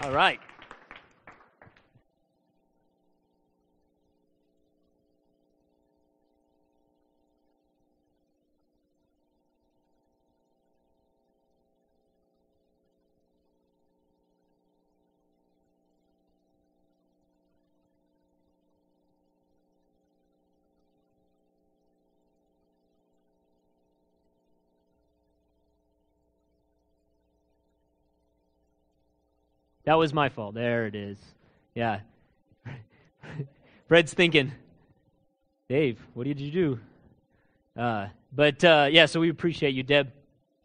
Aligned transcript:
All 0.00 0.12
right. 0.12 0.40
That 29.84 29.94
was 29.94 30.12
my 30.12 30.28
fault. 30.28 30.54
There 30.54 30.86
it 30.86 30.94
is. 30.94 31.18
Yeah. 31.74 32.00
Fred's 33.88 34.14
thinking, 34.14 34.52
Dave, 35.68 35.98
what 36.14 36.24
did 36.24 36.40
you 36.40 36.50
do? 36.50 36.80
Uh, 37.76 38.08
but 38.32 38.62
uh, 38.64 38.88
yeah, 38.90 39.06
so 39.06 39.20
we 39.20 39.28
appreciate 39.28 39.74
you, 39.74 39.82
Deb. 39.82 40.12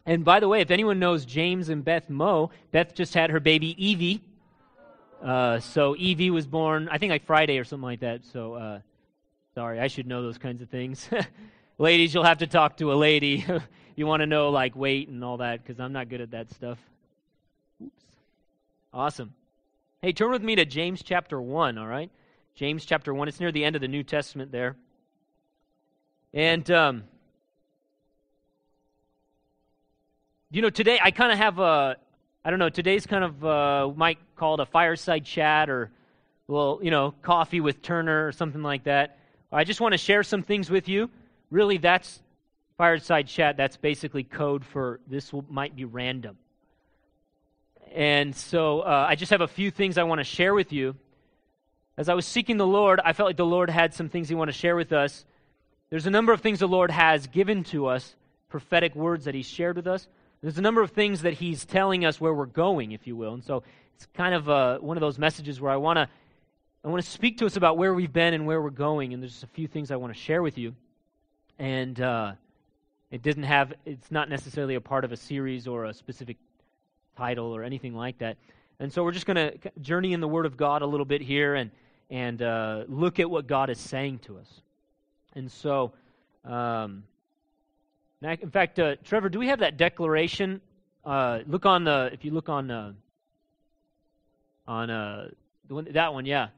And 0.05 0.23
by 0.23 0.39
the 0.39 0.47
way, 0.47 0.61
if 0.61 0.71
anyone 0.71 0.99
knows 0.99 1.25
James 1.25 1.69
and 1.69 1.83
Beth 1.83 2.09
Moe, 2.09 2.51
Beth 2.71 2.93
just 2.93 3.13
had 3.13 3.29
her 3.29 3.39
baby 3.39 3.75
Evie. 3.83 4.21
Uh, 5.21 5.59
so 5.59 5.95
Evie 5.97 6.29
was 6.29 6.45
born, 6.45 6.87
I 6.89 6.97
think 6.97 7.09
like 7.09 7.25
Friday 7.25 7.57
or 7.57 7.63
something 7.63 7.85
like 7.85 8.01
that. 8.01 8.25
So 8.25 8.53
uh, 8.53 8.79
sorry, 9.55 9.79
I 9.79 9.87
should 9.87 10.07
know 10.07 10.21
those 10.21 10.37
kinds 10.37 10.61
of 10.61 10.69
things. 10.69 11.09
Ladies, 11.77 12.13
you'll 12.13 12.23
have 12.23 12.37
to 12.39 12.47
talk 12.47 12.77
to 12.77 12.93
a 12.93 12.95
lady. 12.95 13.45
you 13.95 14.07
want 14.07 14.21
to 14.21 14.27
know 14.27 14.49
like 14.49 14.75
weight 14.75 15.09
and 15.09 15.23
all 15.23 15.37
that 15.37 15.63
because 15.63 15.79
I'm 15.79 15.91
not 15.91 16.07
good 16.07 16.21
at 16.21 16.31
that 16.31 16.51
stuff. 16.51 16.77
Oops. 17.83 18.03
Awesome. 18.97 19.35
Hey, 20.01 20.11
turn 20.11 20.31
with 20.31 20.41
me 20.41 20.55
to 20.55 20.65
James 20.65 21.03
chapter 21.03 21.39
1, 21.39 21.77
all 21.77 21.85
right? 21.85 22.09
James 22.55 22.83
chapter 22.83 23.13
1. 23.13 23.27
It's 23.27 23.39
near 23.39 23.51
the 23.51 23.63
end 23.63 23.75
of 23.75 23.81
the 23.83 23.87
New 23.87 24.01
Testament 24.01 24.51
there. 24.51 24.75
And, 26.33 26.69
um, 26.71 27.03
you 30.49 30.63
know, 30.63 30.71
today 30.71 30.97
I 30.99 31.11
kind 31.11 31.31
of 31.31 31.37
have 31.37 31.59
a, 31.59 31.97
I 32.43 32.49
don't 32.49 32.57
know, 32.57 32.69
today's 32.69 33.05
kind 33.05 33.23
of, 33.23 33.45
uh, 33.45 33.93
might 33.95 34.17
call 34.35 34.55
it 34.55 34.61
a 34.61 34.65
fireside 34.65 35.25
chat 35.25 35.69
or, 35.69 35.91
well, 36.47 36.79
you 36.81 36.89
know, 36.89 37.13
coffee 37.21 37.61
with 37.61 37.83
Turner 37.83 38.25
or 38.25 38.31
something 38.31 38.63
like 38.63 38.85
that. 38.85 39.19
I 39.51 39.63
just 39.63 39.79
want 39.79 39.91
to 39.91 39.99
share 39.99 40.23
some 40.23 40.41
things 40.41 40.71
with 40.71 40.89
you. 40.89 41.11
Really, 41.51 41.77
that's 41.77 42.23
fireside 42.79 43.27
chat. 43.27 43.57
That's 43.57 43.77
basically 43.77 44.23
code 44.23 44.65
for 44.65 45.01
this 45.05 45.31
will, 45.31 45.45
might 45.51 45.75
be 45.75 45.85
random. 45.85 46.35
And 47.93 48.35
so 48.35 48.81
uh, 48.81 49.05
I 49.09 49.15
just 49.15 49.31
have 49.31 49.41
a 49.41 49.47
few 49.47 49.71
things 49.71 49.97
I 49.97 50.03
want 50.03 50.19
to 50.19 50.23
share 50.23 50.53
with 50.53 50.71
you. 50.71 50.95
As 51.97 52.09
I 52.09 52.13
was 52.13 52.25
seeking 52.25 52.57
the 52.57 52.67
Lord, 52.67 52.99
I 53.03 53.13
felt 53.13 53.27
like 53.27 53.37
the 53.37 53.45
Lord 53.45 53.69
had 53.69 53.93
some 53.93 54.09
things 54.09 54.29
He 54.29 54.35
wanted 54.35 54.51
to 54.51 54.57
share 54.57 54.75
with 54.75 54.93
us. 54.93 55.25
There's 55.89 56.05
a 56.05 56.11
number 56.11 56.33
of 56.33 56.41
things 56.41 56.59
the 56.59 56.67
Lord 56.67 56.91
has 56.91 57.27
given 57.27 57.63
to 57.65 57.87
us, 57.87 58.15
prophetic 58.49 58.95
words 58.95 59.25
that 59.25 59.33
He's 59.33 59.47
shared 59.47 59.77
with 59.77 59.87
us. 59.87 60.07
There's 60.41 60.57
a 60.57 60.61
number 60.61 60.81
of 60.81 60.91
things 60.91 61.23
that 61.23 61.33
He's 61.33 61.65
telling 61.65 62.05
us 62.05 62.21
where 62.21 62.33
we're 62.33 62.45
going, 62.45 62.91
if 62.91 63.07
you 63.07 63.15
will. 63.15 63.33
And 63.33 63.43
so 63.43 63.63
it's 63.95 64.07
kind 64.13 64.35
of 64.35 64.47
uh, 64.47 64.77
one 64.77 64.95
of 64.95 65.01
those 65.01 65.17
messages 65.17 65.59
where 65.59 65.71
I 65.71 65.77
want 65.77 65.97
to 65.97 66.07
I 66.83 66.89
want 66.89 67.03
to 67.03 67.09
speak 67.09 67.39
to 67.39 67.45
us 67.45 67.57
about 67.57 67.77
where 67.77 67.93
we've 67.93 68.13
been 68.13 68.33
and 68.33 68.45
where 68.45 68.61
we're 68.61 68.69
going. 68.69 69.13
And 69.13 69.21
there's 69.21 69.43
a 69.43 69.47
few 69.47 69.67
things 69.67 69.91
I 69.91 69.95
want 69.95 70.13
to 70.13 70.19
share 70.19 70.41
with 70.41 70.57
you. 70.57 70.75
And 71.57 71.99
uh, 71.99 72.33
it 73.09 73.21
didn't 73.23 73.43
have 73.43 73.73
it's 73.85 74.11
not 74.11 74.29
necessarily 74.29 74.75
a 74.75 74.81
part 74.81 75.03
of 75.03 75.11
a 75.11 75.17
series 75.17 75.67
or 75.67 75.85
a 75.85 75.93
specific 75.93 76.37
title 77.17 77.55
or 77.55 77.63
anything 77.63 77.95
like 77.95 78.19
that. 78.19 78.37
And 78.79 78.93
so 78.93 79.03
we're 79.03 79.11
just 79.11 79.25
going 79.25 79.37
to 79.37 79.71
journey 79.81 80.13
in 80.13 80.21
the 80.21 80.27
Word 80.27 80.45
of 80.45 80.55
God 80.55 80.83
a 80.83 80.85
little 80.85 81.05
bit 81.05 81.21
here 81.21 81.55
and, 81.55 81.71
and 82.09 82.41
uh, 82.41 82.83
look 82.87 83.19
at 83.19 83.29
what 83.29 83.47
God 83.47 83.69
is 83.69 83.79
saying 83.79 84.19
to 84.19 84.37
us. 84.37 84.61
And 85.33 85.51
so, 85.51 85.93
um, 86.45 87.03
in 88.21 88.51
fact, 88.51 88.79
uh, 88.79 88.95
Trevor, 89.03 89.29
do 89.29 89.39
we 89.39 89.47
have 89.47 89.59
that 89.59 89.77
declaration? 89.77 90.61
Uh, 91.03 91.39
look 91.47 91.65
on 91.65 91.85
the, 91.85 92.09
if 92.13 92.23
you 92.23 92.31
look 92.31 92.49
on, 92.49 92.69
uh, 92.69 92.93
on 94.67 94.89
uh, 94.89 95.29
one, 95.67 95.87
that 95.91 96.13
one, 96.13 96.25
yeah. 96.25 96.49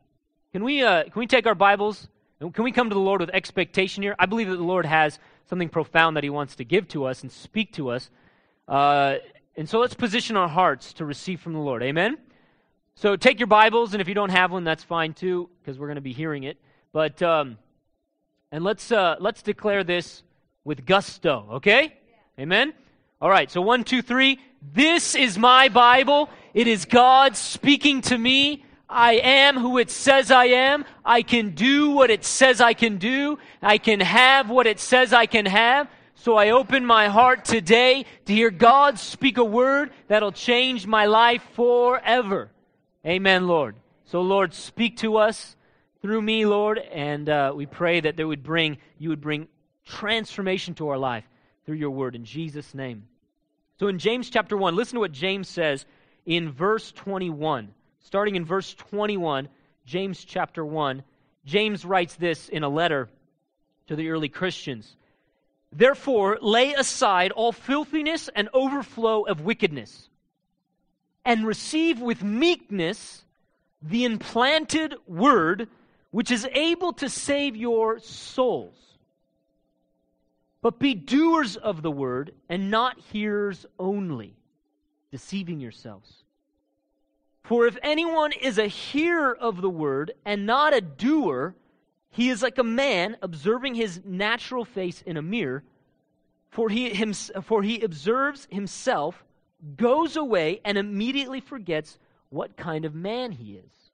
Can 0.52 0.64
we, 0.64 0.82
uh, 0.82 1.04
can 1.04 1.20
we 1.20 1.28
take 1.28 1.48
our 1.48 1.56
Bibles? 1.56 2.08
Can 2.40 2.64
we 2.64 2.72
come 2.72 2.90
to 2.90 2.94
the 2.94 3.00
Lord 3.02 3.22
with 3.22 3.30
expectation 3.32 4.04
here? 4.04 4.16
I 4.18 4.26
believe 4.26 4.50
that 4.50 4.58
the 4.58 4.64
Lord 4.64 4.86
has 4.86 5.20
something 5.50 5.70
profound 5.70 6.18
that 6.18 6.24
He 6.24 6.30
wants 6.30 6.56
to 6.56 6.66
give 6.66 6.88
to 6.90 7.06
us 7.06 7.22
and 7.22 7.32
speak 7.32 7.74
to 7.74 7.90
us. 7.90 8.10
And 9.60 9.68
so 9.68 9.80
let's 9.80 9.94
position 9.94 10.38
our 10.38 10.48
hearts 10.48 10.94
to 10.94 11.06
receive 11.06 11.42
from 11.42 11.52
the 11.52 11.60
Lord. 11.60 11.84
Amen? 11.84 12.18
So 12.96 13.18
take 13.18 13.42
your 13.42 13.48
Bibles, 13.48 13.92
and 13.92 14.00
if 14.00 14.08
you 14.08 14.14
don't 14.14 14.30
have 14.30 14.54
one, 14.54 14.64
that's 14.64 14.86
fine 14.86 15.14
too, 15.14 15.50
because 15.60 15.78
we're 15.78 15.88
going 15.88 15.96
to 15.96 16.02
be 16.02 16.14
hearing 16.14 16.44
it. 16.44 16.58
But, 16.94 17.22
um, 17.22 17.58
and 18.54 18.64
let's, 18.64 18.90
uh, 18.90 19.18
let's 19.20 19.42
declare 19.42 19.84
this 19.84 20.24
with 20.64 20.86
gusto, 20.86 21.46
okay? 21.56 21.82
Yeah. 22.38 22.44
Amen? 22.44 22.74
All 23.20 23.30
right, 23.30 23.52
so 23.52 23.60
one, 23.60 23.84
two, 23.84 24.02
three. 24.02 24.40
This 24.62 25.14
is 25.14 25.38
my 25.38 25.68
Bible. 25.68 26.30
It 26.54 26.68
is 26.68 26.86
God 26.86 27.36
speaking 27.36 28.00
to 28.04 28.18
me. 28.18 28.64
I 28.88 29.16
am 29.16 29.58
who 29.58 29.78
it 29.78 29.92
says 29.92 30.32
I 30.32 30.46
am. 30.46 30.86
I 31.04 31.22
can 31.22 31.50
do 31.50 31.90
what 31.90 32.10
it 32.10 32.24
says 32.24 32.62
I 32.62 32.74
can 32.74 32.96
do. 32.96 33.38
I 33.62 33.78
can 33.78 34.00
have 34.00 34.50
what 34.50 34.68
it 34.68 34.80
says 34.80 35.12
I 35.12 35.26
can 35.26 35.46
have. 35.46 35.90
So 36.22 36.36
I 36.36 36.50
open 36.50 36.86
my 36.86 37.08
heart 37.08 37.46
today 37.46 38.06
to 38.26 38.34
hear 38.34 38.52
God 38.52 39.00
speak 39.00 39.38
a 39.38 39.44
word 39.44 39.92
that'll 40.10 40.34
change 40.34 40.86
my 40.86 41.06
life 41.06 41.42
forever. 41.54 42.50
Amen, 43.06 43.48
Lord. 43.48 43.78
So, 44.04 44.22
Lord, 44.22 44.54
speak 44.54 44.98
to 44.98 45.16
us 45.16 45.56
through 46.02 46.22
me, 46.22 46.46
Lord, 46.46 46.78
and 46.78 47.30
uh, 47.30 47.54
we 47.56 47.66
pray 47.66 48.02
that 48.02 48.18
there 48.18 48.28
would 48.28 48.44
bring 48.44 48.80
you 48.98 49.08
would 49.10 49.22
bring 49.22 49.48
transformation 49.86 50.74
to 50.76 50.90
our 50.90 50.98
life 50.98 51.24
through 51.66 51.78
your 51.78 51.92
word 51.92 52.16
in 52.16 52.26
Jesus' 52.26 52.76
name. 52.76 53.08
So, 53.80 53.88
in 53.88 53.98
James 53.98 54.30
chapter 54.30 54.58
one, 54.58 54.76
listen 54.76 54.96
to 54.96 55.00
what 55.00 55.14
James 55.14 55.48
says 55.48 55.86
in 56.26 56.52
verse 56.52 56.92
twenty-one. 56.92 57.70
Starting 58.02 58.36
in 58.36 58.44
verse 58.44 58.74
twenty-one, 58.74 59.48
James 59.86 60.26
chapter 60.26 60.66
one, 60.66 61.04
James 61.46 61.86
writes 61.86 62.16
this 62.16 62.50
in 62.50 62.64
a 62.64 62.70
letter 62.70 63.08
to 63.88 63.96
the 63.96 64.10
early 64.10 64.28
Christians. 64.28 64.98
Therefore, 65.72 66.38
lay 66.42 66.74
aside 66.74 67.32
all 67.32 67.52
filthiness 67.52 68.30
and 68.36 68.50
overflow 68.54 69.24
of 69.24 69.42
wickedness, 69.42 70.10
and 71.24 71.46
receive 71.46 72.02
with 72.02 72.24
meekness 72.24 73.24
the 73.82 74.04
implanted 74.04 74.96
word 75.08 75.68
which 76.12 76.32
is 76.32 76.48
able 76.54 76.94
to 76.94 77.08
save 77.08 77.56
your 77.56 78.00
souls. 78.00 78.76
But 80.62 80.80
be 80.80 80.96
doers 80.96 81.56
of 81.56 81.82
the 81.82 81.92
word 81.92 82.34
and 82.50 82.72
not 82.72 83.00
hearers 83.00 83.66
only, 83.78 84.34
deceiving 85.12 85.60
yourselves. 85.60 86.24
For 87.44 87.66
if 87.66 87.78
anyone 87.82 88.32
is 88.34 88.58
a 88.58 88.68
hearer 88.68 89.36
of 89.36 89.62
the 89.62 89.70
word 89.70 90.12
and 90.26 90.46
not 90.46 90.74
a 90.74 90.82
doer, 90.82 91.56
he 92.12 92.30
is 92.30 92.42
like 92.42 92.58
a 92.58 92.64
man 92.64 93.18
observing 93.22 93.76
his 93.76 94.02
natural 94.04 94.66
face 94.66 95.02
in 95.06 95.18
a 95.18 95.22
mirror, 95.22 95.64
for 96.50 96.70
he, 96.70 96.90
him, 96.90 97.14
for 97.14 97.62
he 97.62 97.82
observes 97.82 98.48
himself, 98.50 99.24
goes 99.78 100.16
away, 100.16 100.62
and 100.66 100.78
immediately 100.78 101.40
forgets 101.40 102.00
what 102.30 102.58
kind 102.58 102.86
of 102.86 102.96
man 102.96 103.32
he 103.32 103.54
is. 103.54 103.92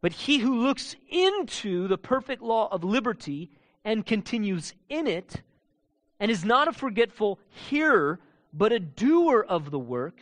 But 0.00 0.12
he 0.12 0.38
who 0.38 0.62
looks 0.62 0.96
into 1.08 1.88
the 1.88 1.98
perfect 1.98 2.42
law 2.42 2.68
of 2.70 2.84
liberty 2.84 3.50
and 3.84 4.06
continues 4.06 4.74
in 4.88 5.06
it, 5.06 5.42
and 6.20 6.30
is 6.30 6.44
not 6.44 6.68
a 6.68 6.72
forgetful 6.72 7.38
hearer, 7.48 8.20
but 8.52 8.72
a 8.72 8.80
doer 8.80 9.44
of 9.48 9.70
the 9.70 9.78
work, 9.78 10.20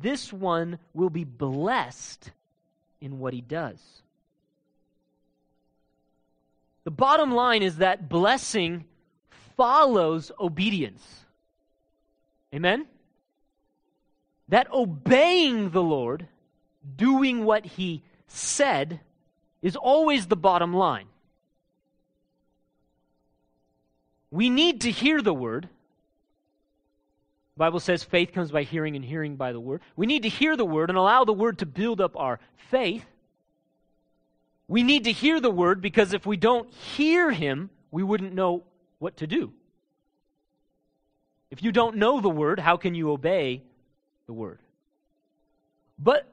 this 0.00 0.32
one 0.32 0.78
will 0.94 1.10
be 1.10 1.24
blessed 1.24 2.30
in 3.00 3.18
what 3.18 3.34
he 3.34 3.40
does. 3.40 4.02
The 6.84 6.90
bottom 6.90 7.32
line 7.32 7.62
is 7.62 7.76
that 7.76 8.08
blessing 8.08 8.84
follows 9.56 10.32
obedience. 10.40 11.24
Amen? 12.54 12.86
That 14.48 14.72
obeying 14.72 15.70
the 15.70 15.82
Lord, 15.82 16.26
doing 16.96 17.44
what 17.44 17.64
He 17.64 18.02
said, 18.26 19.00
is 19.62 19.76
always 19.76 20.26
the 20.26 20.36
bottom 20.36 20.74
line. 20.74 21.06
We 24.30 24.50
need 24.50 24.80
to 24.82 24.90
hear 24.90 25.22
the 25.22 25.34
Word. 25.34 25.68
The 27.54 27.58
Bible 27.58 27.80
says 27.80 28.02
faith 28.02 28.32
comes 28.32 28.50
by 28.50 28.62
hearing 28.62 28.96
and 28.96 29.04
hearing 29.04 29.36
by 29.36 29.52
the 29.52 29.60
Word. 29.60 29.82
We 29.94 30.06
need 30.06 30.22
to 30.22 30.28
hear 30.28 30.56
the 30.56 30.64
Word 30.64 30.88
and 30.88 30.98
allow 30.98 31.24
the 31.24 31.32
Word 31.32 31.58
to 31.58 31.66
build 31.66 32.00
up 32.00 32.16
our 32.16 32.40
faith. 32.70 33.04
We 34.72 34.82
need 34.82 35.04
to 35.04 35.12
hear 35.12 35.38
the 35.38 35.50
word 35.50 35.82
because 35.82 36.14
if 36.14 36.24
we 36.24 36.38
don't 36.38 36.72
hear 36.72 37.30
him, 37.30 37.68
we 37.90 38.02
wouldn't 38.02 38.32
know 38.32 38.62
what 39.00 39.18
to 39.18 39.26
do. 39.26 39.52
If 41.50 41.62
you 41.62 41.72
don't 41.72 41.96
know 41.96 42.22
the 42.22 42.30
word, 42.30 42.58
how 42.58 42.78
can 42.78 42.94
you 42.94 43.10
obey 43.10 43.60
the 44.24 44.32
word? 44.32 44.60
But 45.98 46.26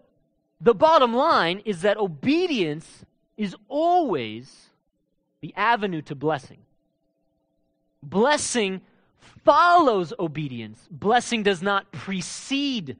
the 0.62 0.74
bottom 0.74 1.14
line 1.14 1.64
is 1.66 1.82
that 1.82 1.98
obedience 1.98 3.04
is 3.36 3.58
always 3.68 4.70
the 5.42 5.54
avenue 5.58 6.02
to 6.04 6.16
blessing. 6.16 6.60
Blessing 8.02 8.80
follows 9.44 10.14
obedience, 10.18 10.88
blessing 10.90 11.44
does 11.44 11.62
not 11.62 11.92
precede 11.92 12.96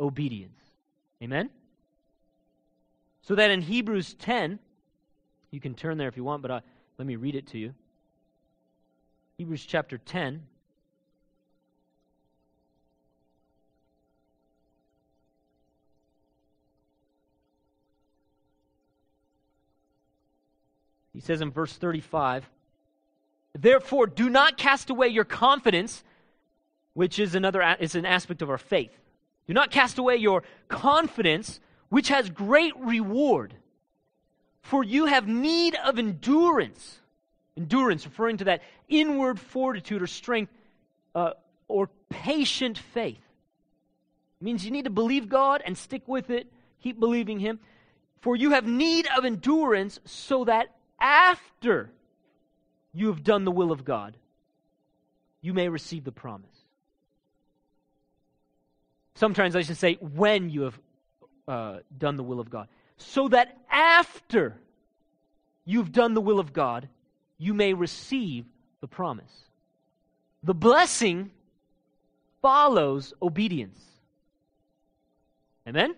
obedience. 0.00 0.58
Amen? 1.22 1.50
So 3.26 3.34
that 3.34 3.50
in 3.50 3.60
Hebrews 3.60 4.14
10, 4.14 4.60
you 5.50 5.60
can 5.60 5.74
turn 5.74 5.98
there 5.98 6.06
if 6.06 6.16
you 6.16 6.22
want, 6.22 6.42
but 6.42 6.50
uh, 6.52 6.60
let 6.96 7.08
me 7.08 7.16
read 7.16 7.34
it 7.34 7.48
to 7.48 7.58
you. 7.58 7.74
Hebrews 9.36 9.66
chapter 9.66 9.98
10. 9.98 10.44
He 21.12 21.20
says 21.20 21.40
in 21.40 21.50
verse 21.50 21.72
35 21.72 22.48
Therefore, 23.58 24.06
do 24.06 24.30
not 24.30 24.56
cast 24.56 24.88
away 24.88 25.08
your 25.08 25.24
confidence, 25.24 26.04
which 26.94 27.18
is 27.18 27.34
another 27.34 27.76
is 27.80 27.96
an 27.96 28.06
aspect 28.06 28.40
of 28.40 28.50
our 28.50 28.58
faith. 28.58 28.96
Do 29.48 29.54
not 29.54 29.72
cast 29.72 29.98
away 29.98 30.14
your 30.14 30.44
confidence, 30.68 31.58
which 31.88 32.08
has 32.08 32.30
great 32.30 32.76
reward. 32.78 33.54
For 34.62 34.82
you 34.82 35.06
have 35.06 35.28
need 35.28 35.76
of 35.76 35.98
endurance. 35.98 36.98
Endurance, 37.56 38.04
referring 38.04 38.38
to 38.38 38.44
that 38.44 38.62
inward 38.88 39.38
fortitude 39.38 40.02
or 40.02 40.06
strength 40.06 40.52
uh, 41.14 41.32
or 41.68 41.88
patient 42.10 42.78
faith. 42.78 43.22
It 44.40 44.44
means 44.44 44.64
you 44.64 44.70
need 44.70 44.84
to 44.84 44.90
believe 44.90 45.28
God 45.28 45.62
and 45.64 45.78
stick 45.78 46.02
with 46.06 46.30
it, 46.30 46.52
keep 46.82 46.98
believing 47.00 47.38
Him. 47.38 47.58
For 48.20 48.36
you 48.36 48.50
have 48.50 48.66
need 48.66 49.06
of 49.16 49.24
endurance 49.24 50.00
so 50.04 50.44
that 50.44 50.74
after 51.00 51.90
you 52.92 53.08
have 53.08 53.22
done 53.22 53.44
the 53.44 53.50
will 53.50 53.70
of 53.70 53.84
God, 53.84 54.16
you 55.40 55.54
may 55.54 55.68
receive 55.68 56.04
the 56.04 56.12
promise. 56.12 56.50
Some 59.14 59.32
translations 59.32 59.78
say, 59.78 59.94
when 60.00 60.50
you 60.50 60.62
have 60.62 60.78
uh, 61.48 61.78
done 61.96 62.16
the 62.16 62.22
will 62.22 62.40
of 62.40 62.50
God. 62.50 62.68
So 62.98 63.28
that 63.28 63.56
after 63.70 64.56
you've 65.64 65.92
done 65.92 66.14
the 66.14 66.20
will 66.20 66.40
of 66.40 66.52
God, 66.52 66.88
you 67.38 67.54
may 67.54 67.74
receive 67.74 68.46
the 68.80 68.88
promise. 68.88 69.32
The 70.42 70.54
blessing 70.54 71.30
follows 72.40 73.12
obedience. 73.20 73.80
Amen? 75.66 75.94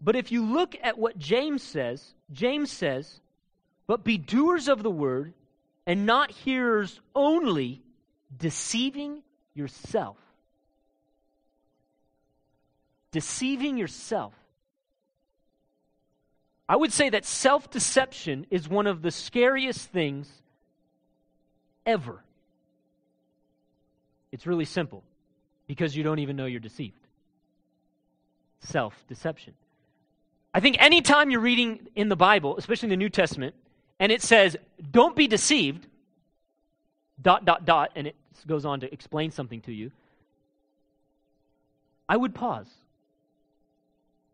But 0.00 0.16
if 0.16 0.32
you 0.32 0.44
look 0.44 0.76
at 0.82 0.98
what 0.98 1.18
James 1.18 1.62
says, 1.62 2.14
James 2.32 2.70
says, 2.70 3.20
But 3.86 4.04
be 4.04 4.18
doers 4.18 4.68
of 4.68 4.82
the 4.82 4.90
word 4.90 5.32
and 5.86 6.06
not 6.06 6.30
hearers 6.30 7.00
only, 7.14 7.82
deceiving 8.36 9.22
yourself. 9.54 10.16
Deceiving 13.12 13.76
yourself. 13.76 14.34
I 16.68 16.76
would 16.76 16.92
say 16.92 17.10
that 17.10 17.24
self 17.26 17.70
deception 17.70 18.46
is 18.50 18.68
one 18.68 18.86
of 18.86 19.02
the 19.02 19.10
scariest 19.10 19.90
things 19.90 20.28
ever. 21.84 22.22
It's 24.32 24.46
really 24.46 24.64
simple 24.64 25.04
because 25.66 25.94
you 25.94 26.02
don't 26.02 26.18
even 26.20 26.36
know 26.36 26.46
you're 26.46 26.60
deceived. 26.60 26.98
Self 28.60 28.94
deception. 29.08 29.52
I 30.54 30.60
think 30.60 30.76
anytime 30.80 31.30
you're 31.30 31.40
reading 31.40 31.88
in 31.94 32.08
the 32.08 32.16
Bible, 32.16 32.56
especially 32.56 32.86
in 32.86 32.90
the 32.90 32.96
New 32.96 33.10
Testament, 33.10 33.54
and 33.98 34.10
it 34.10 34.22
says, 34.22 34.56
don't 34.90 35.16
be 35.16 35.26
deceived, 35.26 35.86
dot, 37.20 37.44
dot, 37.44 37.64
dot, 37.64 37.90
and 37.94 38.06
it 38.06 38.16
goes 38.46 38.64
on 38.64 38.80
to 38.80 38.92
explain 38.92 39.30
something 39.30 39.60
to 39.62 39.72
you, 39.72 39.90
I 42.08 42.16
would 42.16 42.34
pause 42.34 42.66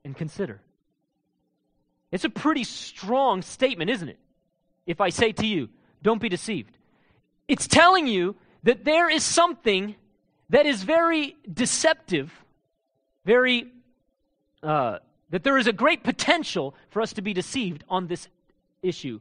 and 0.09 0.17
consider. 0.17 0.59
It's 2.11 2.25
a 2.25 2.31
pretty 2.31 2.65
strong 2.65 3.43
statement, 3.43 3.91
isn't 3.91 4.09
it? 4.09 4.19
If 4.87 5.03
I 5.03 5.11
say 5.11 5.33
to 5.33 5.47
you, 5.47 5.69
don't 6.03 6.21
be 6.21 6.31
deceived. 6.31 6.79
It's 7.47 7.69
telling 7.69 8.07
you 8.07 8.35
that 8.63 8.87
there 8.87 9.11
is 9.11 9.23
something 9.23 9.95
that 10.49 10.65
is 10.65 10.83
very 10.83 11.37
deceptive, 11.53 12.33
very 13.27 13.67
uh, 14.63 14.99
that 15.29 15.45
there 15.45 15.59
is 15.59 15.67
a 15.67 15.75
great 15.75 16.03
potential 16.03 16.75
for 16.89 17.03
us 17.03 17.13
to 17.13 17.21
be 17.21 17.35
deceived 17.35 17.85
on 17.91 18.07
this 18.07 18.29
issue. 18.83 19.21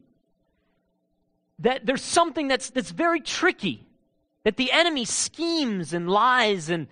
That 1.59 1.85
there's 1.85 2.01
something 2.01 2.47
that's, 2.47 2.69
that's 2.69 2.91
very 2.91 3.19
tricky, 3.19 3.85
that 4.45 4.55
the 4.55 4.71
enemy 4.71 5.03
schemes 5.03 5.91
and 5.91 6.09
lies 6.09 6.69
and 6.69 6.87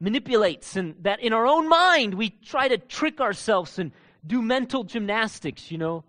manipulates, 0.00 0.76
and 0.76 0.94
that 1.02 1.20
in 1.20 1.32
our 1.32 1.46
own 1.46 1.68
mind 1.68 2.14
we 2.14 2.30
try 2.30 2.68
to 2.68 2.78
trick 2.78 3.20
ourselves 3.20 3.78
and 3.78 3.92
do 4.26 4.42
mental 4.42 4.84
gymnastics, 4.84 5.70
you 5.70 5.78
know. 5.78 6.04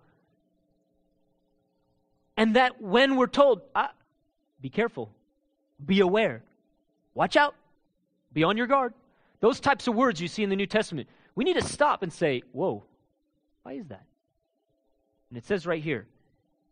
And 2.37 2.55
that 2.55 2.81
when 2.81 3.15
we're 3.15 3.27
told, 3.27 3.61
ah, 3.75 3.91
be 4.61 4.69
careful, 4.69 5.11
be 5.83 5.99
aware, 5.99 6.43
watch 7.13 7.35
out, 7.35 7.55
be 8.31 8.43
on 8.43 8.57
your 8.57 8.67
guard, 8.67 8.93
those 9.39 9.59
types 9.59 9.87
of 9.87 9.95
words 9.95 10.21
you 10.21 10.27
see 10.27 10.43
in 10.43 10.49
the 10.49 10.55
New 10.55 10.67
Testament 10.67 11.09
we 11.39 11.45
need 11.45 11.55
to 11.55 11.63
stop 11.63 12.03
and 12.03 12.11
say, 12.11 12.43
whoa, 12.51 12.83
why 13.63 13.71
is 13.71 13.87
that? 13.87 14.03
And 15.29 15.37
it 15.37 15.45
says 15.45 15.65
right 15.65 15.81
here, 15.81 16.05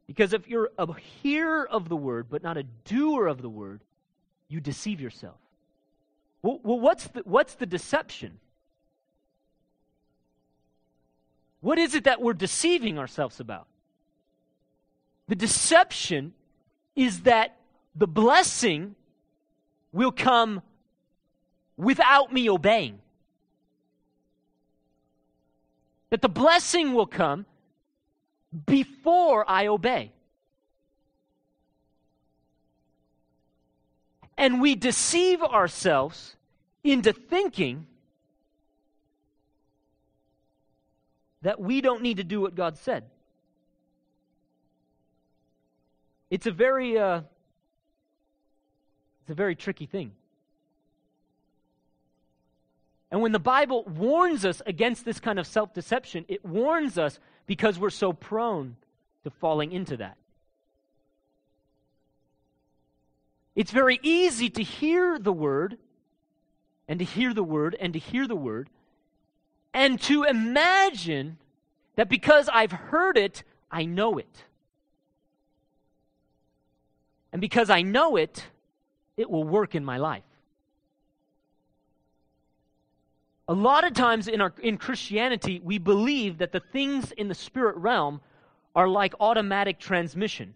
because 0.08 0.34
if 0.34 0.46
you're 0.48 0.72
a 0.78 0.94
hearer 1.24 1.66
of 1.66 1.88
the 1.88 1.96
word, 1.96 2.28
but 2.30 2.44
not 2.44 2.58
a 2.58 2.63
doer 2.63 3.28
of 3.28 3.42
the 3.42 3.50
word, 3.50 3.80
you 4.50 4.60
deceive 4.60 5.00
yourself. 5.00 5.38
Well, 6.48 6.60
well 6.64 6.80
what's, 6.80 7.08
the, 7.08 7.24
what's 7.26 7.56
the 7.56 7.66
deception? 7.66 8.40
What 11.60 11.78
is 11.78 11.94
it 11.94 12.06
that 12.06 12.22
we're 12.22 12.34
deceiving 12.34 12.98
ourselves 12.98 13.42
about? 13.42 13.68
The 15.28 15.36
deception 15.36 16.34
is 16.96 17.24
that 17.24 17.58
the 17.96 18.08
blessing 18.08 18.96
will 19.92 20.14
come 20.14 20.62
without 21.76 22.32
me 22.32 22.50
obeying 22.50 23.00
that 26.10 26.22
the 26.22 26.30
blessing 26.30 26.94
will 26.94 27.06
come 27.06 27.46
before 28.66 29.44
I 29.50 29.68
obey. 29.68 30.13
And 34.38 34.62
we 34.62 34.75
deceive 34.75 35.42
ourselves 35.42 36.37
into 36.91 37.13
thinking 37.13 37.86
that 41.41 41.60
we 41.60 41.82
don't 41.82 42.01
need 42.01 42.17
to 42.17 42.24
do 42.24 42.41
what 42.41 42.56
God 42.56 42.77
said. 42.77 43.03
It's 46.29 46.46
a 46.46 46.51
very 46.51 46.98
uh, 46.98 47.22
it's 49.22 49.32
a 49.32 49.36
very 49.36 49.56
tricky 49.56 49.86
thing. 49.86 50.12
And 53.10 53.22
when 53.22 53.32
the 53.32 53.39
Bible 53.39 53.84
warns 53.86 54.44
us 54.44 54.62
against 54.65 55.06
this 55.06 55.20
kind 55.20 55.39
of 55.39 55.48
self 55.48 55.74
deception, 55.74 56.25
it 56.27 56.46
warns 56.46 56.98
us 56.98 57.20
because 57.46 57.79
we're 57.79 57.89
so 57.89 58.12
prone 58.12 58.75
to 59.24 59.29
falling 59.29 59.72
into 59.72 59.98
that. 59.98 60.17
It's 63.56 63.72
very 63.72 64.00
easy 64.03 64.50
to 64.51 64.62
hear 64.62 65.17
the 65.17 65.34
word, 65.34 65.77
and 66.88 67.00
to 67.00 67.06
hear 67.06 67.34
the 67.34 67.44
word, 67.44 67.75
and 67.79 67.94
to 67.94 68.00
hear 68.00 68.27
the 68.27 68.36
word, 68.36 68.70
and 69.74 70.00
to 70.01 70.24
imagine 70.24 71.38
that 71.96 72.10
because 72.10 72.50
I've 72.51 72.72
heard 72.72 73.17
it, 73.17 73.44
I 73.70 73.86
know 73.86 74.17
it. 74.17 74.44
And 77.32 77.41
because 77.41 77.70
I 77.70 77.82
know 77.82 78.15
it, 78.15 78.46
it 79.17 79.29
will 79.29 79.44
work 79.44 79.75
in 79.75 79.84
my 79.84 79.98
life. 79.98 80.24
A 83.50 83.53
lot 83.53 83.86
of 83.86 83.94
times 83.94 84.27
in, 84.27 84.41
our, 84.41 84.53
in 84.62 84.77
Christianity, 84.77 85.62
we 85.63 85.77
believe 85.77 86.39
that 86.39 86.51
the 86.51 86.60
things 86.60 87.12
in 87.12 87.27
the 87.27 87.36
spirit 87.36 87.77
realm 87.77 88.22
are 88.75 88.88
like 88.88 89.13
automatic 89.20 89.79
transmission. 89.79 90.53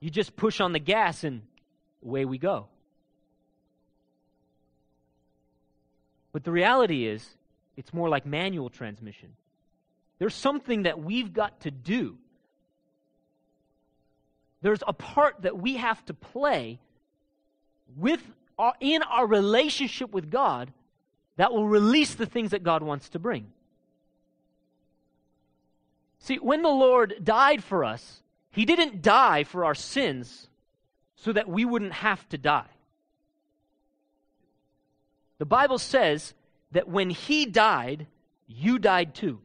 You 0.00 0.10
just 0.10 0.34
push 0.34 0.60
on 0.60 0.72
the 0.72 0.80
gas 0.80 1.22
and 1.22 1.42
away 2.04 2.24
we 2.24 2.38
go. 2.38 2.66
But 6.32 6.44
the 6.44 6.50
reality 6.50 7.06
is, 7.06 7.26
it's 7.76 7.92
more 7.92 8.08
like 8.08 8.26
manual 8.26 8.70
transmission. 8.70 9.30
There's 10.18 10.34
something 10.34 10.84
that 10.84 11.02
we've 11.02 11.32
got 11.32 11.60
to 11.60 11.70
do. 11.70 12.16
There's 14.62 14.82
a 14.86 14.92
part 14.92 15.42
that 15.42 15.58
we 15.58 15.76
have 15.76 16.04
to 16.06 16.14
play 16.14 16.78
with 17.96 18.22
our, 18.58 18.74
in 18.80 19.02
our 19.02 19.26
relationship 19.26 20.12
with 20.12 20.30
God 20.30 20.72
that 21.36 21.52
will 21.52 21.66
release 21.66 22.14
the 22.14 22.26
things 22.26 22.50
that 22.52 22.62
God 22.62 22.82
wants 22.82 23.08
to 23.10 23.18
bring. 23.18 23.46
See, 26.20 26.36
when 26.36 26.62
the 26.62 26.68
Lord 26.68 27.16
died 27.24 27.64
for 27.64 27.84
us, 27.84 28.22
He 28.50 28.64
didn't 28.64 29.02
die 29.02 29.42
for 29.44 29.64
our 29.64 29.74
sins 29.74 30.48
so 31.16 31.32
that 31.32 31.48
we 31.48 31.64
wouldn't 31.64 31.94
have 31.94 32.28
to 32.28 32.38
die. 32.38 32.71
The 35.42 35.46
Bible 35.46 35.78
says 35.78 36.34
that 36.70 36.86
when 36.86 37.10
He 37.10 37.46
died, 37.46 38.06
you 38.46 38.78
died 38.78 39.12
too. 39.12 39.40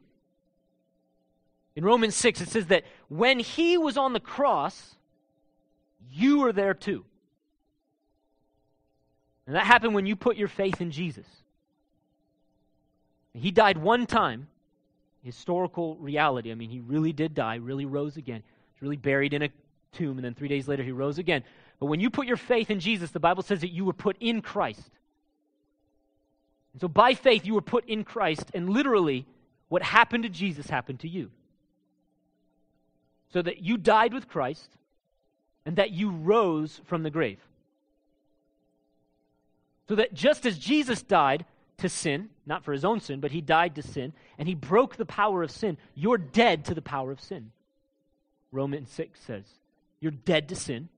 In 1.74 1.84
Romans 1.84 2.14
6, 2.14 2.40
it 2.40 2.48
says 2.50 2.66
that 2.66 2.84
when 3.08 3.40
He 3.40 3.76
was 3.76 3.96
on 3.96 4.12
the 4.12 4.20
cross, 4.20 4.94
you 6.08 6.38
were 6.38 6.52
there 6.52 6.72
too. 6.72 7.04
And 9.48 9.56
that 9.56 9.66
happened 9.66 9.92
when 9.92 10.06
you 10.06 10.14
put 10.14 10.36
your 10.36 10.46
faith 10.46 10.80
in 10.80 10.92
Jesus. 10.92 11.26
He 13.34 13.50
died 13.50 13.76
one 13.76 14.06
time, 14.06 14.46
historical 15.24 15.96
reality. 15.96 16.52
I 16.52 16.54
mean, 16.54 16.70
he 16.70 16.78
really 16.78 17.12
did 17.12 17.34
die, 17.34 17.56
really 17.56 17.86
rose 17.86 18.16
again. 18.16 18.44
He's 18.72 18.82
really 18.82 18.96
buried 18.96 19.34
in 19.34 19.42
a 19.42 19.48
tomb, 19.90 20.16
and 20.18 20.24
then 20.24 20.34
three 20.34 20.46
days 20.46 20.68
later 20.68 20.84
he 20.84 20.92
rose 20.92 21.18
again. 21.18 21.42
But 21.80 21.86
when 21.86 21.98
you 21.98 22.08
put 22.08 22.28
your 22.28 22.36
faith 22.36 22.70
in 22.70 22.78
Jesus, 22.78 23.10
the 23.10 23.18
Bible 23.18 23.42
says 23.42 23.62
that 23.62 23.72
you 23.72 23.84
were 23.84 23.92
put 23.92 24.16
in 24.20 24.42
Christ. 24.42 24.92
And 26.78 26.82
so 26.82 26.86
by 26.86 27.14
faith, 27.14 27.44
you 27.44 27.54
were 27.54 27.60
put 27.60 27.88
in 27.88 28.04
Christ, 28.04 28.52
and 28.54 28.70
literally, 28.70 29.26
what 29.68 29.82
happened 29.82 30.22
to 30.22 30.28
Jesus 30.28 30.70
happened 30.70 31.00
to 31.00 31.08
you. 31.08 31.32
So 33.32 33.42
that 33.42 33.64
you 33.64 33.76
died 33.76 34.14
with 34.14 34.28
Christ, 34.28 34.70
and 35.66 35.74
that 35.74 35.90
you 35.90 36.12
rose 36.12 36.80
from 36.84 37.02
the 37.02 37.10
grave. 37.10 37.40
So 39.88 39.96
that 39.96 40.14
just 40.14 40.46
as 40.46 40.56
Jesus 40.56 41.02
died 41.02 41.44
to 41.78 41.88
sin, 41.88 42.28
not 42.46 42.62
for 42.62 42.72
his 42.72 42.84
own 42.84 43.00
sin, 43.00 43.18
but 43.18 43.32
he 43.32 43.40
died 43.40 43.74
to 43.74 43.82
sin, 43.82 44.12
and 44.38 44.46
he 44.46 44.54
broke 44.54 44.94
the 44.94 45.04
power 45.04 45.42
of 45.42 45.50
sin, 45.50 45.78
you're 45.96 46.16
dead 46.16 46.64
to 46.66 46.74
the 46.74 46.80
power 46.80 47.10
of 47.10 47.20
sin. 47.20 47.50
Romans 48.52 48.88
6 48.92 49.18
says, 49.18 49.46
You're 49.98 50.12
dead 50.12 50.48
to 50.50 50.54
sin. 50.54 50.90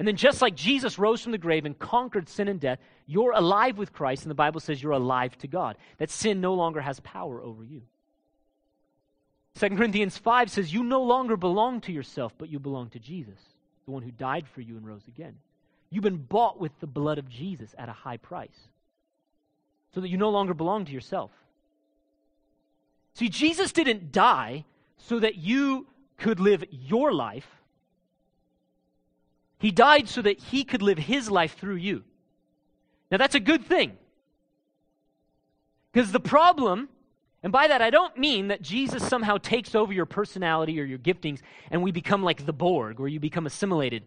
And 0.00 0.08
then, 0.08 0.16
just 0.16 0.40
like 0.40 0.54
Jesus 0.54 0.98
rose 0.98 1.20
from 1.20 1.32
the 1.32 1.36
grave 1.36 1.66
and 1.66 1.78
conquered 1.78 2.26
sin 2.26 2.48
and 2.48 2.58
death, 2.58 2.78
you're 3.04 3.32
alive 3.32 3.76
with 3.76 3.92
Christ, 3.92 4.22
and 4.22 4.30
the 4.30 4.34
Bible 4.34 4.58
says 4.58 4.82
you're 4.82 4.92
alive 4.92 5.36
to 5.40 5.46
God. 5.46 5.76
That 5.98 6.08
sin 6.08 6.40
no 6.40 6.54
longer 6.54 6.80
has 6.80 7.00
power 7.00 7.38
over 7.42 7.62
you. 7.62 7.82
2 9.58 9.76
Corinthians 9.76 10.16
5 10.16 10.50
says, 10.50 10.72
You 10.72 10.84
no 10.84 11.02
longer 11.02 11.36
belong 11.36 11.82
to 11.82 11.92
yourself, 11.92 12.32
but 12.38 12.48
you 12.48 12.58
belong 12.58 12.88
to 12.88 12.98
Jesus, 12.98 13.38
the 13.84 13.90
one 13.90 14.02
who 14.02 14.10
died 14.10 14.48
for 14.48 14.62
you 14.62 14.78
and 14.78 14.86
rose 14.86 15.06
again. 15.06 15.36
You've 15.90 16.02
been 16.02 16.16
bought 16.16 16.58
with 16.58 16.72
the 16.80 16.86
blood 16.86 17.18
of 17.18 17.28
Jesus 17.28 17.74
at 17.76 17.90
a 17.90 17.92
high 17.92 18.16
price 18.16 18.68
so 19.94 20.00
that 20.00 20.08
you 20.08 20.16
no 20.16 20.30
longer 20.30 20.54
belong 20.54 20.86
to 20.86 20.92
yourself. 20.92 21.30
See, 23.12 23.28
Jesus 23.28 23.70
didn't 23.70 24.12
die 24.12 24.64
so 24.96 25.20
that 25.20 25.34
you 25.34 25.88
could 26.16 26.40
live 26.40 26.64
your 26.70 27.12
life. 27.12 27.59
He 29.60 29.70
died 29.70 30.08
so 30.08 30.22
that 30.22 30.40
he 30.40 30.64
could 30.64 30.82
live 30.82 30.98
his 30.98 31.30
life 31.30 31.56
through 31.56 31.76
you. 31.76 32.02
Now, 33.10 33.18
that's 33.18 33.36
a 33.36 33.40
good 33.40 33.64
thing. 33.64 33.96
Because 35.92 36.10
the 36.10 36.20
problem, 36.20 36.88
and 37.42 37.52
by 37.52 37.68
that 37.68 37.80
I 37.80 37.90
don't 37.90 38.16
mean 38.16 38.48
that 38.48 38.62
Jesus 38.62 39.06
somehow 39.06 39.36
takes 39.38 39.74
over 39.76 39.92
your 39.92 40.06
personality 40.06 40.80
or 40.80 40.84
your 40.84 40.98
giftings 40.98 41.40
and 41.70 41.82
we 41.82 41.92
become 41.92 42.24
like 42.24 42.46
the 42.46 42.52
Borg, 42.52 42.98
where 42.98 43.08
you 43.08 43.20
become 43.20 43.46
assimilated 43.46 44.02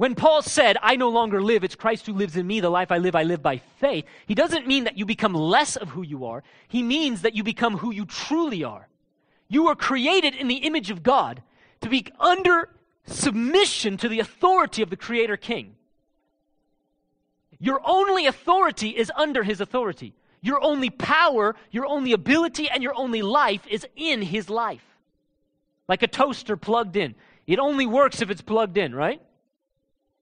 when 0.00 0.14
Paul 0.14 0.40
said, 0.40 0.78
I 0.80 0.96
no 0.96 1.10
longer 1.10 1.42
live, 1.42 1.62
it's 1.62 1.74
Christ 1.74 2.06
who 2.06 2.14
lives 2.14 2.34
in 2.34 2.46
me, 2.46 2.60
the 2.60 2.70
life 2.70 2.90
I 2.90 2.96
live, 2.96 3.14
I 3.14 3.22
live 3.24 3.42
by 3.42 3.58
faith, 3.58 4.06
he 4.24 4.34
doesn't 4.34 4.66
mean 4.66 4.84
that 4.84 4.96
you 4.96 5.04
become 5.04 5.34
less 5.34 5.76
of 5.76 5.90
who 5.90 6.00
you 6.00 6.24
are. 6.24 6.42
He 6.68 6.82
means 6.82 7.20
that 7.20 7.34
you 7.34 7.44
become 7.44 7.76
who 7.76 7.92
you 7.92 8.06
truly 8.06 8.64
are. 8.64 8.88
You 9.48 9.64
were 9.64 9.74
created 9.74 10.34
in 10.34 10.48
the 10.48 10.54
image 10.54 10.90
of 10.90 11.02
God 11.02 11.42
to 11.82 11.90
be 11.90 12.06
under 12.18 12.70
submission 13.06 13.96
to 13.98 14.08
the 14.08 14.20
authority 14.20 14.82
of 14.82 14.90
the 14.90 14.96
Creator 14.96 15.36
King. 15.38 15.74
Your 17.58 17.80
only 17.84 18.26
authority 18.26 18.90
is 18.90 19.12
under 19.16 19.42
His 19.42 19.60
authority. 19.60 20.14
Your 20.40 20.62
only 20.62 20.88
power, 20.88 21.54
your 21.70 21.86
only 21.86 22.12
ability, 22.12 22.68
and 22.70 22.82
your 22.82 22.94
only 22.96 23.20
life 23.20 23.66
is 23.68 23.86
in 23.96 24.22
His 24.22 24.48
life. 24.48 24.84
Like 25.88 26.02
a 26.02 26.06
toaster 26.06 26.56
plugged 26.56 26.96
in. 26.96 27.14
It 27.46 27.58
only 27.58 27.86
works 27.86 28.22
if 28.22 28.30
it's 28.30 28.40
plugged 28.40 28.78
in, 28.78 28.94
right? 28.94 29.20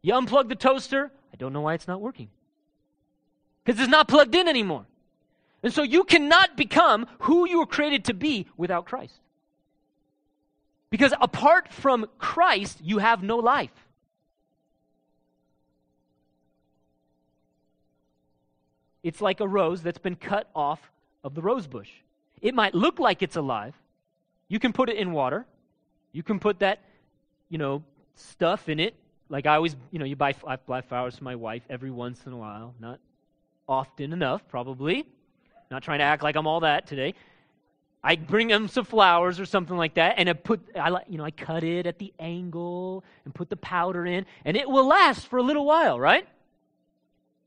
You 0.02 0.14
unplug 0.14 0.49
the 0.49 0.56
toaster, 0.56 1.11
I 1.32 1.37
don't 1.37 1.52
know 1.52 1.61
why 1.61 1.75
it's 1.75 1.87
not 1.87 2.00
working. 2.00 2.28
Because 3.64 3.80
it's 3.80 3.90
not 3.90 4.08
plugged 4.08 4.35
in 4.35 4.49
anymore. 4.49 4.87
And 5.62 5.73
so 5.73 5.82
you 5.82 6.04
cannot 6.04 6.56
become 6.56 7.06
who 7.20 7.49
you 7.49 7.58
were 7.58 7.66
created 7.66 8.04
to 8.06 8.14
be 8.14 8.47
without 8.56 8.87
Christ. 8.87 9.20
Because 10.90 11.12
apart 11.21 11.68
from 11.68 12.07
Christ, 12.18 12.78
you 12.83 12.99
have 12.99 13.23
no 13.23 13.37
life. 13.37 13.73
It's 19.02 19.21
like 19.21 19.40
a 19.40 19.49
rose 19.49 19.83
that's 19.83 19.99
been 19.99 20.16
cut 20.16 20.49
off 20.54 20.80
of 21.23 21.35
the 21.35 21.42
rose 21.42 21.66
bush. 21.66 21.90
It 22.40 22.54
might 22.54 22.75
look 22.75 22.99
like 22.99 23.23
it's 23.23 23.37
alive. 23.37 23.75
You 24.49 24.59
can 24.59 24.73
put 24.73 24.88
it 24.88 24.97
in 24.97 25.12
water. 25.12 25.47
You 26.12 26.23
can 26.23 26.38
put 26.38 26.61
that, 26.61 26.80
you 27.49 27.59
know, 27.59 27.83
stuff 28.14 28.68
in 28.68 28.80
it 28.80 28.95
like 29.28 29.47
I 29.47 29.57
always, 29.57 29.76
you 29.90 29.99
know, 29.99 30.04
you 30.04 30.16
buy, 30.16 30.35
I 30.47 30.57
buy 30.57 30.80
flowers 30.80 31.16
for 31.16 31.25
my 31.25 31.37
wife 31.37 31.62
every 31.68 31.90
once 31.90 32.25
in 32.26 32.33
a 32.33 32.37
while. 32.37 32.75
Not 32.80 32.99
often 33.68 34.12
enough, 34.12 34.47
probably. 34.49 35.07
Not 35.71 35.83
trying 35.83 35.99
to 35.99 36.04
act 36.04 36.23
like 36.23 36.37
I'm 36.37 36.47
all 36.47 36.61
that 36.61 36.87
today. 36.87 37.14
I 38.02 38.16
bring 38.16 38.48
them 38.48 38.68
some 38.68 38.84
flowers 38.84 39.40
or 39.40 39.46
something 39.46 39.76
like 39.76 39.94
that, 39.94 40.14
and 40.18 40.28
I 40.28 40.32
put, 40.32 40.60
I 40.76 40.88
you 41.08 41.18
know, 41.18 41.24
I 41.24 41.30
cut 41.30 41.64
it 41.64 41.86
at 41.86 41.98
the 41.98 42.12
angle 42.18 43.04
and 43.24 43.34
put 43.34 43.50
the 43.50 43.56
powder 43.56 44.06
in, 44.06 44.24
and 44.44 44.56
it 44.56 44.68
will 44.68 44.86
last 44.86 45.26
for 45.26 45.38
a 45.38 45.42
little 45.42 45.66
while, 45.66 45.98
right? 45.98 46.26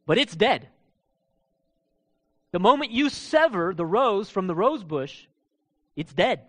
But 0.06 0.18
it's 0.18 0.36
dead. 0.36 0.68
The 2.52 2.60
moment 2.60 2.92
you 2.92 3.10
sever 3.10 3.74
the 3.74 3.86
rose 3.86 4.30
from 4.30 4.48
the 4.48 4.56
rose 4.56 4.84
bush, 4.84 5.26
it's 5.96 6.14
dead. 6.14 6.42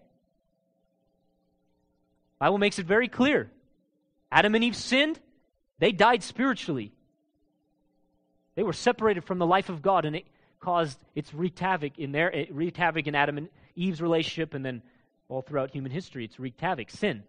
Bible 2.40 2.58
makes 2.58 2.80
it 2.80 2.86
very 2.86 3.06
clear. 3.06 3.52
Adam 4.32 4.56
and 4.56 4.64
Eve 4.64 4.74
sinned, 4.74 5.20
they 5.78 5.92
died 5.92 6.24
spiritually. 6.24 6.90
They 8.56 8.64
were 8.64 8.72
separated 8.72 9.22
from 9.22 9.38
the 9.38 9.46
life 9.46 9.68
of 9.68 9.80
God, 9.80 10.04
and 10.04 10.16
it 10.16 10.26
caused 10.58 10.98
its 11.14 11.32
wreaked 11.32 11.60
havoc 11.60 11.98
in 11.98 12.12
their 12.12 12.30
it 12.30 12.52
wreaked 12.52 12.76
havoc 12.76 13.06
in 13.06 13.14
Adam 13.14 13.38
and 13.38 13.48
Eve's 13.74 14.00
relationship, 14.00 14.54
and 14.54 14.64
then 14.64 14.82
all 15.28 15.42
throughout 15.42 15.70
human 15.70 15.90
history, 15.90 16.24
it's 16.24 16.38
wreaked 16.38 16.60
havoc, 16.60 16.90
sin. 16.90 17.22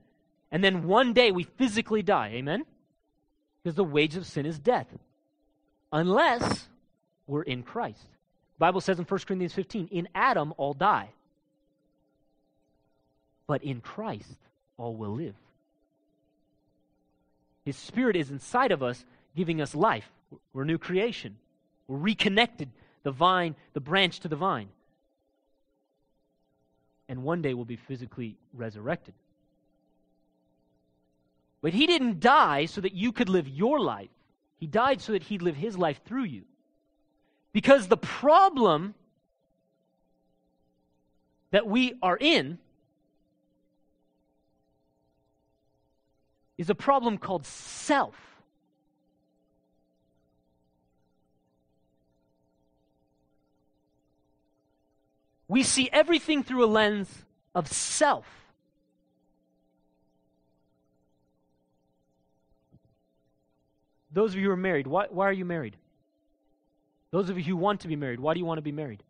And 0.51 0.63
then 0.63 0.87
one 0.87 1.13
day 1.13 1.31
we 1.31 1.43
physically 1.43 2.03
die, 2.03 2.31
amen? 2.35 2.65
Because 3.63 3.75
the 3.75 3.83
wage 3.83 4.15
of 4.15 4.25
sin 4.25 4.45
is 4.45 4.59
death. 4.59 4.87
Unless 5.91 6.67
we're 7.27 7.43
in 7.43 7.63
Christ. 7.63 8.07
The 8.55 8.59
Bible 8.59 8.81
says 8.81 8.99
in 8.99 9.05
1 9.05 9.19
Corinthians 9.21 9.53
15, 9.53 9.87
in 9.91 10.09
Adam 10.13 10.53
all 10.57 10.73
die. 10.73 11.09
But 13.47 13.63
in 13.63 13.81
Christ 13.81 14.37
all 14.77 14.95
will 14.95 15.15
live. 15.15 15.35
His 17.65 17.77
Spirit 17.77 18.15
is 18.15 18.29
inside 18.29 18.71
of 18.71 18.83
us, 18.83 19.05
giving 19.35 19.61
us 19.61 19.73
life. 19.73 20.09
We're 20.53 20.63
a 20.63 20.65
new 20.65 20.77
creation. 20.77 21.37
We're 21.87 21.97
reconnected, 21.97 22.69
the 23.03 23.11
vine, 23.11 23.55
the 23.73 23.79
branch 23.79 24.19
to 24.21 24.27
the 24.27 24.35
vine. 24.35 24.69
And 27.13 27.23
one 27.23 27.43
day 27.43 27.53
we'll 27.53 27.63
be 27.63 27.75
physically 27.75 28.37
resurrected. 28.53 29.13
But 31.61 31.71
he 31.71 31.85
didn't 31.85 32.19
die 32.19 32.65
so 32.65 32.81
that 32.81 32.93
you 32.93 33.11
could 33.11 33.29
live 33.29 33.47
your 33.47 33.79
life. 33.79 34.09
He 34.59 34.65
died 34.65 34.99
so 34.99 35.11
that 35.11 35.21
he'd 35.21 35.43
live 35.43 35.55
his 35.55 35.77
life 35.77 36.01
through 36.05 36.23
you. 36.23 36.41
Because 37.51 37.87
the 37.87 37.97
problem 37.97 38.95
that 41.51 41.67
we 41.67 41.93
are 42.01 42.17
in 42.19 42.57
is 46.57 46.71
a 46.71 46.75
problem 46.75 47.19
called 47.19 47.45
self. 47.45 48.15
We 55.53 55.61
see 55.61 55.87
everything 55.93 56.41
through 56.41 56.65
a 56.65 56.65
lens 56.65 57.07
of 57.53 57.71
self. 57.71 58.25
Those 64.11 64.33
of 64.33 64.39
you 64.39 64.47
who 64.47 64.51
are 64.51 64.57
married, 64.57 64.87
why, 64.87 65.05
why 65.11 65.27
are 65.27 65.31
you 65.31 65.45
married? 65.45 65.77
Those 67.11 67.29
of 67.29 67.37
you 67.37 67.43
who 67.43 67.55
want 67.55 67.81
to 67.81 67.87
be 67.87 67.95
married, 67.95 68.19
why 68.19 68.33
do 68.33 68.39
you 68.39 68.47
want 68.47 68.57
to 68.57 68.63
be 68.63 68.71
married? 68.71 69.03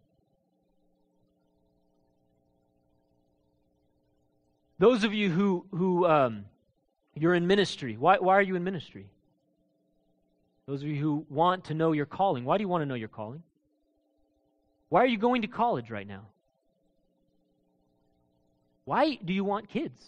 Those 4.79 5.05
of 5.05 5.13
you 5.13 5.29
who, 5.29 5.65
who 5.71 6.05
um, 6.05 6.43
you're 7.15 7.35
in 7.35 7.47
ministry. 7.47 7.95
Why, 7.95 8.17
why 8.17 8.33
are 8.33 8.41
you 8.41 8.57
in 8.57 8.65
ministry? 8.65 9.05
Those 10.65 10.81
of 10.81 10.89
you 10.89 10.99
who 10.99 11.25
want 11.29 11.63
to 11.65 11.73
know 11.73 11.93
your 11.93 12.05
calling. 12.05 12.43
Why 12.43 12.57
do 12.57 12.63
you 12.63 12.67
want 12.67 12.81
to 12.81 12.85
know 12.85 12.95
your 12.95 13.07
calling? 13.07 13.43
Why 14.89 15.03
are 15.03 15.07
you 15.07 15.17
going 15.17 15.43
to 15.43 15.47
college 15.47 15.89
right 15.89 16.05
now? 16.05 16.23
Why 18.85 19.15
do 19.23 19.33
you 19.33 19.43
want 19.43 19.69
kids? 19.69 20.01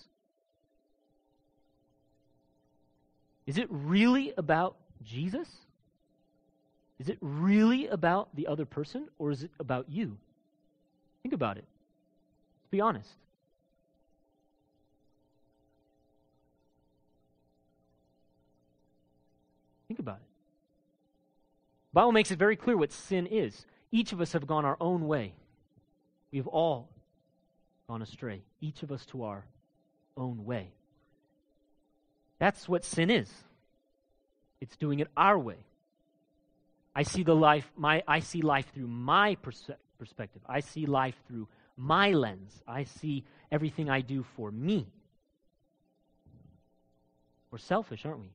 Is 3.48 3.58
it 3.58 3.68
really 3.70 4.34
about 4.38 4.76
Jesus? 5.04 5.48
Is 7.00 7.10
it 7.10 7.18
really 7.22 7.88
about 7.88 8.36
the 8.36 8.48
other 8.48 8.66
person 8.66 9.08
or 9.20 9.32
is 9.32 9.44
it 9.44 9.52
about 9.60 9.86
you? 9.90 10.18
Think 11.24 11.34
about 11.34 11.58
it. 11.58 11.66
Let's 12.64 12.72
be 12.72 12.82
honest. 12.82 13.10
Think 19.88 20.00
about 20.00 20.18
it. 20.18 20.28
The 21.92 21.96
Bible 21.96 22.12
makes 22.12 22.32
it 22.32 22.40
very 22.40 22.56
clear 22.56 22.76
what 22.76 22.92
sin 22.92 23.28
is. 23.28 23.66
Each 23.92 24.12
of 24.12 24.20
us 24.20 24.34
have 24.34 24.48
gone 24.48 24.66
our 24.66 24.78
own 24.82 25.08
way. 25.08 25.34
We 26.32 26.40
have 26.40 26.48
all 26.48 26.90
gone 27.88 28.02
astray, 28.02 28.42
each 28.62 28.84
of 28.84 28.92
us 28.92 29.06
to 29.08 29.24
our 29.24 29.46
own 30.18 30.46
way. 30.46 30.70
That's 32.40 32.68
what 32.68 32.84
sin 32.84 33.10
is. 33.10 33.32
It's 34.62 34.76
doing 34.76 35.00
it 35.00 35.08
our 35.16 35.38
way. 35.38 35.58
I 36.96 37.04
see 37.04 37.24
the 37.24 37.36
life 37.36 37.70
my 37.76 38.04
I 38.08 38.20
see 38.20 38.42
life 38.42 38.66
through 38.74 38.88
my 38.88 39.36
perse- 39.36 39.70
perspective. 40.00 40.42
I 40.48 40.62
see 40.62 40.86
life 40.86 41.16
through 41.28 41.48
my 41.78 42.12
lens. 42.12 42.64
I 42.68 42.86
see 42.86 43.24
everything 43.52 43.90
I 43.90 44.02
do 44.02 44.24
for 44.36 44.52
me. 44.52 44.88
We're 47.52 47.58
selfish, 47.60 48.06
aren't 48.06 48.20
we? 48.20 48.32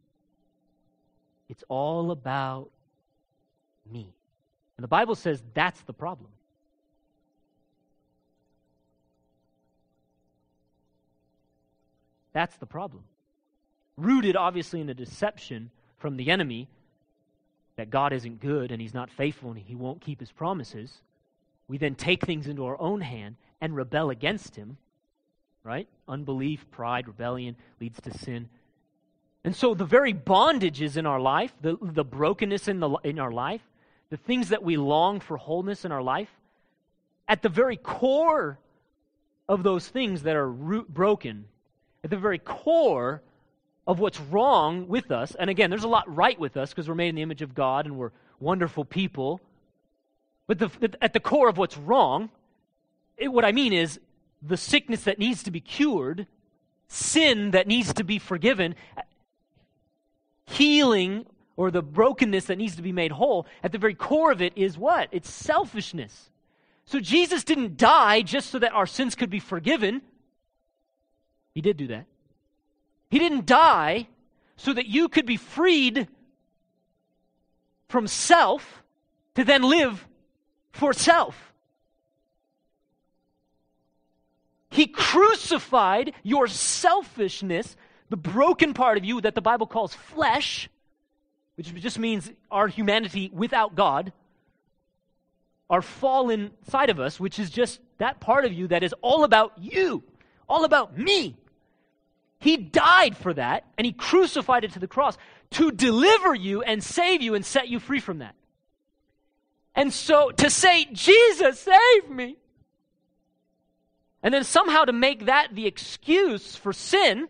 It's 1.48 1.64
all 1.68 2.10
about 2.10 2.70
me. 3.90 4.06
And 4.76 4.84
the 4.84 4.88
Bible 4.88 5.14
says 5.14 5.42
that's 5.52 5.80
the 5.82 5.92
problem. 5.92 6.30
That's 12.32 12.56
the 12.56 12.66
problem. 12.66 13.02
Rooted, 13.96 14.36
obviously, 14.36 14.80
in 14.80 14.88
a 14.88 14.94
deception 14.94 15.70
from 15.98 16.16
the 16.16 16.30
enemy 16.30 16.68
that 17.76 17.90
God 17.90 18.12
isn't 18.12 18.40
good 18.40 18.72
and 18.72 18.80
he's 18.80 18.94
not 18.94 19.10
faithful 19.10 19.50
and 19.50 19.58
he 19.58 19.74
won't 19.74 20.00
keep 20.00 20.20
his 20.20 20.32
promises. 20.32 21.00
We 21.68 21.78
then 21.78 21.94
take 21.94 22.24
things 22.24 22.46
into 22.46 22.66
our 22.66 22.80
own 22.80 23.00
hand 23.00 23.36
and 23.60 23.76
rebel 23.76 24.10
against 24.10 24.56
him, 24.56 24.76
right? 25.64 25.88
Unbelief, 26.08 26.70
pride, 26.70 27.06
rebellion 27.06 27.56
leads 27.80 28.00
to 28.02 28.16
sin. 28.16 28.48
And 29.44 29.56
so 29.56 29.74
the 29.74 29.84
very 29.84 30.12
bondages 30.12 30.96
in 30.96 31.06
our 31.06 31.20
life, 31.20 31.54
the, 31.60 31.78
the 31.80 32.04
brokenness 32.04 32.68
in, 32.68 32.80
the, 32.80 32.90
in 33.04 33.18
our 33.18 33.32
life, 33.32 33.62
the 34.10 34.16
things 34.16 34.50
that 34.50 34.62
we 34.62 34.76
long 34.76 35.20
for 35.20 35.36
wholeness 35.36 35.84
in 35.84 35.92
our 35.92 36.02
life, 36.02 36.30
at 37.28 37.42
the 37.42 37.48
very 37.48 37.76
core 37.76 38.58
of 39.48 39.62
those 39.62 39.88
things 39.88 40.24
that 40.24 40.36
are 40.36 40.50
root, 40.50 40.92
broken, 40.92 41.46
at 42.02 42.10
the 42.10 42.16
very 42.16 42.38
core 42.38 43.22
of 43.86 43.98
what's 43.98 44.20
wrong 44.20 44.88
with 44.88 45.10
us, 45.10 45.34
and 45.38 45.50
again, 45.50 45.70
there's 45.70 45.84
a 45.84 45.88
lot 45.88 46.14
right 46.14 46.38
with 46.38 46.56
us 46.56 46.70
because 46.70 46.88
we're 46.88 46.94
made 46.94 47.08
in 47.08 47.14
the 47.16 47.22
image 47.22 47.42
of 47.42 47.54
God 47.54 47.86
and 47.86 47.96
we're 47.96 48.12
wonderful 48.38 48.84
people, 48.84 49.40
but 50.46 50.58
the, 50.58 50.70
at 51.00 51.12
the 51.12 51.20
core 51.20 51.48
of 51.48 51.58
what's 51.58 51.76
wrong, 51.76 52.30
it, 53.16 53.28
what 53.28 53.44
I 53.44 53.52
mean 53.52 53.72
is 53.72 54.00
the 54.42 54.56
sickness 54.56 55.04
that 55.04 55.18
needs 55.18 55.42
to 55.44 55.50
be 55.50 55.60
cured, 55.60 56.26
sin 56.88 57.52
that 57.52 57.66
needs 57.66 57.92
to 57.94 58.04
be 58.04 58.18
forgiven, 58.18 58.74
healing 60.46 61.26
or 61.56 61.70
the 61.70 61.82
brokenness 61.82 62.46
that 62.46 62.56
needs 62.56 62.76
to 62.76 62.82
be 62.82 62.92
made 62.92 63.12
whole, 63.12 63.46
at 63.62 63.70
the 63.70 63.78
very 63.78 63.94
core 63.94 64.32
of 64.32 64.40
it 64.40 64.52
is 64.56 64.78
what? 64.78 65.08
It's 65.12 65.30
selfishness. 65.30 66.30
So 66.86 66.98
Jesus 66.98 67.44
didn't 67.44 67.76
die 67.76 68.22
just 68.22 68.50
so 68.50 68.58
that 68.58 68.72
our 68.72 68.86
sins 68.86 69.14
could 69.14 69.30
be 69.30 69.40
forgiven. 69.40 70.02
He 71.54 71.60
did 71.60 71.76
do 71.76 71.88
that. 71.88 72.06
He 73.10 73.18
didn't 73.18 73.46
die 73.46 74.08
so 74.56 74.72
that 74.72 74.86
you 74.86 75.08
could 75.08 75.26
be 75.26 75.36
freed 75.36 76.06
from 77.88 78.06
self 78.06 78.82
to 79.34 79.44
then 79.44 79.62
live 79.62 80.06
for 80.72 80.92
self. 80.92 81.52
He 84.70 84.86
crucified 84.86 86.12
your 86.22 86.46
selfishness, 86.46 87.76
the 88.08 88.16
broken 88.16 88.72
part 88.72 88.96
of 88.96 89.04
you 89.04 89.20
that 89.20 89.34
the 89.34 89.40
Bible 89.40 89.66
calls 89.66 89.94
flesh, 89.94 90.68
which 91.56 91.74
just 91.74 91.98
means 91.98 92.30
our 92.50 92.68
humanity 92.68 93.30
without 93.32 93.74
God, 93.74 94.12
our 95.68 95.82
fallen 95.82 96.52
side 96.68 96.90
of 96.90 97.00
us, 97.00 97.18
which 97.18 97.38
is 97.40 97.50
just 97.50 97.80
that 97.98 98.20
part 98.20 98.44
of 98.44 98.52
you 98.52 98.68
that 98.68 98.84
is 98.84 98.94
all 99.02 99.24
about 99.24 99.52
you, 99.58 100.04
all 100.50 100.64
about 100.64 100.98
me. 100.98 101.36
He 102.40 102.56
died 102.56 103.16
for 103.16 103.32
that, 103.34 103.64
and 103.78 103.86
He 103.86 103.92
crucified 103.92 104.64
it 104.64 104.72
to 104.72 104.78
the 104.78 104.88
cross 104.88 105.16
to 105.52 105.70
deliver 105.70 106.34
you 106.34 106.62
and 106.62 106.82
save 106.82 107.22
you 107.22 107.34
and 107.34 107.44
set 107.44 107.68
you 107.68 107.78
free 107.78 108.00
from 108.00 108.18
that. 108.18 108.34
And 109.74 109.92
so 109.92 110.30
to 110.30 110.50
say, 110.50 110.86
Jesus, 110.92 111.60
save 111.60 112.10
me, 112.10 112.36
and 114.22 114.34
then 114.34 114.44
somehow 114.44 114.84
to 114.84 114.92
make 114.92 115.26
that 115.26 115.54
the 115.54 115.66
excuse 115.66 116.56
for 116.56 116.72
sin, 116.72 117.28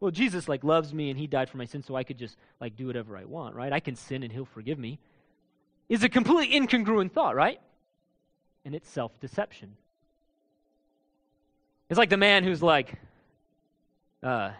well, 0.00 0.10
Jesus 0.10 0.48
like 0.48 0.64
loves 0.64 0.92
me 0.92 1.10
and 1.10 1.18
he 1.18 1.26
died 1.26 1.48
for 1.48 1.56
my 1.56 1.64
sin, 1.64 1.82
so 1.82 1.94
I 1.94 2.02
could 2.02 2.18
just 2.18 2.36
like 2.60 2.76
do 2.76 2.86
whatever 2.86 3.16
I 3.16 3.24
want, 3.24 3.54
right? 3.54 3.72
I 3.72 3.80
can 3.80 3.96
sin 3.96 4.22
and 4.22 4.32
he'll 4.32 4.44
forgive 4.44 4.78
me, 4.78 4.98
is 5.88 6.02
a 6.02 6.08
completely 6.08 6.58
incongruent 6.58 7.12
thought, 7.12 7.34
right? 7.34 7.60
And 8.64 8.74
it's 8.74 8.90
self 8.90 9.18
deception. 9.20 9.76
It's 11.92 11.98
like 11.98 12.08
the 12.08 12.16
man 12.16 12.42
who's 12.42 12.62
like, 12.62 12.94
uh, 14.22 14.52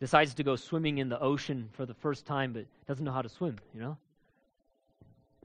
decides 0.00 0.34
to 0.34 0.42
go 0.42 0.54
swimming 0.54 0.98
in 0.98 1.08
the 1.08 1.18
ocean 1.18 1.70
for 1.72 1.86
the 1.86 1.94
first 1.94 2.26
time, 2.26 2.52
but 2.52 2.66
doesn't 2.86 3.02
know 3.02 3.10
how 3.10 3.22
to 3.22 3.28
swim, 3.30 3.56
you 3.72 3.80
know? 3.80 3.96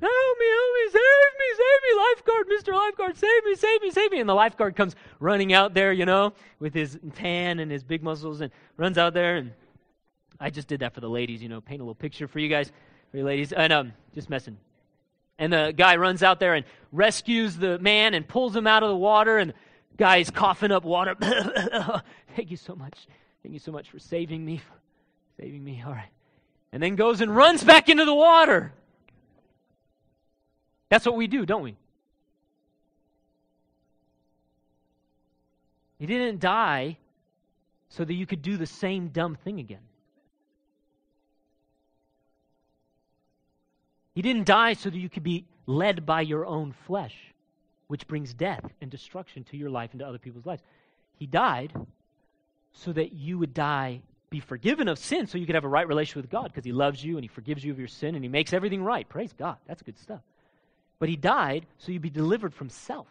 Help 0.02 0.38
me, 0.38 0.46
help 0.50 0.74
me, 0.76 0.92
save 0.92 1.34
me, 1.40 1.46
save 1.56 1.82
me, 1.86 1.98
lifeguard, 1.98 2.48
Mr. 2.50 2.74
Lifeguard, 2.74 3.16
save 3.16 3.46
me, 3.46 3.56
save 3.56 3.82
me, 3.84 3.92
save 3.92 4.12
me. 4.12 4.20
And 4.20 4.28
the 4.28 4.34
lifeguard 4.34 4.76
comes 4.76 4.98
running 5.22 5.54
out 5.54 5.74
there, 5.74 5.94
you 5.94 6.06
know, 6.06 6.34
with 6.60 6.74
his 6.74 7.00
tan 7.16 7.60
and 7.60 7.72
his 7.72 7.86
big 7.86 8.04
muscles 8.04 8.42
and 8.42 8.52
runs 8.76 8.98
out 8.98 9.14
there. 9.14 9.38
And 9.38 9.54
I 10.42 10.50
just 10.50 10.68
did 10.68 10.82
that 10.82 10.94
for 10.94 11.00
the 11.00 11.10
ladies, 11.10 11.42
you 11.42 11.48
know, 11.48 11.62
paint 11.62 11.80
a 11.80 11.86
little 11.86 11.96
picture 11.96 12.28
for 12.28 12.40
you 12.40 12.50
guys, 12.50 12.70
for 13.12 13.18
you 13.18 13.24
ladies. 13.24 13.54
And 13.54 13.72
um, 13.72 13.94
just 14.14 14.30
messing. 14.30 14.58
And 15.40 15.54
the 15.54 15.74
guy 15.74 15.96
runs 15.96 16.22
out 16.22 16.42
there 16.42 16.56
and 16.56 16.66
rescues 16.92 17.56
the 17.56 17.80
man 17.80 18.14
and 18.14 18.28
pulls 18.28 18.54
him 18.54 18.68
out 18.68 18.84
of 18.84 18.90
the 18.90 18.98
water. 18.98 19.38
And 19.38 19.54
guy's 19.98 20.30
coughing 20.30 20.72
up 20.72 20.84
water. 20.84 21.16
Thank 22.36 22.52
you 22.52 22.58
so 22.58 22.76
much. 22.76 23.08
Thank 23.44 23.54
you 23.54 23.60
so 23.60 23.72
much 23.72 23.90
for 23.90 24.00
saving 24.00 24.46
me. 24.46 24.62
Saving 25.40 25.64
me. 25.64 25.84
All 25.86 25.94
right. 25.94 26.10
And 26.72 26.82
then 26.82 26.96
goes 26.96 27.22
and 27.22 27.36
runs 27.36 27.64
back 27.64 27.90
into 27.90 28.06
the 28.06 28.14
water. 28.14 28.74
That's 30.90 31.06
what 31.06 31.16
we 31.16 31.28
do, 31.28 31.46
don't 31.46 31.64
we? 31.64 31.76
He 36.00 36.06
didn't 36.06 36.40
die 36.40 36.98
so 37.90 38.06
that 38.06 38.14
you 38.14 38.26
could 38.26 38.42
do 38.42 38.58
the 38.58 38.66
same 38.66 39.10
dumb 39.10 39.36
thing 39.36 39.60
again. 39.60 39.80
He 44.14 44.22
didn't 44.22 44.46
die 44.46 44.74
so 44.74 44.90
that 44.90 44.98
you 44.98 45.10
could 45.10 45.24
be 45.24 45.46
led 45.66 46.06
by 46.06 46.22
your 46.22 46.46
own 46.46 46.74
flesh, 46.86 47.16
which 47.88 48.08
brings 48.08 48.34
death 48.34 48.64
and 48.82 48.92
destruction 48.92 49.44
to 49.46 49.58
your 49.58 49.70
life 49.70 49.92
and 49.92 50.00
to 50.00 50.08
other 50.08 50.18
people's 50.18 50.46
lives. 50.46 50.62
He 51.18 51.26
died 51.26 51.74
so 52.74 52.94
that 52.94 53.14
you 53.14 53.38
would 53.40 53.54
die, 53.54 54.02
be 54.30 54.40
forgiven 54.40 54.88
of 54.88 55.00
sin, 55.00 55.26
so 55.26 55.38
you 55.38 55.46
could 55.46 55.56
have 55.56 55.64
a 55.64 55.70
right 55.70 55.88
relationship 55.88 56.24
with 56.24 56.32
God 56.32 56.52
because 56.52 56.66
He 56.66 56.72
loves 56.72 57.04
you 57.04 57.16
and 57.16 57.24
He 57.24 57.28
forgives 57.28 57.64
you 57.64 57.72
of 57.72 57.80
your 57.80 57.88
sin 57.88 58.16
and 58.16 58.24
He 58.24 58.30
makes 58.30 58.54
everything 58.54 58.84
right. 58.84 59.08
Praise 59.08 59.34
God. 59.34 59.58
That's 59.68 59.82
good 59.82 59.98
stuff. 59.98 60.22
But 61.00 61.10
He 61.10 61.16
died 61.16 61.66
so 61.78 61.92
you'd 61.92 62.02
be 62.02 62.10
delivered 62.10 62.54
from 62.54 62.70
self, 62.70 63.08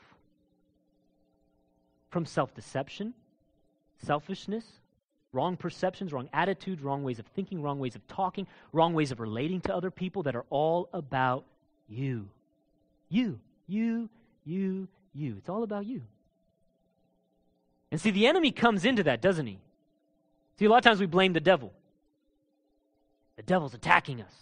from 2.11 2.27
self 2.27 2.55
deception, 2.55 3.15
selfishness, 4.05 4.65
wrong 5.33 5.57
perceptions, 5.57 6.13
wrong 6.13 6.29
attitudes, 6.33 6.83
wrong 6.83 7.03
ways 7.03 7.19
of 7.19 7.27
thinking, 7.27 7.63
wrong 7.63 7.79
ways 7.79 7.97
of 7.97 8.07
talking, 8.09 8.47
wrong 8.73 8.95
ways 8.95 9.11
of 9.11 9.21
relating 9.21 9.61
to 9.63 9.75
other 9.75 9.91
people 9.91 10.23
that 10.25 10.37
are 10.37 10.47
all 10.51 10.89
about 10.93 11.45
you. 11.89 12.29
You, 13.09 13.39
you, 13.67 14.09
you, 14.47 14.89
you. 15.13 15.35
It's 15.39 15.49
all 15.49 15.63
about 15.63 15.85
you. 15.85 16.03
And 17.91 18.01
see, 18.01 18.11
the 18.11 18.27
enemy 18.27 18.53
comes 18.53 18.85
into 18.85 19.03
that, 19.05 19.21
doesn't 19.21 19.47
he? 19.47 19.59
See, 20.59 20.65
a 20.65 20.71
lot 20.71 20.79
of 20.79 20.85
times 20.85 21.01
we 21.01 21.07
blame 21.07 21.33
the 21.33 21.41
devil. 21.41 21.73
The 23.37 23.43
devil's 23.43 23.75
attacking 23.75 24.23
us. 24.23 24.33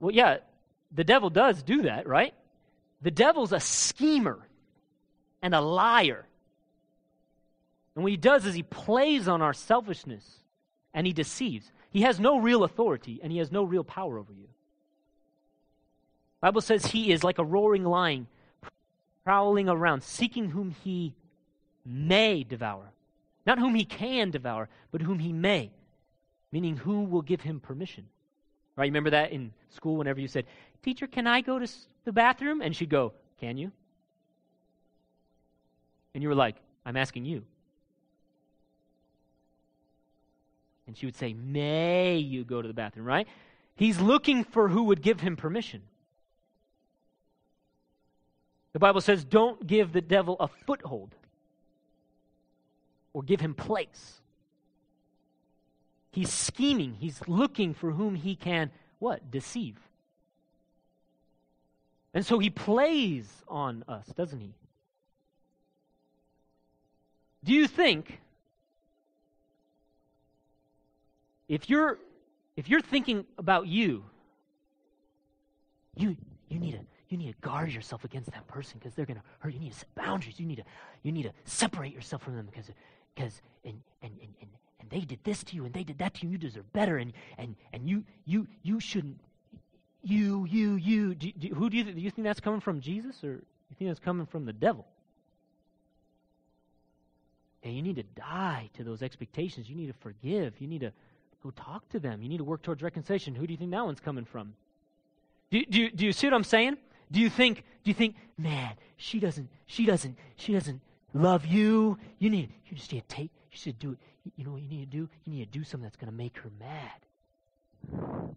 Well, 0.00 0.10
yeah, 0.10 0.38
the 0.92 1.04
devil 1.04 1.30
does 1.30 1.62
do 1.62 1.82
that, 1.82 2.08
right? 2.08 2.34
The 3.02 3.10
devil's 3.10 3.52
a 3.52 3.60
schemer 3.60 4.40
and 5.40 5.54
a 5.54 5.60
liar. 5.60 6.26
And 7.94 8.02
what 8.02 8.10
he 8.10 8.16
does 8.16 8.44
is 8.44 8.54
he 8.54 8.62
plays 8.62 9.28
on 9.28 9.40
our 9.40 9.52
selfishness 9.52 10.24
and 10.92 11.06
he 11.06 11.12
deceives. 11.12 11.70
He 11.90 12.02
has 12.02 12.18
no 12.18 12.38
real 12.38 12.64
authority 12.64 13.20
and 13.22 13.30
he 13.30 13.38
has 13.38 13.52
no 13.52 13.62
real 13.62 13.84
power 13.84 14.18
over 14.18 14.32
you. 14.32 14.48
Bible 16.40 16.60
says 16.60 16.86
he 16.86 17.12
is 17.12 17.24
like 17.24 17.38
a 17.38 17.44
roaring 17.44 17.84
lion 17.84 18.26
prowling 19.24 19.68
around 19.68 20.02
seeking 20.02 20.50
whom 20.50 20.70
he 20.70 21.14
may 21.84 22.44
devour. 22.44 22.92
Not 23.46 23.58
whom 23.58 23.74
he 23.74 23.84
can 23.84 24.30
devour, 24.30 24.68
but 24.90 25.02
whom 25.02 25.18
he 25.18 25.32
may, 25.32 25.70
meaning 26.50 26.76
who 26.76 27.04
will 27.04 27.22
give 27.22 27.40
him 27.42 27.60
permission. 27.60 28.06
Right? 28.76 28.86
You 28.86 28.90
remember 28.90 29.10
that 29.10 29.32
in 29.32 29.52
school 29.70 29.96
whenever 29.96 30.20
you 30.20 30.28
said, 30.28 30.46
"Teacher, 30.82 31.06
can 31.06 31.26
I 31.26 31.40
go 31.40 31.58
to 31.58 31.70
the 32.04 32.12
bathroom?" 32.12 32.60
and 32.62 32.74
she'd 32.74 32.90
go, 32.90 33.12
"Can 33.40 33.56
you?" 33.56 33.70
And 36.14 36.22
you 36.22 36.28
were 36.28 36.34
like, 36.34 36.56
"I'm 36.84 36.96
asking 36.96 37.24
you." 37.24 37.44
And 40.86 40.96
she 40.96 41.06
would 41.06 41.16
say, 41.16 41.32
May 41.32 42.18
you 42.18 42.44
go 42.44 42.60
to 42.60 42.68
the 42.68 42.74
bathroom, 42.74 43.06
right? 43.06 43.26
He's 43.74 44.00
looking 44.00 44.44
for 44.44 44.68
who 44.68 44.84
would 44.84 45.02
give 45.02 45.20
him 45.20 45.36
permission. 45.36 45.82
The 48.74 48.80
Bible 48.80 49.00
says, 49.00 49.24
Don't 49.24 49.66
give 49.66 49.92
the 49.92 50.02
devil 50.02 50.36
a 50.38 50.48
foothold 50.48 51.14
or 53.14 53.22
give 53.22 53.40
him 53.40 53.54
place. 53.54 54.20
He's 56.10 56.30
scheming, 56.30 56.94
he's 56.94 57.20
looking 57.26 57.72
for 57.72 57.92
whom 57.92 58.14
he 58.14 58.36
can 58.36 58.70
what? 58.98 59.30
Deceive. 59.30 59.78
And 62.12 62.24
so 62.24 62.38
he 62.38 62.50
plays 62.50 63.28
on 63.48 63.84
us, 63.88 64.06
doesn't 64.16 64.40
he? 64.40 64.54
Do 67.42 67.52
you 67.52 67.66
think 67.68 68.20
if 71.48 71.68
you're 71.68 71.98
if 72.56 72.68
you're 72.68 72.80
thinking 72.80 73.26
about 73.36 73.66
you, 73.66 74.04
you 75.96 76.16
you 76.48 76.58
need 76.58 76.72
to 76.72 76.93
you 77.08 77.16
need 77.16 77.32
to 77.32 77.40
guard 77.40 77.72
yourself 77.72 78.04
against 78.04 78.30
that 78.32 78.46
person 78.48 78.78
because 78.78 78.94
they're 78.94 79.06
going 79.06 79.18
to 79.18 79.22
hurt. 79.38 79.52
You 79.52 79.58
You 79.58 79.64
need 79.64 79.72
to 79.72 79.78
set 79.78 79.94
boundaries. 79.94 80.38
You 80.38 80.46
need 80.46 80.56
to 80.56 80.64
you 81.02 81.12
need 81.12 81.24
to 81.24 81.32
separate 81.44 81.92
yourself 81.92 82.22
from 82.22 82.36
them 82.36 82.46
because 82.46 82.70
because 83.14 83.40
and, 83.64 83.80
and 84.02 84.12
and 84.20 84.30
and 84.40 84.50
and 84.80 84.90
they 84.90 85.00
did 85.00 85.18
this 85.24 85.44
to 85.44 85.56
you 85.56 85.64
and 85.64 85.74
they 85.74 85.84
did 85.84 85.98
that 85.98 86.14
to 86.14 86.26
you. 86.26 86.32
You 86.32 86.38
deserve 86.38 86.72
better 86.72 86.98
and 86.98 87.12
and 87.38 87.56
and 87.72 87.88
you 87.88 88.04
you 88.24 88.46
you 88.62 88.80
shouldn't. 88.80 89.18
You 90.02 90.46
you 90.46 90.74
you. 90.74 91.14
Do, 91.14 91.32
do, 91.32 91.48
who 91.54 91.70
do 91.70 91.76
you 91.76 91.84
do 91.84 92.00
you 92.00 92.10
think 92.10 92.24
that's 92.24 92.40
coming 92.40 92.60
from 92.60 92.80
Jesus 92.80 93.22
or 93.24 93.42
you 93.70 93.76
think 93.78 93.90
that's 93.90 94.00
coming 94.00 94.26
from 94.26 94.44
the 94.44 94.52
devil? 94.52 94.86
And 97.62 97.74
you 97.74 97.82
need 97.82 97.96
to 97.96 98.02
die 98.02 98.68
to 98.74 98.84
those 98.84 99.02
expectations. 99.02 99.70
You 99.70 99.76
need 99.76 99.86
to 99.86 99.94
forgive. 99.94 100.60
You 100.60 100.66
need 100.66 100.82
to 100.82 100.92
Go 101.44 101.50
talk 101.50 101.86
to 101.90 102.00
them. 102.00 102.22
You 102.22 102.28
need 102.30 102.38
to 102.38 102.44
work 102.44 102.62
towards 102.62 102.82
reconciliation. 102.82 103.34
Who 103.34 103.46
do 103.46 103.52
you 103.52 103.58
think 103.58 103.70
that 103.70 103.84
one's 103.84 104.00
coming 104.00 104.24
from? 104.24 104.54
Do, 105.50 105.62
do, 105.66 105.90
do 105.90 106.06
you 106.06 106.12
see 106.12 106.26
what 106.26 106.32
I'm 106.32 106.42
saying? 106.42 106.78
Do 107.10 107.20
you 107.20 107.30
think, 107.30 107.64
do 107.84 107.90
you 107.90 107.94
think, 107.94 108.16
man, 108.36 108.72
she 108.96 109.20
doesn't, 109.20 109.48
she 109.66 109.86
doesn't, 109.86 110.18
she 110.36 110.52
doesn't 110.52 110.80
love 111.12 111.46
you. 111.46 111.98
You 112.18 112.30
need, 112.30 112.50
you 112.68 112.76
just 112.76 112.92
need 112.92 113.08
to 113.08 113.14
take, 113.14 113.30
you 113.50 113.58
should 113.58 113.78
do 113.78 113.92
it. 113.92 113.98
You 114.36 114.44
know 114.44 114.52
what 114.52 114.62
you 114.62 114.68
need 114.68 114.90
to 114.90 114.96
do? 114.98 115.08
You 115.24 115.32
need 115.32 115.52
to 115.52 115.58
do 115.58 115.64
something 115.64 115.84
that's 115.84 115.96
going 115.96 116.10
to 116.10 116.16
make 116.16 116.38
her 116.38 116.50
mad. 116.58 118.34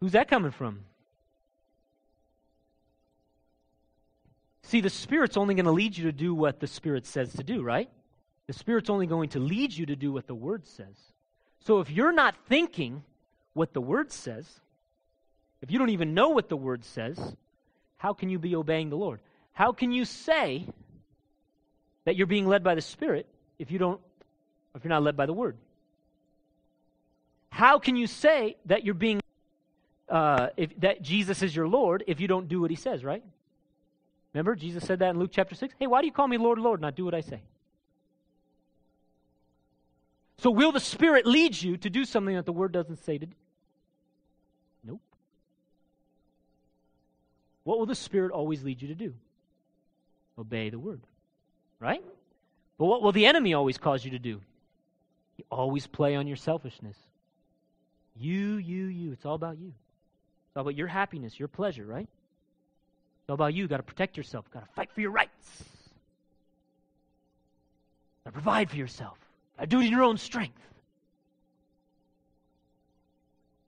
Who's 0.00 0.12
that 0.12 0.28
coming 0.28 0.52
from? 0.52 0.80
See, 4.62 4.80
the 4.80 4.90
Spirit's 4.90 5.36
only 5.36 5.54
going 5.54 5.66
to 5.66 5.72
lead 5.72 5.96
you 5.96 6.04
to 6.04 6.12
do 6.12 6.34
what 6.34 6.60
the 6.60 6.66
Spirit 6.66 7.06
says 7.06 7.32
to 7.34 7.44
do, 7.44 7.62
right? 7.62 7.88
The 8.46 8.52
Spirit's 8.52 8.90
only 8.90 9.06
going 9.06 9.28
to 9.30 9.38
lead 9.38 9.72
you 9.72 9.86
to 9.86 9.96
do 9.96 10.12
what 10.12 10.26
the 10.26 10.34
Word 10.34 10.66
says. 10.66 10.96
So 11.60 11.80
if 11.80 11.90
you're 11.90 12.12
not 12.12 12.34
thinking 12.48 13.02
what 13.52 13.72
the 13.72 13.80
Word 13.80 14.12
says, 14.12 14.60
if 15.66 15.72
you 15.72 15.80
don't 15.80 15.90
even 15.90 16.14
know 16.14 16.28
what 16.28 16.48
the 16.48 16.56
Word 16.56 16.84
says, 16.84 17.18
how 17.98 18.12
can 18.12 18.30
you 18.30 18.38
be 18.38 18.54
obeying 18.54 18.88
the 18.88 18.96
Lord? 18.96 19.18
How 19.52 19.72
can 19.72 19.90
you 19.90 20.04
say 20.04 20.64
that 22.04 22.14
you're 22.14 22.28
being 22.28 22.46
led 22.46 22.62
by 22.62 22.76
the 22.76 22.80
Spirit 22.80 23.26
if 23.58 23.72
you 23.72 23.78
don't 23.80 24.00
if 24.76 24.84
you're 24.84 24.90
not 24.90 25.02
led 25.02 25.16
by 25.16 25.26
the 25.26 25.32
Word? 25.32 25.56
How 27.50 27.80
can 27.80 27.96
you 27.96 28.06
say 28.06 28.56
that 28.66 28.84
you're 28.84 28.94
being 28.94 29.20
uh, 30.08 30.50
if, 30.56 30.78
that 30.78 31.02
Jesus 31.02 31.42
is 31.42 31.56
your 31.56 31.66
Lord 31.66 32.04
if 32.06 32.20
you 32.20 32.28
don't 32.28 32.46
do 32.46 32.60
what 32.60 32.70
He 32.70 32.76
says? 32.76 33.02
Right? 33.02 33.24
Remember, 34.34 34.54
Jesus 34.54 34.84
said 34.84 35.00
that 35.00 35.10
in 35.10 35.18
Luke 35.18 35.30
chapter 35.32 35.56
six. 35.56 35.74
Hey, 35.80 35.88
why 35.88 36.00
do 36.00 36.06
you 36.06 36.12
call 36.12 36.28
me 36.28 36.36
Lord, 36.36 36.60
Lord, 36.60 36.80
not 36.80 36.94
do 36.94 37.04
what 37.04 37.14
I 37.14 37.22
say? 37.22 37.40
So, 40.38 40.48
will 40.48 40.70
the 40.70 40.78
Spirit 40.78 41.26
lead 41.26 41.60
you 41.60 41.76
to 41.78 41.90
do 41.90 42.04
something 42.04 42.36
that 42.36 42.46
the 42.46 42.52
Word 42.52 42.70
doesn't 42.70 43.04
say 43.04 43.18
to 43.18 43.26
do? 43.26 43.34
What 47.66 47.80
will 47.80 47.86
the 47.86 47.96
Spirit 47.96 48.30
always 48.30 48.62
lead 48.62 48.80
you 48.80 48.86
to 48.86 48.94
do? 48.94 49.12
Obey 50.38 50.70
the 50.70 50.78
Word. 50.78 51.00
Right? 51.80 52.00
But 52.78 52.86
what 52.86 53.02
will 53.02 53.10
the 53.10 53.26
enemy 53.26 53.54
always 53.54 53.76
cause 53.76 54.04
you 54.04 54.12
to 54.12 54.20
do? 54.20 54.40
You 55.36 55.44
always 55.50 55.84
play 55.84 56.14
on 56.14 56.28
your 56.28 56.36
selfishness. 56.36 56.96
You, 58.14 58.58
you, 58.58 58.84
you. 58.84 59.10
It's 59.10 59.26
all 59.26 59.34
about 59.34 59.58
you. 59.58 59.66
It's 59.66 60.56
all 60.56 60.60
about 60.60 60.76
your 60.76 60.86
happiness, 60.86 61.40
your 61.40 61.48
pleasure, 61.48 61.84
right? 61.84 62.06
It's 62.06 63.30
all 63.30 63.34
about 63.34 63.52
you. 63.52 63.62
You've 63.62 63.70
got 63.70 63.78
to 63.78 63.82
protect 63.82 64.16
yourself. 64.16 64.44
You've 64.46 64.54
got 64.54 64.68
to 64.68 64.72
fight 64.74 64.92
for 64.92 65.00
your 65.00 65.10
rights. 65.10 65.64
Got 68.22 68.30
to 68.30 68.34
provide 68.34 68.70
for 68.70 68.76
yourself. 68.76 69.18
I 69.58 69.66
do 69.66 69.80
it 69.80 69.86
in 69.86 69.90
your 69.90 70.04
own 70.04 70.18
strength. 70.18 70.60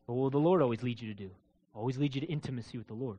But 0.07 0.13
what 0.13 0.23
will 0.23 0.31
the 0.31 0.39
Lord 0.39 0.63
always 0.63 0.85
lead 0.85 1.01
you 1.01 1.09
to 1.09 1.21
do? 1.21 1.31
Always 1.75 1.99
lead 1.99 2.15
you 2.15 2.21
to 2.21 2.29
intimacy 2.29 2.79
with 2.79 2.87
the 2.87 2.95
Lord. 2.95 3.19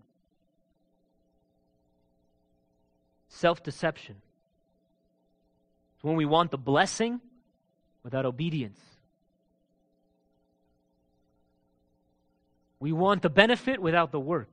Self 3.39 3.63
deception. 3.63 4.15
It's 5.95 6.03
when 6.03 6.17
we 6.17 6.25
want 6.25 6.51
the 6.51 6.57
blessing 6.57 7.21
without 8.03 8.25
obedience. 8.25 8.79
We 12.81 12.91
want 12.91 13.21
the 13.21 13.29
benefit 13.29 13.81
without 13.81 14.11
the 14.11 14.19
work. 14.19 14.51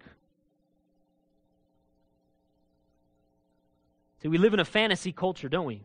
See, 4.22 4.29
we 4.29 4.38
live 4.38 4.55
in 4.55 4.61
a 4.61 4.64
fantasy 4.64 5.11
culture, 5.11 5.49
don't 5.49 5.66
we? 5.66 5.83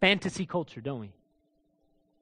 fantasy 0.00 0.46
culture, 0.46 0.80
don't 0.80 1.00
we? 1.00 1.12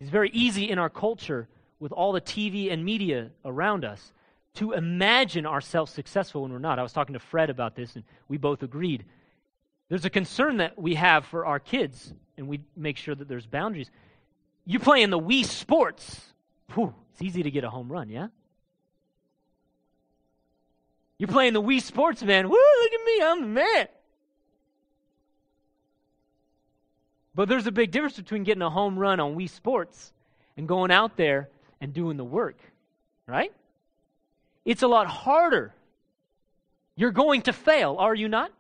It's 0.01 0.11
very 0.11 0.31
easy 0.31 0.71
in 0.71 0.79
our 0.79 0.89
culture 0.89 1.47
with 1.79 1.93
all 1.93 2.13
the 2.13 2.21
TV 2.21 2.73
and 2.73 2.85
media 2.85 3.31
around 3.45 3.85
us 3.85 4.13
to 4.55 4.73
imagine 4.73 5.47
ourselves 5.47 5.93
successful 5.93 6.43
when 6.43 6.53
we're 6.53 6.59
not. 6.59 6.79
I 6.79 6.83
was 6.83 6.93
talking 6.93 7.15
to 7.15 7.19
Fred 7.19 7.51
about 7.51 7.75
this, 7.75 7.97
and 7.97 8.05
we 8.29 8.37
both 8.37 8.63
agreed. 8.63 9.05
There's 9.89 10.05
a 10.05 10.11
concern 10.11 10.59
that 10.59 10.79
we 10.79 10.95
have 10.95 11.25
for 11.27 11.45
our 11.45 11.59
kids, 11.59 12.15
and 12.39 12.49
we 12.49 12.61
make 12.77 12.97
sure 12.97 13.15
that 13.15 13.29
there's 13.29 13.47
boundaries. 13.47 13.91
You 14.65 14.79
play 14.79 15.03
in 15.03 15.11
the 15.11 15.19
Wii 15.19 15.45
Sports, 15.45 16.21
whew, 16.73 16.95
it's 17.13 17.23
easy 17.23 17.43
to 17.43 17.51
get 17.51 17.65
a 17.65 17.71
home 17.71 17.91
run, 17.91 18.09
yeah? 18.09 18.29
You're 21.19 21.29
playing 21.29 21.53
the 21.53 21.63
Wii 21.63 21.83
Sports, 21.83 22.23
man. 22.23 22.49
Woo, 22.49 22.57
look 22.83 22.93
at 22.93 23.05
me, 23.05 23.23
I'm 23.23 23.41
the 23.43 23.47
man. 23.49 23.89
But 27.35 27.49
there's 27.49 27.67
a 27.67 27.73
big 27.73 27.91
difference 27.91 28.17
between 28.17 28.45
getting 28.45 28.63
a 28.63 28.71
home 28.71 28.97
run 28.99 29.19
on 29.19 29.35
Wii 29.35 29.51
Sports 29.51 30.13
and 30.57 30.69
going 30.69 30.91
out 30.91 31.17
there 31.17 31.49
and 31.81 31.93
doing 31.93 32.17
the 32.17 32.25
work, 32.25 32.57
right? 33.27 33.53
It's 34.65 34.83
a 34.83 34.89
lot 34.89 35.07
harder. 35.07 35.75
You're 36.97 37.11
going 37.11 37.43
to 37.43 37.53
fail, 37.53 37.97
are 37.99 38.15
you 38.15 38.29
not? 38.29 38.53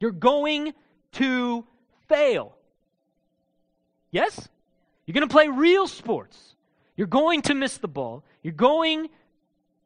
You're 0.00 0.10
going 0.10 0.74
to 1.12 1.64
fail. 2.08 2.54
Yes? 4.10 4.48
You're 5.06 5.14
going 5.14 5.28
to 5.28 5.32
play 5.32 5.48
real 5.48 5.86
sports. 5.86 6.54
You're 6.96 7.06
going 7.06 7.42
to 7.42 7.54
miss 7.54 7.78
the 7.78 7.88
ball. 7.88 8.24
You're 8.42 8.52
going 8.52 9.08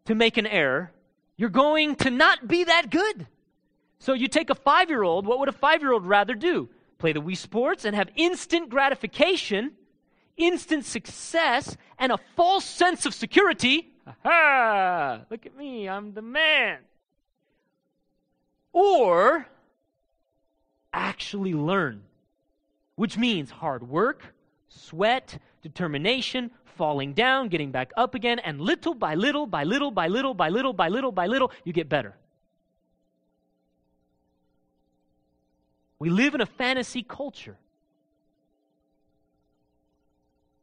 to 0.06 0.14
make 0.14 0.36
an 0.36 0.46
error. 0.46 0.92
You're 1.36 1.50
going 1.50 1.96
to 1.96 2.10
not 2.10 2.46
be 2.46 2.64
that 2.64 2.90
good. 2.90 3.26
So 3.98 4.12
you 4.12 4.28
take 4.28 4.50
a 4.50 4.54
five 4.54 4.88
year 4.88 5.02
old, 5.02 5.26
what 5.26 5.38
would 5.38 5.48
a 5.48 5.52
five 5.52 5.80
year 5.80 5.92
old 5.92 6.06
rather 6.06 6.34
do? 6.34 6.68
play 7.02 7.12
the 7.12 7.20
Wii 7.20 7.36
Sports 7.36 7.84
and 7.84 7.96
have 7.96 8.08
instant 8.14 8.70
gratification, 8.70 9.72
instant 10.36 10.84
success, 10.84 11.76
and 11.98 12.12
a 12.12 12.18
false 12.36 12.64
sense 12.64 13.06
of 13.06 13.12
security. 13.12 13.91
Ha! 14.24 15.20
Look 15.30 15.46
at 15.46 15.56
me, 15.56 15.88
I'm 15.88 16.12
the 16.14 16.22
man. 16.22 16.78
Or 18.72 19.46
actually 20.92 21.54
learn, 21.54 22.02
which 22.96 23.16
means 23.16 23.50
hard 23.50 23.88
work, 23.88 24.34
sweat, 24.68 25.38
determination, 25.62 26.50
falling 26.64 27.12
down, 27.12 27.48
getting 27.48 27.70
back 27.70 27.92
up 27.96 28.14
again, 28.14 28.38
and 28.38 28.60
little 28.60 28.94
by 28.94 29.14
little, 29.14 29.46
by 29.46 29.64
little, 29.64 29.90
by 29.90 30.08
little, 30.08 30.34
by 30.34 30.48
little, 30.48 30.72
by 30.72 30.88
little, 30.88 31.12
by 31.12 31.26
little, 31.26 31.52
you 31.64 31.72
get 31.72 31.88
better. 31.88 32.16
We 35.98 36.10
live 36.10 36.34
in 36.34 36.40
a 36.40 36.46
fantasy 36.46 37.02
culture. 37.02 37.56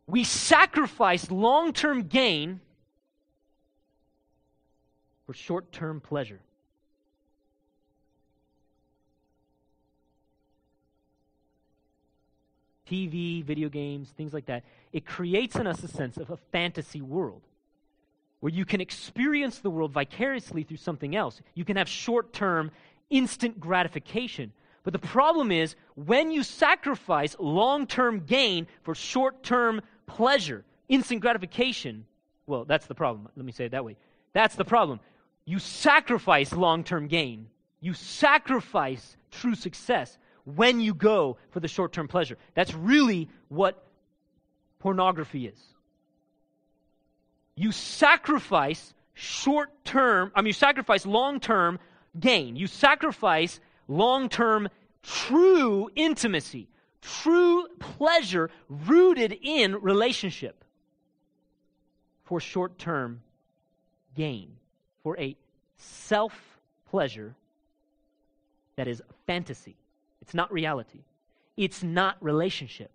we 0.10 0.24
sacrifice 0.24 1.30
long 1.30 1.72
term 1.72 2.04
gain 2.04 2.60
for 5.30 5.36
short 5.36 5.72
term 5.72 6.02
pleasure. 6.02 6.40
TV, 12.90 13.44
video 13.44 13.70
games, 13.70 14.10
things 14.18 14.34
like 14.34 14.48
that. 14.48 14.64
It 14.92 15.06
creates 15.06 15.56
in 15.56 15.68
us 15.68 15.84
a 15.84 15.88
sense 15.88 16.18
of 16.18 16.32
a 16.32 16.38
fantasy 16.52 17.02
world 17.02 17.44
where 18.40 18.52
you 18.52 18.66
can 18.66 18.82
experience 18.82 19.60
the 19.60 19.70
world 19.70 19.92
vicariously 19.92 20.64
through 20.64 20.78
something 20.78 21.16
else. 21.16 21.40
You 21.54 21.64
can 21.64 21.78
have 21.78 21.88
short 21.88 22.34
term, 22.34 22.72
instant 23.12 23.60
gratification. 23.60 24.52
But 24.82 24.94
the 24.94 25.00
problem 25.00 25.52
is 25.52 25.76
when 25.94 26.32
you 26.32 26.42
sacrifice 26.42 27.36
long 27.38 27.86
term 27.86 28.22
gain 28.22 28.66
for 28.82 28.96
short 28.96 29.44
term 29.44 29.82
pleasure, 30.08 30.66
instant 30.88 31.22
gratification, 31.22 32.08
well, 32.48 32.66
that's 32.66 32.88
the 32.88 32.96
problem. 32.96 33.30
Let 33.36 33.46
me 33.46 33.52
say 33.52 33.66
it 33.66 33.74
that 33.74 33.86
way. 33.86 33.96
That's 34.34 34.56
the 34.56 34.66
problem. 34.66 35.00
You 35.50 35.58
sacrifice 35.58 36.54
long 36.54 36.84
term 36.84 37.08
gain, 37.08 37.48
you 37.82 37.96
sacrifice 37.96 39.18
true 39.32 39.56
success 39.56 40.16
when 40.46 40.80
you 40.80 40.94
go 40.94 41.38
for 41.50 41.60
the 41.60 41.68
short 41.68 41.92
term 41.92 42.08
pleasure. 42.08 42.38
That's 42.54 42.76
really 42.76 43.30
what 43.48 43.84
pornography 44.78 45.48
is. 45.48 45.60
You 47.56 47.72
sacrifice 47.72 48.94
short 49.16 49.72
term, 49.86 50.32
I 50.36 50.42
mean, 50.42 50.50
you 50.50 50.54
sacrifice 50.54 51.08
long 51.08 51.40
term 51.40 51.80
gain. 52.20 52.56
You 52.56 52.68
sacrifice 52.68 53.60
long 53.88 54.30
term 54.30 54.70
true 55.02 55.90
intimacy, 55.96 56.68
true 57.02 57.68
pleasure 57.80 58.52
rooted 58.70 59.36
in 59.42 59.82
relationship 59.82 60.64
for 62.24 62.40
short 62.40 62.78
term 62.78 63.24
gain, 64.16 64.59
for 65.10 65.20
a 65.20 65.36
self 65.78 66.60
pleasure 66.92 67.34
that 68.76 68.88
is 68.88 69.02
fantasy. 69.26 69.76
It's 70.22 70.36
not 70.36 70.54
reality. 70.54 71.00
It's 71.58 71.82
not 71.82 72.16
relationship. 72.22 72.92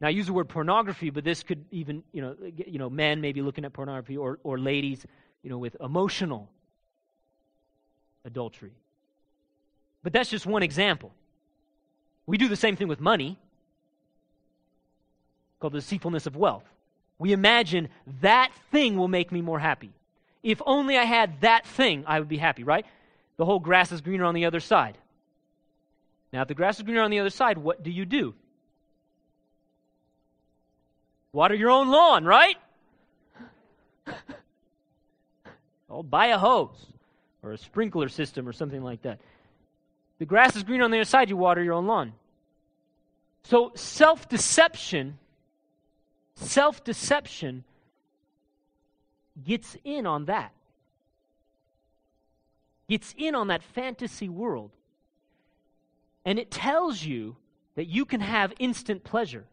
Now, 0.00 0.06
I 0.06 0.10
use 0.12 0.28
the 0.28 0.32
word 0.32 0.48
pornography, 0.48 1.10
but 1.10 1.24
this 1.24 1.42
could 1.42 1.62
even, 1.70 2.02
you 2.12 2.22
know, 2.22 2.36
you 2.66 2.78
know, 2.78 2.88
men 2.88 3.20
maybe 3.20 3.42
looking 3.42 3.66
at 3.66 3.74
pornography 3.74 4.16
or, 4.16 4.38
or 4.42 4.58
ladies, 4.58 5.04
you 5.42 5.50
know, 5.50 5.58
with 5.58 5.76
emotional 5.78 6.48
adultery. 8.24 8.72
But 10.02 10.14
that's 10.14 10.30
just 10.30 10.46
one 10.46 10.62
example. 10.62 11.12
We 12.24 12.38
do 12.38 12.48
the 12.48 12.56
same 12.56 12.76
thing 12.76 12.88
with 12.88 13.00
money, 13.00 13.36
called 15.60 15.74
the 15.74 15.80
deceitfulness 15.80 16.26
of 16.26 16.34
wealth. 16.34 16.64
We 17.18 17.32
imagine 17.32 17.88
that 18.20 18.52
thing 18.70 18.96
will 18.96 19.08
make 19.08 19.32
me 19.32 19.42
more 19.42 19.58
happy. 19.58 19.90
If 20.42 20.62
only 20.64 20.96
I 20.96 21.04
had 21.04 21.40
that 21.40 21.66
thing, 21.66 22.04
I 22.06 22.20
would 22.20 22.28
be 22.28 22.38
happy, 22.38 22.62
right? 22.62 22.86
The 23.36 23.44
whole 23.44 23.58
grass 23.58 23.90
is 23.92 24.00
greener 24.00 24.24
on 24.24 24.34
the 24.34 24.46
other 24.46 24.60
side. 24.60 24.96
Now, 26.32 26.42
if 26.42 26.48
the 26.48 26.54
grass 26.54 26.76
is 26.76 26.82
greener 26.82 27.02
on 27.02 27.10
the 27.10 27.20
other 27.20 27.30
side, 27.30 27.58
what 27.58 27.82
do 27.82 27.90
you 27.90 28.04
do? 28.04 28.34
Water 31.32 31.54
your 31.54 31.70
own 31.70 31.88
lawn, 31.88 32.24
right? 32.24 32.56
I'll 34.06 34.14
oh, 35.90 36.02
buy 36.02 36.26
a 36.26 36.38
hose 36.38 36.86
or 37.42 37.52
a 37.52 37.58
sprinkler 37.58 38.08
system 38.08 38.48
or 38.48 38.52
something 38.52 38.82
like 38.82 39.02
that. 39.02 39.20
The 40.18 40.24
grass 40.24 40.56
is 40.56 40.64
green 40.64 40.82
on 40.82 40.90
the 40.90 40.98
other 40.98 41.04
side, 41.04 41.30
you 41.30 41.36
water 41.36 41.62
your 41.62 41.74
own 41.74 41.86
lawn. 41.86 42.12
So 43.44 43.72
self 43.74 44.28
deception, 44.28 45.18
self 46.40 46.82
deception 46.84 47.64
gets 49.44 49.76
in 49.84 50.06
on 50.06 50.26
that. 50.26 50.52
Gets 52.88 53.14
in 53.16 53.34
on 53.34 53.48
that 53.48 53.62
fantasy 53.62 54.28
world. 54.28 54.70
And 56.24 56.38
it 56.38 56.50
tells 56.50 57.04
you 57.04 57.36
that 57.76 57.86
you 57.86 58.04
can 58.04 58.20
have 58.20 58.52
instant 58.58 59.04
pleasure. 59.04 59.44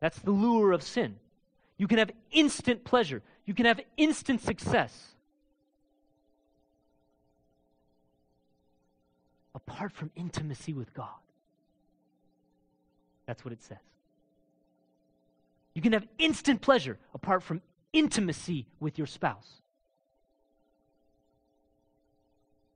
That's 0.00 0.18
the 0.18 0.30
lure 0.30 0.72
of 0.72 0.82
sin. 0.82 1.16
You 1.78 1.86
can 1.86 1.98
have 1.98 2.10
instant 2.30 2.84
pleasure. 2.84 3.22
You 3.46 3.54
can 3.54 3.66
have 3.66 3.80
instant 3.96 4.42
success. 4.42 5.10
apart 9.54 9.92
from 9.92 10.10
intimacy 10.16 10.72
with 10.72 10.92
God. 10.94 11.08
That's 13.26 13.44
what 13.44 13.52
it 13.52 13.62
says. 13.62 13.78
You 15.80 15.82
can 15.82 15.94
have 15.94 16.06
instant 16.18 16.60
pleasure 16.60 16.98
apart 17.14 17.42
from 17.42 17.62
intimacy 17.94 18.66
with 18.80 18.98
your 18.98 19.06
spouse. 19.06 19.62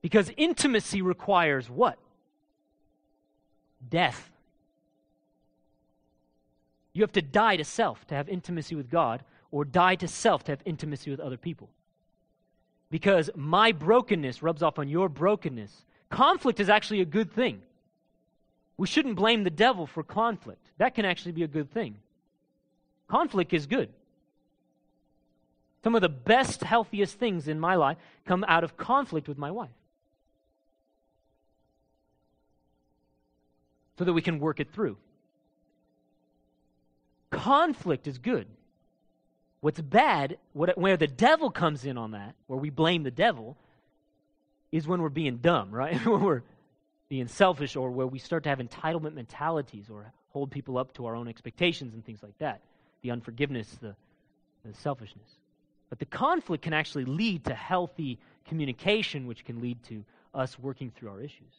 Because 0.01 0.33
intimacy 0.38 1.03
requires 1.03 1.69
what? 1.69 1.99
Death. 3.90 4.31
You 6.95 7.03
have 7.03 7.12
to 7.12 7.21
die 7.21 7.59
to 7.59 7.64
self 7.64 8.07
to 8.07 8.14
have 8.14 8.27
intimacy 8.27 8.75
with 8.75 8.88
God, 8.90 9.23
or 9.51 9.67
die 9.67 9.97
to 9.97 10.09
self 10.09 10.45
to 10.45 10.53
have 10.53 10.62
intimacy 10.64 11.11
with 11.11 11.21
other 11.21 11.37
people. 11.37 11.69
Because 12.90 13.29
my 13.37 13.73
brokenness 13.73 14.43
rubs 14.43 14.62
off 14.62 14.79
on 14.79 14.88
your 14.88 15.11
brokenness, 15.11 15.85
Conflict 16.09 16.59
is 16.59 16.71
actually 16.71 17.03
a 17.03 17.05
good 17.05 17.31
thing. 17.31 17.61
We 18.79 18.87
shouldn't 18.87 19.17
blame 19.17 19.45
the 19.45 19.51
devil 19.51 19.87
for 19.87 20.03
conflict. 20.03 20.71
That 20.79 20.95
can 20.95 21.05
actually 21.05 21.33
be 21.33 21.43
a 21.43 21.49
good 21.49 21.71
thing. 21.71 21.97
Conflict 23.09 23.53
is 23.53 23.67
good. 23.67 23.88
Some 25.83 25.95
of 25.95 26.01
the 26.01 26.09
best, 26.09 26.62
healthiest 26.62 27.19
things 27.19 27.47
in 27.47 27.61
my 27.61 27.75
life 27.75 27.99
come 28.25 28.45
out 28.49 28.64
of 28.64 28.77
conflict 28.77 29.29
with 29.29 29.37
my 29.37 29.51
wife. 29.51 29.69
So 33.99 34.05
that 34.05 34.12
we 34.12 34.23
can 34.23 34.40
work 34.40 34.61
it 34.61 34.73
through. 34.73 34.97
Conflict 37.31 38.07
is 38.07 38.19
good. 38.19 38.47
What's 39.61 39.81
bad, 39.81 40.38
what, 40.53 40.77
where 40.79 40.97
the 40.97 41.07
devil 41.07 41.51
comes 41.51 41.85
in 41.85 41.99
on 41.99 42.12
that, 42.12 42.35
where 42.47 42.59
we 42.59 42.71
blame 42.71 43.03
the 43.03 43.11
devil, 43.11 43.57
is 44.73 44.88
when 44.88 45.03
we're 45.03 45.09
being 45.11 45.37
dumb, 45.37 45.71
right? 45.71 45.95
when 46.07 46.23
we're 46.23 46.43
being 47.09 47.29
selfish 47.29 47.77
or 47.77 47.90
where 47.90 48.07
we 48.07 48.19
start 48.19 48.43
to 48.45 48.49
have 48.49 48.59
entitlement 48.59 49.14
mentalities 49.14 49.90
or 49.90 50.12
hold 50.31 50.51
people 50.51 50.79
up 50.79 50.95
to 50.95 51.07
our 51.07 51.14
own 51.14 51.29
expectations 51.29 51.95
and 51.95 52.05
things 52.05 52.23
like 52.23 52.37
that. 52.38 52.61
The 53.05 53.11
unforgiveness, 53.11 53.69
the, 53.83 53.95
the 54.64 54.73
selfishness. 54.75 55.29
But 55.90 55.99
the 55.99 56.07
conflict 56.07 56.64
can 56.64 56.73
actually 56.73 57.05
lead 57.05 57.45
to 57.45 57.55
healthy 57.55 58.19
communication, 58.49 59.27
which 59.27 59.45
can 59.45 59.61
lead 59.61 59.83
to 59.85 60.03
us 60.35 60.59
working 60.59 60.90
through 60.90 61.11
our 61.11 61.21
issues. 61.21 61.53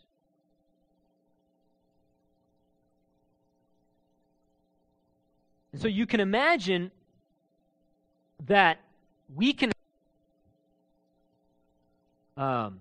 And 5.72 5.80
so 5.80 5.88
you 5.88 6.08
can 6.08 6.20
imagine 6.20 6.90
that 8.48 8.80
we 9.36 9.54
can 9.54 9.72
um, 12.38 12.80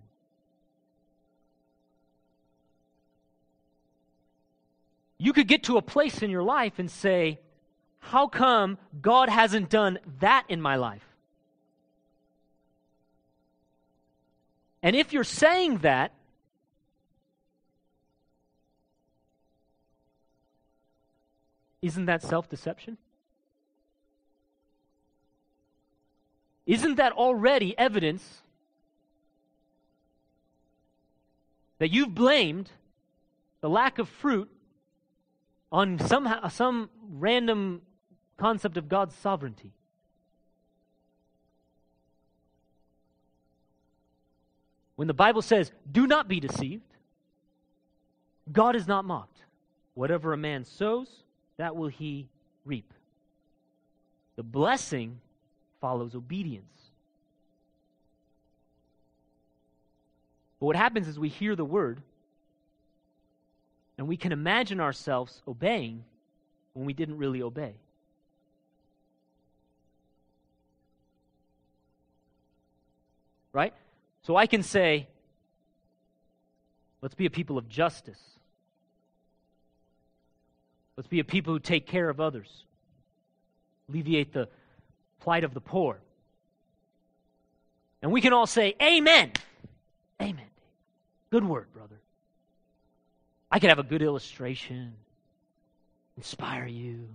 you 5.18 5.32
could 5.32 5.48
get 5.48 5.64
to 5.64 5.76
a 5.76 5.82
place 5.82 6.22
in 6.22 6.30
your 6.30 6.42
life 6.42 6.78
and 6.78 6.90
say, 6.90 7.40
How 8.10 8.26
come 8.28 8.76
God 9.00 9.30
hasn't 9.30 9.70
done 9.70 9.98
that 10.20 10.44
in 10.48 10.60
my 10.60 10.76
life? 10.76 11.04
And 14.82 14.94
if 14.94 15.14
you're 15.14 15.24
saying 15.24 15.78
that, 15.78 16.12
isn't 21.80 22.04
that 22.04 22.20
self 22.22 22.48
deception? 22.50 22.98
Isn't 26.66 26.96
that 26.96 27.12
already 27.12 27.76
evidence 27.78 28.42
that 31.78 31.90
you've 31.90 32.14
blamed 32.14 32.70
the 33.62 33.70
lack 33.70 33.98
of 33.98 34.10
fruit 34.10 34.50
on 35.72 35.98
somehow, 35.98 36.46
some 36.48 36.90
random 37.10 37.82
concept 38.36 38.76
of 38.76 38.88
God's 38.88 39.14
sovereignty. 39.14 39.72
When 44.96 45.08
the 45.08 45.14
Bible 45.14 45.42
says, 45.42 45.72
do 45.90 46.06
not 46.06 46.28
be 46.28 46.40
deceived, 46.40 46.82
God 48.52 48.76
is 48.76 48.86
not 48.86 49.04
mocked. 49.04 49.38
Whatever 49.94 50.32
a 50.32 50.36
man 50.36 50.64
sows, 50.64 51.08
that 51.56 51.76
will 51.76 51.88
he 51.88 52.28
reap. 52.64 52.92
The 54.36 54.42
blessing 54.42 55.20
follows 55.80 56.14
obedience. 56.14 56.64
But 60.60 60.66
what 60.66 60.76
happens 60.76 61.08
is 61.08 61.18
we 61.18 61.28
hear 61.28 61.54
the 61.56 61.64
word 61.64 62.00
and 63.98 64.08
we 64.08 64.16
can 64.16 64.32
imagine 64.32 64.80
ourselves 64.80 65.40
obeying, 65.46 66.04
when 66.72 66.84
we 66.86 66.92
didn't 66.92 67.18
really 67.18 67.42
obey. 67.42 67.74
Right? 73.54 73.72
So 74.24 74.36
I 74.36 74.46
can 74.46 74.62
say, 74.62 75.06
let's 77.00 77.14
be 77.14 77.24
a 77.24 77.30
people 77.30 77.56
of 77.56 77.68
justice. 77.68 78.20
Let's 80.96 81.08
be 81.08 81.20
a 81.20 81.24
people 81.24 81.52
who 81.52 81.60
take 81.60 81.86
care 81.86 82.08
of 82.08 82.20
others, 82.20 82.64
alleviate 83.88 84.32
the 84.32 84.48
plight 85.20 85.44
of 85.44 85.54
the 85.54 85.60
poor. 85.60 85.98
And 88.02 88.12
we 88.12 88.20
can 88.20 88.32
all 88.32 88.46
say, 88.46 88.74
Amen. 88.82 89.32
Amen. 90.20 90.46
Good 91.30 91.44
word, 91.44 91.72
brother. 91.72 91.96
I 93.50 93.58
could 93.60 93.70
have 93.70 93.78
a 93.78 93.84
good 93.84 94.02
illustration, 94.02 94.92
inspire 96.16 96.66
you, 96.66 97.08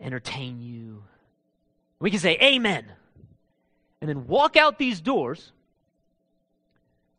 entertain 0.00 0.60
you. 0.62 1.02
We 1.98 2.10
can 2.10 2.20
say, 2.20 2.36
Amen. 2.42 2.86
And 4.00 4.08
then 4.08 4.26
walk 4.26 4.56
out 4.56 4.78
these 4.78 5.00
doors, 5.00 5.52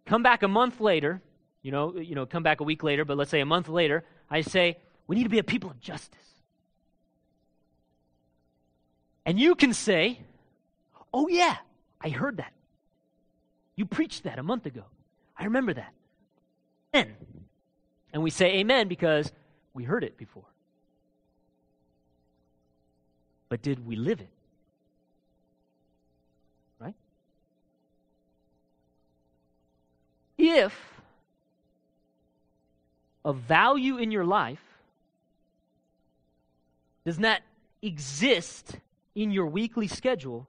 come 0.05 0.23
back 0.23 0.43
a 0.43 0.47
month 0.47 0.79
later, 0.81 1.21
you 1.61 1.71
know, 1.71 1.97
you 1.97 2.15
know, 2.15 2.25
come 2.25 2.43
back 2.43 2.59
a 2.59 2.63
week 2.63 2.83
later, 2.83 3.05
but 3.05 3.17
let's 3.17 3.29
say 3.29 3.39
a 3.39 3.45
month 3.45 3.69
later, 3.69 4.03
I 4.29 4.41
say, 4.41 4.77
we 5.07 5.15
need 5.15 5.23
to 5.23 5.29
be 5.29 5.39
a 5.39 5.43
people 5.43 5.69
of 5.69 5.79
justice. 5.79 6.17
And 9.25 9.39
you 9.39 9.53
can 9.55 9.73
say, 9.73 10.19
oh, 11.13 11.27
yeah, 11.27 11.57
I 11.99 12.09
heard 12.09 12.37
that. 12.37 12.53
You 13.75 13.85
preached 13.85 14.23
that 14.23 14.39
a 14.39 14.43
month 14.43 14.65
ago. 14.65 14.83
I 15.37 15.45
remember 15.45 15.73
that. 15.73 15.93
Amen. 16.95 17.15
And 18.13 18.23
we 18.23 18.29
say 18.29 18.59
amen 18.59 18.87
because 18.87 19.31
we 19.73 19.83
heard 19.83 20.03
it 20.03 20.17
before. 20.17 20.43
But 23.49 23.61
did 23.61 23.85
we 23.85 23.95
live 23.95 24.19
it? 24.19 24.29
If 30.43 30.75
a 33.23 33.31
value 33.31 33.97
in 33.97 34.09
your 34.09 34.25
life 34.25 34.63
does 37.05 37.19
not 37.19 37.41
exist 37.83 38.77
in 39.13 39.29
your 39.29 39.45
weekly 39.45 39.87
schedule, 39.87 40.47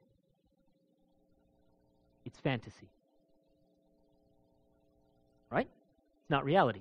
it's 2.24 2.40
fantasy. 2.40 2.88
Right? 5.50 5.68
It's 6.22 6.30
not 6.30 6.46
reality. 6.46 6.80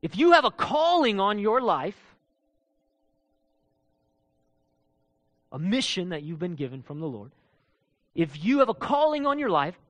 If 0.00 0.16
you 0.16 0.30
have 0.30 0.44
a 0.44 0.52
calling 0.52 1.18
on 1.18 1.40
your 1.40 1.60
life, 1.60 1.98
a 5.50 5.58
mission 5.58 6.10
that 6.10 6.22
you've 6.22 6.38
been 6.38 6.54
given 6.54 6.82
from 6.82 7.00
the 7.00 7.08
Lord, 7.08 7.32
if 8.14 8.44
you 8.44 8.60
have 8.60 8.68
a 8.68 8.74
calling 8.74 9.26
on 9.26 9.40
your 9.40 9.50
life, 9.50 9.74
if 9.74 9.83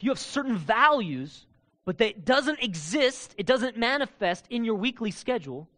you 0.00 0.10
have 0.10 0.18
certain 0.18 0.56
values, 0.56 1.46
but 1.84 1.98
that 1.98 2.24
doesn't 2.24 2.62
exist, 2.62 3.34
it 3.38 3.46
doesn't 3.46 3.76
manifest 3.76 4.46
in 4.50 4.64
your 4.64 4.74
weekly 4.74 5.10
schedule, 5.10 5.68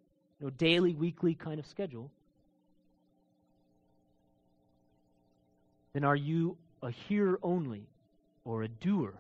you 0.40 0.46
know, 0.46 0.50
daily, 0.50 0.94
weekly 0.94 1.35
kind 1.35 1.59
of 1.59 1.66
schedule, 1.66 2.11
then 5.92 6.04
are 6.04 6.16
you 6.16 6.57
a 6.83 6.90
hearer 6.90 7.38
only 7.42 7.87
or 8.44 8.62
a 8.62 8.68
doer? 8.68 9.14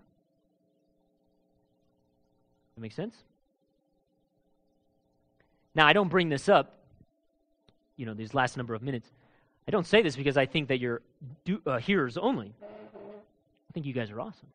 That 2.74 2.80
make 2.80 2.92
sense? 2.92 3.14
Now, 5.74 5.86
I 5.86 5.92
don't 5.92 6.08
bring 6.08 6.28
this 6.28 6.48
up, 6.48 6.78
you 7.96 8.06
know, 8.06 8.14
these 8.14 8.34
last 8.34 8.56
number 8.56 8.74
of 8.74 8.82
minutes. 8.82 9.08
I 9.66 9.70
don't 9.70 9.86
say 9.86 10.02
this 10.02 10.16
because 10.16 10.36
I 10.36 10.46
think 10.46 10.68
that 10.68 10.78
you're 10.78 11.02
do, 11.44 11.60
uh, 11.66 11.78
hearers 11.78 12.16
only. 12.16 12.54
I 12.62 13.72
think 13.72 13.84
you 13.86 13.92
guys 13.92 14.10
are 14.10 14.20
awesome. 14.20 14.48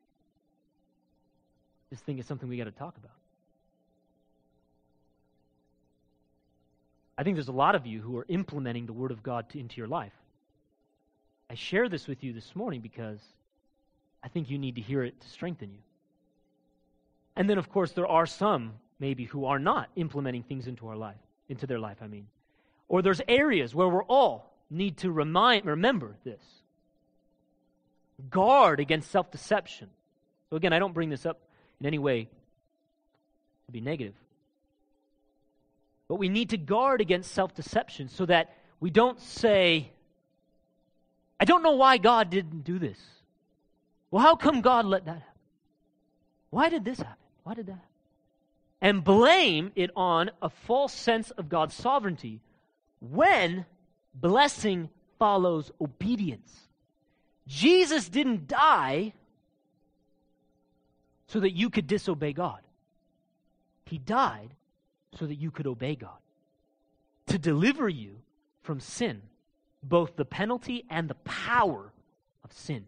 This 1.93 2.01
thing 2.01 2.17
is 2.17 2.25
something 2.25 2.49
we 2.49 2.57
got 2.57 2.63
to 2.63 2.71
talk 2.71 2.97
about. 2.97 3.11
I 7.19 7.21
think 7.21 7.35
there's 7.35 7.49
a 7.49 7.51
lot 7.51 7.75
of 7.75 7.85
you 7.85 8.01
who 8.01 8.17
are 8.17 8.25
implementing 8.29 8.87
the 8.87 8.93
Word 8.93 9.11
of 9.11 9.21
God 9.21 9.47
to, 9.51 9.59
into 9.59 9.77
your 9.77 9.87
life. 9.87 10.15
I 11.51 11.53
share 11.53 11.87
this 11.89 12.07
with 12.07 12.23
you 12.23 12.33
this 12.33 12.55
morning 12.55 12.81
because 12.81 13.19
I 14.23 14.27
think 14.27 14.49
you 14.49 14.57
need 14.57 14.73
to 14.73 14.81
hear 14.81 15.03
it 15.03 15.21
to 15.21 15.29
strengthen 15.29 15.69
you. 15.71 15.77
And 17.35 17.47
then, 17.47 17.59
of 17.59 17.69
course, 17.69 17.91
there 17.91 18.07
are 18.07 18.25
some 18.25 18.73
maybe 18.99 19.25
who 19.25 19.45
are 19.45 19.59
not 19.59 19.91
implementing 19.95 20.41
things 20.41 20.65
into 20.65 20.87
our 20.87 20.95
life, 20.95 21.21
into 21.47 21.67
their 21.67 21.77
life, 21.77 21.97
I 22.01 22.07
mean. 22.07 22.25
Or 22.87 23.03
there's 23.03 23.21
areas 23.27 23.75
where 23.75 23.87
we're 23.87 24.03
all 24.05 24.51
need 24.71 24.97
to 24.97 25.11
remind, 25.11 25.67
remember 25.67 26.15
this. 26.23 26.41
Guard 28.31 28.79
against 28.79 29.11
self 29.11 29.29
deception. 29.29 29.91
So, 30.49 30.55
again, 30.55 30.73
I 30.73 30.79
don't 30.79 30.95
bring 30.95 31.11
this 31.11 31.27
up 31.27 31.39
in 31.83 31.87
any 31.87 31.99
way 31.99 32.29
to 33.65 33.71
be 33.71 33.81
negative. 33.81 34.15
But 36.07 36.15
we 36.15 36.29
need 36.29 36.51
to 36.51 36.57
guard 36.57 37.01
against 37.01 37.31
self 37.33 37.53
deception 37.53 38.07
so 38.07 38.25
that 38.25 38.55
we 38.79 38.89
don't 38.89 39.19
say, 39.19 39.91
I 41.39 41.45
don't 41.45 41.61
know 41.61 41.73
why 41.73 41.97
God 41.97 42.29
didn't 42.29 42.63
do 42.63 42.79
this. 42.79 42.97
Well, 44.11 44.21
how 44.21 44.35
come 44.35 44.61
God 44.61 44.85
let 44.85 45.05
that 45.05 45.15
happen? 45.15 45.27
Why 46.51 46.69
did 46.69 46.85
this 46.85 46.99
happen? 46.99 47.17
Why 47.43 47.53
did 47.53 47.65
that 47.65 47.73
happen? 47.73 47.87
And 48.81 49.03
blame 49.03 49.71
it 49.75 49.91
on 49.95 50.31
a 50.41 50.49
false 50.49 50.93
sense 50.93 51.31
of 51.31 51.49
God's 51.49 51.73
sovereignty 51.73 52.39
when 53.01 53.65
blessing 54.13 54.89
follows 55.19 55.71
obedience. 55.81 56.67
Jesus 57.47 58.07
didn't 58.07 58.47
die 58.47 59.13
so 61.33 61.39
that 61.39 61.51
you 61.51 61.71
could 61.71 61.87
disobey 61.87 62.31
God. 62.31 62.61
He 63.85 63.97
died 63.97 64.53
so 65.17 65.25
that 65.25 65.35
you 65.35 65.49
could 65.49 65.65
obey 65.65 65.95
God, 65.95 66.21
to 67.25 67.39
deliver 67.39 67.89
you 67.89 68.17
from 68.61 68.79
sin, 68.79 69.19
both 69.81 70.15
the 70.15 70.25
penalty 70.25 70.85
and 70.91 71.09
the 71.09 71.15
power 71.15 71.91
of 72.43 72.53
sin. 72.53 72.85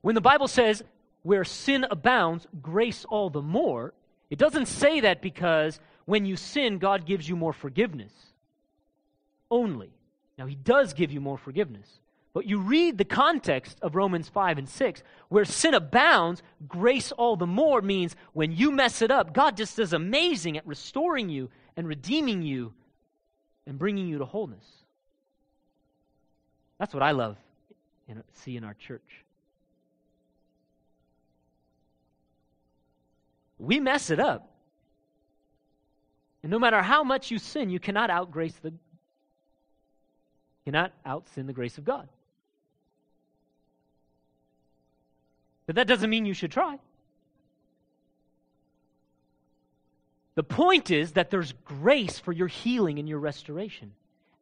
When 0.00 0.14
the 0.14 0.22
Bible 0.22 0.48
says, 0.48 0.82
where 1.22 1.44
sin 1.44 1.84
abounds, 1.90 2.46
grace 2.62 3.04
all 3.04 3.28
the 3.28 3.42
more, 3.42 3.92
it 4.30 4.38
doesn't 4.38 4.66
say 4.66 5.00
that 5.00 5.20
because 5.20 5.80
when 6.06 6.24
you 6.24 6.36
sin, 6.36 6.78
God 6.78 7.04
gives 7.04 7.28
you 7.28 7.36
more 7.36 7.52
forgiveness. 7.52 8.12
Only. 9.50 9.90
Now, 10.38 10.46
He 10.46 10.54
does 10.54 10.94
give 10.94 11.12
you 11.12 11.20
more 11.20 11.36
forgiveness. 11.36 11.88
But 12.36 12.44
you 12.44 12.58
read 12.58 12.98
the 12.98 13.06
context 13.06 13.78
of 13.80 13.96
Romans 13.96 14.28
5 14.28 14.58
and 14.58 14.68
6, 14.68 15.02
where 15.30 15.46
sin 15.46 15.72
abounds, 15.72 16.42
grace 16.68 17.10
all 17.10 17.34
the 17.34 17.46
more 17.46 17.80
means 17.80 18.14
when 18.34 18.52
you 18.52 18.70
mess 18.70 19.00
it 19.00 19.10
up, 19.10 19.32
God 19.32 19.56
just 19.56 19.78
is 19.78 19.94
amazing 19.94 20.58
at 20.58 20.66
restoring 20.66 21.30
you 21.30 21.48
and 21.78 21.88
redeeming 21.88 22.42
you 22.42 22.74
and 23.66 23.78
bringing 23.78 24.06
you 24.06 24.18
to 24.18 24.26
wholeness. 24.26 24.66
That's 26.76 26.92
what 26.92 27.02
I 27.02 27.12
love 27.12 27.38
and 28.06 28.22
see 28.34 28.54
in 28.54 28.64
our 28.64 28.74
church. 28.74 29.24
we 33.58 33.80
mess 33.80 34.10
it 34.10 34.20
up. 34.20 34.50
And 36.42 36.50
no 36.50 36.58
matter 36.58 36.82
how 36.82 37.02
much 37.02 37.30
you 37.30 37.38
sin, 37.38 37.70
you 37.70 37.80
cannot 37.80 38.10
outgrace 38.10 38.56
the 38.56 38.74
cannot 40.66 40.92
out 41.06 41.26
sin 41.30 41.46
the 41.46 41.54
grace 41.54 41.78
of 41.78 41.84
God. 41.86 42.10
But 45.66 45.76
that 45.76 45.86
doesn't 45.86 46.10
mean 46.10 46.26
you 46.26 46.34
should 46.34 46.52
try. 46.52 46.78
The 50.36 50.42
point 50.42 50.90
is 50.90 51.12
that 51.12 51.30
there's 51.30 51.52
grace 51.64 52.18
for 52.18 52.32
your 52.32 52.46
healing 52.46 52.98
and 52.98 53.08
your 53.08 53.18
restoration, 53.18 53.92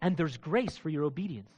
and 0.03 0.17
there's 0.17 0.37
grace 0.37 0.77
for 0.77 0.89
your 0.89 1.05
obedience. 1.05 1.51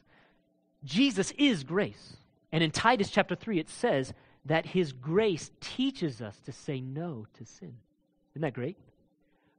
Jesus 0.84 1.32
is 1.38 1.64
grace. 1.64 2.16
And 2.52 2.62
in 2.62 2.70
Titus 2.70 3.10
chapter 3.10 3.34
3, 3.34 3.58
it 3.58 3.70
says 3.70 4.12
that 4.44 4.66
His 4.66 4.92
grace 4.92 5.50
teaches 5.60 6.22
us 6.22 6.38
to 6.44 6.52
say 6.52 6.80
no 6.80 7.26
to 7.38 7.44
sin. 7.44 7.74
Isn't 8.32 8.42
that 8.42 8.54
great? 8.54 8.76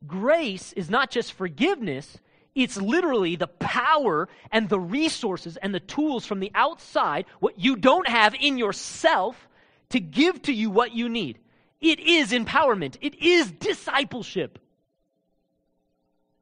Grace 0.06 0.74
is 0.74 0.90
not 0.90 1.10
just 1.10 1.34
forgiveness, 1.34 2.20
it's 2.54 2.78
literally 2.78 3.36
the 3.36 3.48
power 3.48 4.30
and 4.52 4.70
the 4.70 4.80
resources 4.80 5.58
and 5.58 5.74
the 5.74 5.80
tools 5.80 6.26
from 6.26 6.40
the 6.40 6.52
outside, 6.56 7.26
what 7.40 7.60
you 7.60 7.76
don't 7.76 8.08
have 8.08 8.36
in 8.40 8.58
yourself, 8.58 9.48
to 9.90 10.00
give 10.00 10.42
to 10.44 10.54
you 10.54 10.70
what 10.70 10.94
you 10.94 11.10
need. 11.10 11.40
It 11.80 12.00
is 12.00 12.32
empowerment, 12.32 12.98
it 13.02 13.16
is 13.16 13.52
discipleship. 13.52 14.60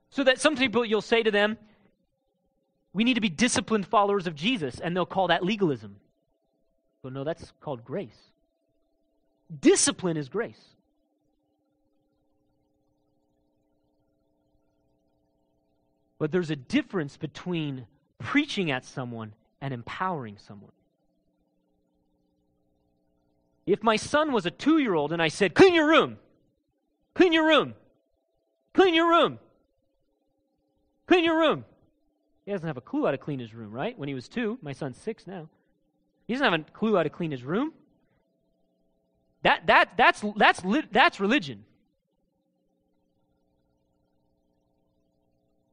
So 0.09 0.23
that 0.23 0.39
some 0.39 0.55
people, 0.55 0.85
you'll 0.85 1.01
say 1.01 1.23
to 1.23 1.31
them, 1.31 1.57
we 2.93 3.03
need 3.03 3.15
to 3.15 3.21
be 3.21 3.29
disciplined 3.29 3.85
followers 3.85 4.27
of 4.27 4.35
Jesus, 4.35 4.79
and 4.79 4.95
they'll 4.95 5.05
call 5.05 5.27
that 5.27 5.43
legalism. 5.43 5.97
But 7.03 7.11
no, 7.11 7.25
that's 7.25 7.51
called 7.59 7.83
grace. 7.83 8.17
Discipline 9.59 10.15
is 10.15 10.29
grace. 10.29 10.61
But 16.17 16.31
there's 16.31 16.49
a 16.49 16.55
difference 16.55 17.17
between 17.17 17.85
preaching 18.19 18.71
at 18.71 18.85
someone 18.85 19.33
and 19.59 19.73
empowering 19.73 20.37
someone. 20.37 20.71
If 23.66 23.82
my 23.82 23.95
son 23.95 24.32
was 24.32 24.45
a 24.45 24.51
two 24.51 24.78
year 24.78 24.93
old 24.93 25.11
and 25.11 25.22
I 25.22 25.28
said, 25.28 25.55
clean 25.55 25.74
your 25.74 25.88
room, 25.88 26.18
clean 27.13 27.34
your 27.34 27.47
room, 27.47 27.74
clean 28.74 28.93
your 28.93 29.09
room, 29.09 29.39
clean 31.07 31.24
your 31.24 31.38
room, 31.38 31.66
he 32.45 32.51
doesn't 32.51 32.68
have 32.68 32.78
a 32.78 32.82
clue 32.82 33.05
how 33.05 33.11
to 33.11 33.18
clean 33.18 33.39
his 33.39 33.53
room, 33.53 33.72
right? 33.72 33.97
When 33.97 34.07
he 34.07 34.13
was 34.13 34.28
two, 34.28 34.59
my 34.61 34.72
son's 34.72 34.97
six 34.97 35.26
now. 35.26 35.49
He 36.28 36.34
doesn't 36.34 36.51
have 36.51 36.59
a 36.59 36.63
clue 36.72 36.95
how 36.95 37.03
to 37.03 37.09
clean 37.09 37.32
his 37.32 37.43
room. 37.43 37.74
That, 39.41 39.68
that, 39.68 39.91
that's, 39.97 40.24
that's, 40.38 40.61
that's 40.91 41.20
religion. 41.20 41.66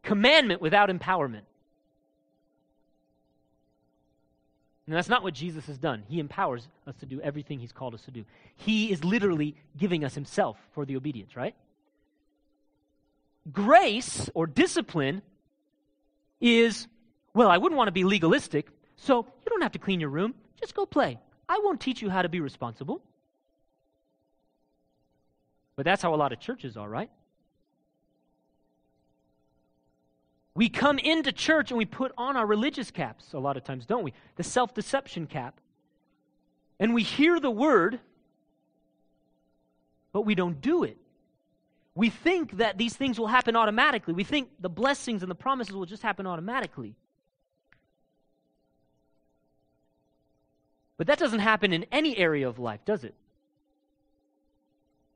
Commandment 0.03 0.61
without 0.61 0.89
empowerment. 0.89 1.43
And 4.87 4.97
that's 4.97 5.09
not 5.09 5.23
what 5.23 5.35
Jesus 5.35 5.67
has 5.67 5.79
done. 5.79 6.03
He 6.09 6.19
empowers 6.19 6.69
us 6.87 6.97
to 6.97 7.07
do 7.07 7.21
everything 7.21 7.61
he's 7.61 7.73
called 7.73 7.95
us 7.95 8.03
to 8.03 8.11
do. 8.11 8.25
He 8.57 8.91
is 8.91 9.05
literally 9.05 9.55
giving 9.77 10.05
us 10.05 10.15
himself 10.15 10.57
for 10.73 10.85
the 10.85 10.97
obedience, 10.97 11.37
right? 11.37 11.55
Grace 13.53 14.29
or 14.35 14.47
discipline 14.47 15.23
is, 16.41 16.89
well, 17.33 17.49
I 17.49 17.59
wouldn't 17.59 17.77
want 17.77 17.89
to 17.89 17.93
be 17.93 18.05
legalistic, 18.05 18.67
so 18.97 19.19
you 19.19 19.51
don't 19.51 19.63
have 19.63 19.73
to 19.73 19.79
clean 19.79 20.01
your 20.01 20.11
room. 20.11 20.35
Just 20.61 20.75
go 20.75 20.85
play. 20.85 21.19
I 21.49 21.61
won't 21.63 21.81
teach 21.81 22.03
you 22.03 22.11
how 22.11 22.23
to 22.23 22.29
be 22.29 22.41
responsible. 22.41 23.03
But 25.77 25.85
that's 25.85 26.03
how 26.03 26.15
a 26.15 26.17
lot 26.17 26.33
of 26.33 26.41
churches 26.41 26.77
are, 26.77 26.89
right? 26.89 27.11
We 30.55 30.69
come 30.69 30.99
into 30.99 31.33
church 31.33 31.71
and 31.71 31.79
we 31.79 31.87
put 31.87 32.13
on 32.19 32.37
our 32.37 32.47
religious 32.47 32.91
caps 32.91 33.33
a 33.33 33.39
lot 33.39 33.57
of 33.57 33.65
times, 33.65 33.87
don't 33.87 34.05
we? 34.05 34.13
The 34.37 34.43
self 34.43 34.75
deception 34.75 35.27
cap. 35.27 35.59
And 36.79 36.95
we 36.95 37.03
hear 37.03 37.41
the 37.41 37.51
word, 37.51 38.01
but 40.13 40.23
we 40.23 40.35
don't 40.35 40.61
do 40.61 40.85
it. 40.85 40.99
We 41.95 42.11
think 42.11 42.59
that 42.59 42.79
these 42.79 42.95
things 42.95 43.19
will 43.19 43.27
happen 43.27 43.57
automatically. 43.57 44.15
We 44.15 44.25
think 44.25 44.51
the 44.61 44.69
blessings 44.69 45.23
and 45.23 45.31
the 45.31 45.37
promises 45.37 45.75
will 45.75 45.87
just 45.87 46.03
happen 46.03 46.27
automatically. 46.27 46.95
But 50.97 51.07
that 51.07 51.19
doesn't 51.19 51.41
happen 51.41 51.73
in 51.73 51.87
any 51.91 52.17
area 52.17 52.49
of 52.49 52.59
life, 52.59 52.85
does 52.85 53.05
it? 53.05 53.15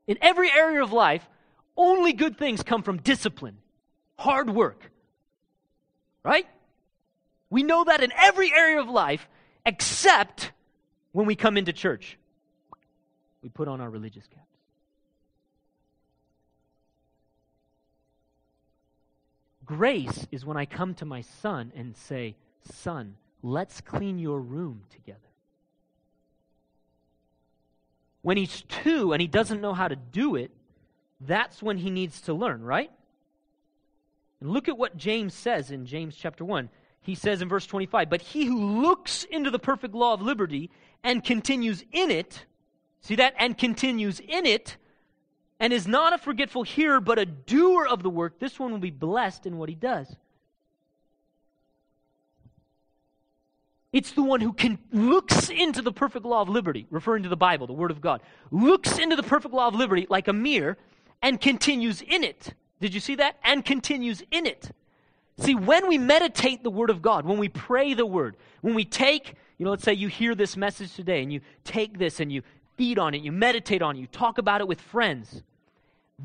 In 0.06 0.18
every 0.20 0.50
area 0.50 0.82
of 0.82 0.92
life, 0.92 1.28
only 1.76 2.12
good 2.12 2.38
things 2.38 2.62
come 2.62 2.82
from 2.82 2.98
discipline, 2.98 3.58
hard 4.18 4.50
work. 4.50 4.90
Right? 6.26 6.48
We 7.50 7.62
know 7.62 7.84
that 7.84 8.02
in 8.02 8.12
every 8.16 8.52
area 8.52 8.80
of 8.80 8.88
life 8.88 9.28
except 9.64 10.50
when 11.12 11.24
we 11.24 11.36
come 11.36 11.56
into 11.56 11.72
church. 11.72 12.18
We 13.42 13.48
put 13.48 13.68
on 13.68 13.80
our 13.80 13.88
religious 13.88 14.26
caps. 14.26 14.42
Grace 19.64 20.26
is 20.32 20.44
when 20.44 20.56
I 20.56 20.66
come 20.66 20.94
to 20.94 21.04
my 21.04 21.20
son 21.20 21.70
and 21.76 21.96
say, 21.96 22.34
Son, 22.72 23.14
let's 23.44 23.80
clean 23.80 24.18
your 24.18 24.40
room 24.40 24.82
together. 24.90 25.20
When 28.22 28.36
he's 28.36 28.62
two 28.62 29.12
and 29.12 29.20
he 29.20 29.28
doesn't 29.28 29.60
know 29.60 29.74
how 29.74 29.86
to 29.86 29.94
do 29.94 30.34
it, 30.34 30.50
that's 31.20 31.62
when 31.62 31.78
he 31.78 31.88
needs 31.88 32.20
to 32.22 32.34
learn, 32.34 32.64
right? 32.64 32.90
And 34.40 34.50
look 34.50 34.68
at 34.68 34.78
what 34.78 34.96
James 34.96 35.34
says 35.34 35.70
in 35.70 35.86
James 35.86 36.14
chapter 36.14 36.44
1. 36.44 36.68
He 37.00 37.14
says 37.14 37.40
in 37.40 37.48
verse 37.48 37.66
25, 37.66 38.10
But 38.10 38.20
he 38.20 38.44
who 38.46 38.82
looks 38.82 39.24
into 39.24 39.50
the 39.50 39.58
perfect 39.58 39.94
law 39.94 40.14
of 40.14 40.22
liberty 40.22 40.70
and 41.04 41.22
continues 41.22 41.84
in 41.92 42.10
it, 42.10 42.44
see 43.00 43.14
that? 43.16 43.34
And 43.38 43.56
continues 43.56 44.20
in 44.20 44.44
it, 44.44 44.76
and 45.60 45.72
is 45.72 45.86
not 45.86 46.12
a 46.12 46.18
forgetful 46.18 46.64
hearer, 46.64 47.00
but 47.00 47.18
a 47.18 47.24
doer 47.24 47.86
of 47.86 48.02
the 48.02 48.10
work, 48.10 48.38
this 48.38 48.58
one 48.58 48.72
will 48.72 48.78
be 48.78 48.90
blessed 48.90 49.46
in 49.46 49.56
what 49.56 49.68
he 49.68 49.74
does. 49.74 50.16
It's 53.92 54.12
the 54.12 54.22
one 54.22 54.42
who 54.42 54.52
can 54.52 54.78
looks 54.92 55.48
into 55.48 55.80
the 55.80 55.92
perfect 55.92 56.26
law 56.26 56.42
of 56.42 56.50
liberty, 56.50 56.86
referring 56.90 57.22
to 57.22 57.30
the 57.30 57.36
Bible, 57.36 57.66
the 57.66 57.72
Word 57.72 57.90
of 57.90 58.02
God, 58.02 58.20
looks 58.50 58.98
into 58.98 59.16
the 59.16 59.22
perfect 59.22 59.54
law 59.54 59.68
of 59.68 59.74
liberty 59.74 60.06
like 60.10 60.28
a 60.28 60.34
mirror 60.34 60.76
and 61.22 61.40
continues 61.40 62.02
in 62.02 62.22
it. 62.22 62.52
Did 62.80 62.94
you 62.94 63.00
see 63.00 63.16
that? 63.16 63.36
And 63.42 63.64
continues 63.64 64.22
in 64.30 64.46
it. 64.46 64.70
See, 65.38 65.54
when 65.54 65.88
we 65.88 65.98
meditate 65.98 66.62
the 66.62 66.70
Word 66.70 66.90
of 66.90 67.02
God, 67.02 67.26
when 67.26 67.38
we 67.38 67.48
pray 67.48 67.94
the 67.94 68.06
Word, 68.06 68.36
when 68.62 68.74
we 68.74 68.84
take, 68.84 69.34
you 69.58 69.64
know, 69.64 69.70
let's 69.70 69.84
say 69.84 69.92
you 69.92 70.08
hear 70.08 70.34
this 70.34 70.56
message 70.56 70.94
today 70.94 71.22
and 71.22 71.32
you 71.32 71.40
take 71.64 71.98
this 71.98 72.20
and 72.20 72.32
you 72.32 72.42
feed 72.76 72.98
on 72.98 73.14
it, 73.14 73.22
you 73.22 73.32
meditate 73.32 73.82
on 73.82 73.96
it, 73.96 74.00
you 74.00 74.06
talk 74.06 74.38
about 74.38 74.60
it 74.60 74.68
with 74.68 74.80
friends. 74.80 75.42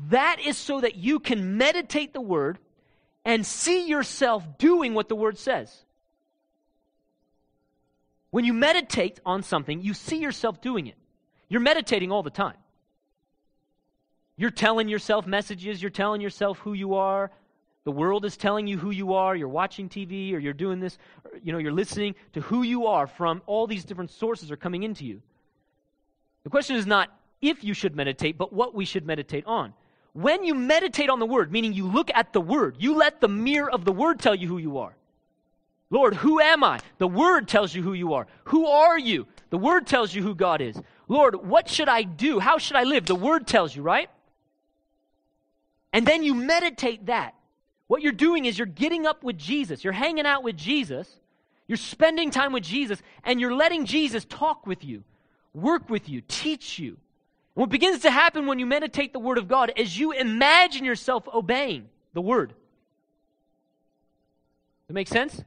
That 0.08 0.38
is 0.44 0.56
so 0.56 0.80
that 0.80 0.96
you 0.96 1.18
can 1.18 1.58
meditate 1.58 2.12
the 2.12 2.20
word 2.20 2.58
and 3.24 3.44
see 3.44 3.86
yourself 3.86 4.58
doing 4.58 4.94
what 4.94 5.08
the 5.08 5.16
word 5.16 5.38
says. 5.38 5.84
When 8.30 8.46
you 8.46 8.54
meditate 8.54 9.20
on 9.26 9.42
something, 9.42 9.82
you 9.82 9.92
see 9.92 10.16
yourself 10.16 10.62
doing 10.62 10.86
it. 10.86 10.94
You're 11.48 11.60
meditating 11.60 12.10
all 12.10 12.22
the 12.22 12.30
time. 12.30 12.56
You're 14.42 14.50
telling 14.50 14.88
yourself 14.88 15.24
messages, 15.24 15.80
you're 15.80 15.88
telling 15.92 16.20
yourself 16.20 16.58
who 16.58 16.72
you 16.72 16.94
are. 16.94 17.30
The 17.84 17.92
world 17.92 18.24
is 18.24 18.36
telling 18.36 18.66
you 18.66 18.76
who 18.76 18.90
you 18.90 19.14
are. 19.14 19.36
You're 19.36 19.46
watching 19.46 19.88
TV 19.88 20.34
or 20.34 20.38
you're 20.40 20.52
doing 20.52 20.80
this, 20.80 20.98
or, 21.24 21.38
you 21.44 21.52
know, 21.52 21.58
you're 21.58 21.70
listening 21.70 22.16
to 22.32 22.40
who 22.40 22.64
you 22.64 22.88
are 22.88 23.06
from 23.06 23.40
all 23.46 23.68
these 23.68 23.84
different 23.84 24.10
sources 24.10 24.50
are 24.50 24.56
coming 24.56 24.82
into 24.82 25.04
you. 25.04 25.22
The 26.42 26.50
question 26.50 26.74
is 26.74 26.88
not 26.88 27.16
if 27.40 27.62
you 27.62 27.72
should 27.72 27.94
meditate, 27.94 28.36
but 28.36 28.52
what 28.52 28.74
we 28.74 28.84
should 28.84 29.06
meditate 29.06 29.46
on. 29.46 29.74
When 30.12 30.42
you 30.42 30.56
meditate 30.56 31.08
on 31.08 31.20
the 31.20 31.26
word, 31.26 31.52
meaning 31.52 31.72
you 31.72 31.86
look 31.86 32.10
at 32.12 32.32
the 32.32 32.40
word, 32.40 32.74
you 32.80 32.96
let 32.96 33.20
the 33.20 33.28
mirror 33.28 33.70
of 33.70 33.84
the 33.84 33.92
word 33.92 34.18
tell 34.18 34.34
you 34.34 34.48
who 34.48 34.58
you 34.58 34.78
are. 34.78 34.96
Lord, 35.88 36.14
who 36.14 36.40
am 36.40 36.64
I? 36.64 36.80
The 36.98 37.06
word 37.06 37.46
tells 37.46 37.76
you 37.76 37.84
who 37.84 37.92
you 37.92 38.14
are. 38.14 38.26
Who 38.46 38.66
are 38.66 38.98
you? 38.98 39.28
The 39.50 39.58
word 39.58 39.86
tells 39.86 40.12
you 40.12 40.24
who 40.24 40.34
God 40.34 40.60
is. 40.60 40.76
Lord, 41.06 41.36
what 41.46 41.68
should 41.68 41.88
I 41.88 42.02
do? 42.02 42.40
How 42.40 42.58
should 42.58 42.74
I 42.74 42.82
live? 42.82 43.06
The 43.06 43.14
word 43.14 43.46
tells 43.46 43.76
you, 43.76 43.82
right? 43.82 44.10
And 45.92 46.06
then 46.06 46.22
you 46.22 46.34
meditate 46.34 47.06
that. 47.06 47.34
What 47.86 48.02
you're 48.02 48.12
doing 48.12 48.46
is 48.46 48.58
you're 48.58 48.66
getting 48.66 49.06
up 49.06 49.22
with 49.22 49.36
Jesus, 49.36 49.84
you're 49.84 49.92
hanging 49.92 50.24
out 50.24 50.42
with 50.42 50.56
Jesus, 50.56 51.08
you're 51.68 51.76
spending 51.76 52.30
time 52.30 52.52
with 52.52 52.62
Jesus, 52.62 53.02
and 53.24 53.40
you're 53.40 53.54
letting 53.54 53.84
Jesus 53.84 54.24
talk 54.24 54.66
with 54.66 54.84
you, 54.84 55.04
work 55.52 55.90
with 55.90 56.08
you, 56.08 56.22
teach 56.26 56.78
you. 56.78 56.96
What 57.54 57.68
begins 57.68 58.00
to 58.00 58.10
happen 58.10 58.46
when 58.46 58.58
you 58.58 58.64
meditate 58.64 59.12
the 59.12 59.18
Word 59.18 59.36
of 59.36 59.46
God 59.46 59.72
is 59.76 59.98
you 59.98 60.12
imagine 60.12 60.86
yourself 60.86 61.28
obeying 61.28 61.88
the 62.14 62.22
Word. 62.22 62.48
Does 62.48 62.56
that 64.88 64.94
make 64.94 65.08
sense? 65.08 65.44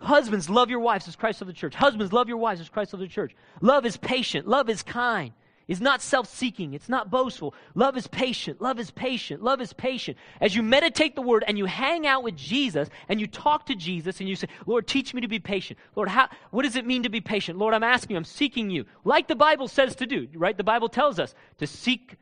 Husbands, 0.00 0.48
love 0.48 0.70
your 0.70 0.80
wives 0.80 1.06
as 1.06 1.16
Christ 1.16 1.42
of 1.42 1.46
the 1.46 1.52
church. 1.52 1.74
Husbands, 1.74 2.12
love 2.12 2.28
your 2.28 2.38
wives 2.38 2.60
as 2.60 2.70
Christ 2.70 2.94
of 2.94 3.00
the 3.00 3.08
church. 3.08 3.34
Love 3.60 3.84
is 3.84 3.98
patient. 3.98 4.48
Love 4.48 4.70
is 4.70 4.82
kind 4.82 5.32
is 5.68 5.80
not 5.80 6.02
self 6.02 6.28
seeking, 6.28 6.74
it's 6.74 6.88
not 6.88 7.10
boastful. 7.10 7.54
Love 7.74 7.96
is 7.96 8.06
patient, 8.06 8.60
love 8.60 8.78
is 8.78 8.90
patient, 8.90 9.42
love 9.42 9.60
is 9.60 9.72
patient. 9.72 10.16
As 10.40 10.54
you 10.54 10.62
meditate 10.62 11.14
the 11.14 11.22
word 11.22 11.44
and 11.46 11.56
you 11.56 11.64
hang 11.64 12.06
out 12.06 12.22
with 12.22 12.36
Jesus 12.36 12.88
and 13.08 13.20
you 13.20 13.26
talk 13.26 13.66
to 13.66 13.74
Jesus 13.74 14.20
and 14.20 14.28
you 14.28 14.36
say, 14.36 14.48
Lord, 14.66 14.86
teach 14.86 15.14
me 15.14 15.20
to 15.22 15.28
be 15.28 15.38
patient. 15.38 15.78
Lord, 15.96 16.08
how, 16.08 16.28
what 16.50 16.62
does 16.62 16.76
it 16.76 16.86
mean 16.86 17.04
to 17.04 17.08
be 17.08 17.20
patient? 17.20 17.58
Lord, 17.58 17.74
I'm 17.74 17.82
asking 17.82 18.14
you, 18.14 18.18
I'm 18.18 18.24
seeking 18.24 18.70
you. 18.70 18.84
Like 19.04 19.28
the 19.28 19.36
Bible 19.36 19.68
says 19.68 19.96
to 19.96 20.06
do, 20.06 20.28
right? 20.34 20.56
The 20.56 20.64
Bible 20.64 20.88
tells 20.88 21.18
us 21.18 21.34
to 21.58 21.66
seek 21.66 22.16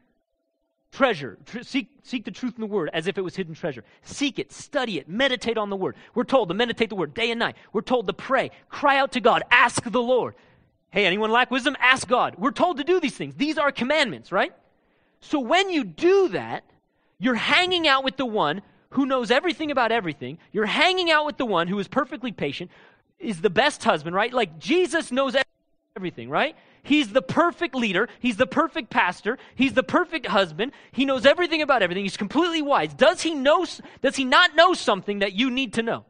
treasure, 0.92 1.38
tr- 1.46 1.62
seek, 1.62 1.88
seek 2.02 2.24
the 2.24 2.30
truth 2.30 2.54
in 2.56 2.60
the 2.60 2.66
word 2.66 2.90
as 2.92 3.06
if 3.06 3.18
it 3.18 3.22
was 3.22 3.34
hidden 3.34 3.54
treasure. 3.54 3.82
Seek 4.02 4.38
it, 4.38 4.52
study 4.52 4.98
it, 4.98 5.08
meditate 5.08 5.58
on 5.58 5.70
the 5.70 5.76
word. 5.76 5.96
We're 6.14 6.24
told 6.24 6.48
to 6.48 6.54
meditate 6.54 6.90
the 6.90 6.96
word 6.96 7.14
day 7.14 7.30
and 7.30 7.40
night. 7.40 7.56
We're 7.72 7.80
told 7.80 8.06
to 8.06 8.12
pray, 8.12 8.50
cry 8.68 8.98
out 8.98 9.12
to 9.12 9.20
God, 9.20 9.42
ask 9.50 9.82
the 9.82 10.02
Lord. 10.02 10.34
Hey, 10.92 11.06
anyone 11.06 11.30
lack 11.30 11.50
wisdom? 11.50 11.74
Ask 11.80 12.06
God. 12.06 12.34
We're 12.36 12.50
told 12.50 12.76
to 12.76 12.84
do 12.84 13.00
these 13.00 13.16
things. 13.16 13.34
These 13.34 13.56
are 13.56 13.72
commandments, 13.72 14.30
right? 14.30 14.52
So 15.20 15.40
when 15.40 15.70
you 15.70 15.84
do 15.84 16.28
that, 16.28 16.64
you're 17.18 17.34
hanging 17.34 17.88
out 17.88 18.04
with 18.04 18.18
the 18.18 18.26
one 18.26 18.60
who 18.90 19.06
knows 19.06 19.30
everything 19.30 19.70
about 19.70 19.90
everything. 19.90 20.38
You're 20.52 20.66
hanging 20.66 21.10
out 21.10 21.24
with 21.24 21.38
the 21.38 21.46
one 21.46 21.66
who 21.66 21.78
is 21.78 21.88
perfectly 21.88 22.30
patient, 22.30 22.70
is 23.18 23.40
the 23.40 23.48
best 23.48 23.82
husband, 23.82 24.14
right? 24.14 24.34
Like 24.34 24.58
Jesus 24.58 25.10
knows 25.10 25.34
everything, 25.96 26.28
right? 26.28 26.56
He's 26.82 27.12
the 27.12 27.22
perfect 27.22 27.74
leader. 27.74 28.08
He's 28.18 28.36
the 28.36 28.46
perfect 28.46 28.90
pastor. 28.90 29.38
He's 29.54 29.72
the 29.72 29.82
perfect 29.82 30.26
husband. 30.26 30.72
He 30.90 31.06
knows 31.06 31.24
everything 31.24 31.62
about 31.62 31.82
everything. 31.82 32.04
He's 32.04 32.18
completely 32.18 32.60
wise. 32.60 32.92
Does 32.92 33.22
he 33.22 33.34
know 33.34 33.64
does 34.02 34.16
he 34.16 34.24
not 34.24 34.54
know 34.56 34.74
something 34.74 35.20
that 35.20 35.32
you 35.32 35.50
need 35.50 35.72
to 35.74 35.82
know? 35.82 36.04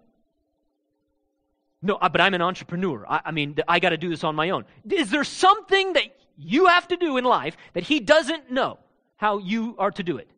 No, 1.82 1.96
uh, 1.96 2.08
but 2.08 2.20
I'm 2.20 2.34
an 2.34 2.42
entrepreneur. 2.42 3.04
I, 3.08 3.20
I 3.26 3.30
mean, 3.32 3.56
I 3.66 3.80
got 3.80 3.90
to 3.90 3.96
do 3.96 4.08
this 4.08 4.22
on 4.22 4.36
my 4.36 4.50
own. 4.50 4.64
Is 4.88 5.10
there 5.10 5.24
something 5.24 5.94
that 5.94 6.04
you 6.38 6.66
have 6.66 6.86
to 6.88 6.96
do 6.96 7.16
in 7.16 7.24
life 7.24 7.56
that 7.72 7.82
he 7.82 7.98
doesn't 8.00 8.50
know 8.50 8.78
how 9.16 9.38
you 9.38 9.74
are 9.78 9.90
to 9.90 10.02
do 10.02 10.16
it? 10.16 10.28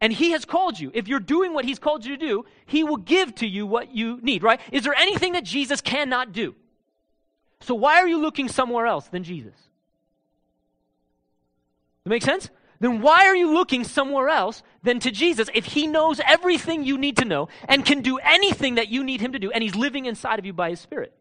And 0.00 0.12
he 0.12 0.32
has 0.32 0.44
called 0.44 0.78
you. 0.78 0.90
If 0.92 1.08
you're 1.08 1.20
doing 1.20 1.54
what 1.54 1.64
he's 1.64 1.78
called 1.78 2.04
you 2.04 2.16
to 2.16 2.26
do, 2.26 2.44
he 2.66 2.84
will 2.84 2.98
give 2.98 3.34
to 3.36 3.46
you 3.46 3.66
what 3.66 3.94
you 3.94 4.20
need, 4.22 4.42
right? 4.42 4.60
Is 4.70 4.84
there 4.84 4.94
anything 4.94 5.32
that 5.32 5.44
Jesus 5.44 5.80
cannot 5.80 6.32
do? 6.32 6.54
So 7.60 7.74
why 7.74 7.96
are 8.00 8.06
you 8.06 8.18
looking 8.18 8.48
somewhere 8.48 8.86
else 8.86 9.08
than 9.08 9.24
Jesus? 9.24 9.54
That 12.04 12.10
make 12.10 12.22
sense? 12.22 12.50
Then 12.80 13.00
why 13.00 13.26
are 13.26 13.36
you 13.36 13.54
looking 13.54 13.84
somewhere 13.84 14.28
else 14.28 14.62
than 14.82 15.00
to 15.00 15.10
Jesus 15.10 15.48
if 15.54 15.64
he 15.64 15.86
knows 15.86 16.20
everything 16.26 16.84
you 16.84 16.98
need 16.98 17.16
to 17.18 17.24
know 17.24 17.48
and 17.68 17.84
can 17.84 18.02
do 18.02 18.18
anything 18.18 18.74
that 18.74 18.88
you 18.88 19.02
need 19.02 19.20
him 19.20 19.32
to 19.32 19.38
do 19.38 19.50
and 19.50 19.62
he's 19.62 19.74
living 19.74 20.06
inside 20.06 20.38
of 20.38 20.46
you 20.46 20.52
by 20.52 20.70
his 20.70 20.80
spirit? 20.80 21.12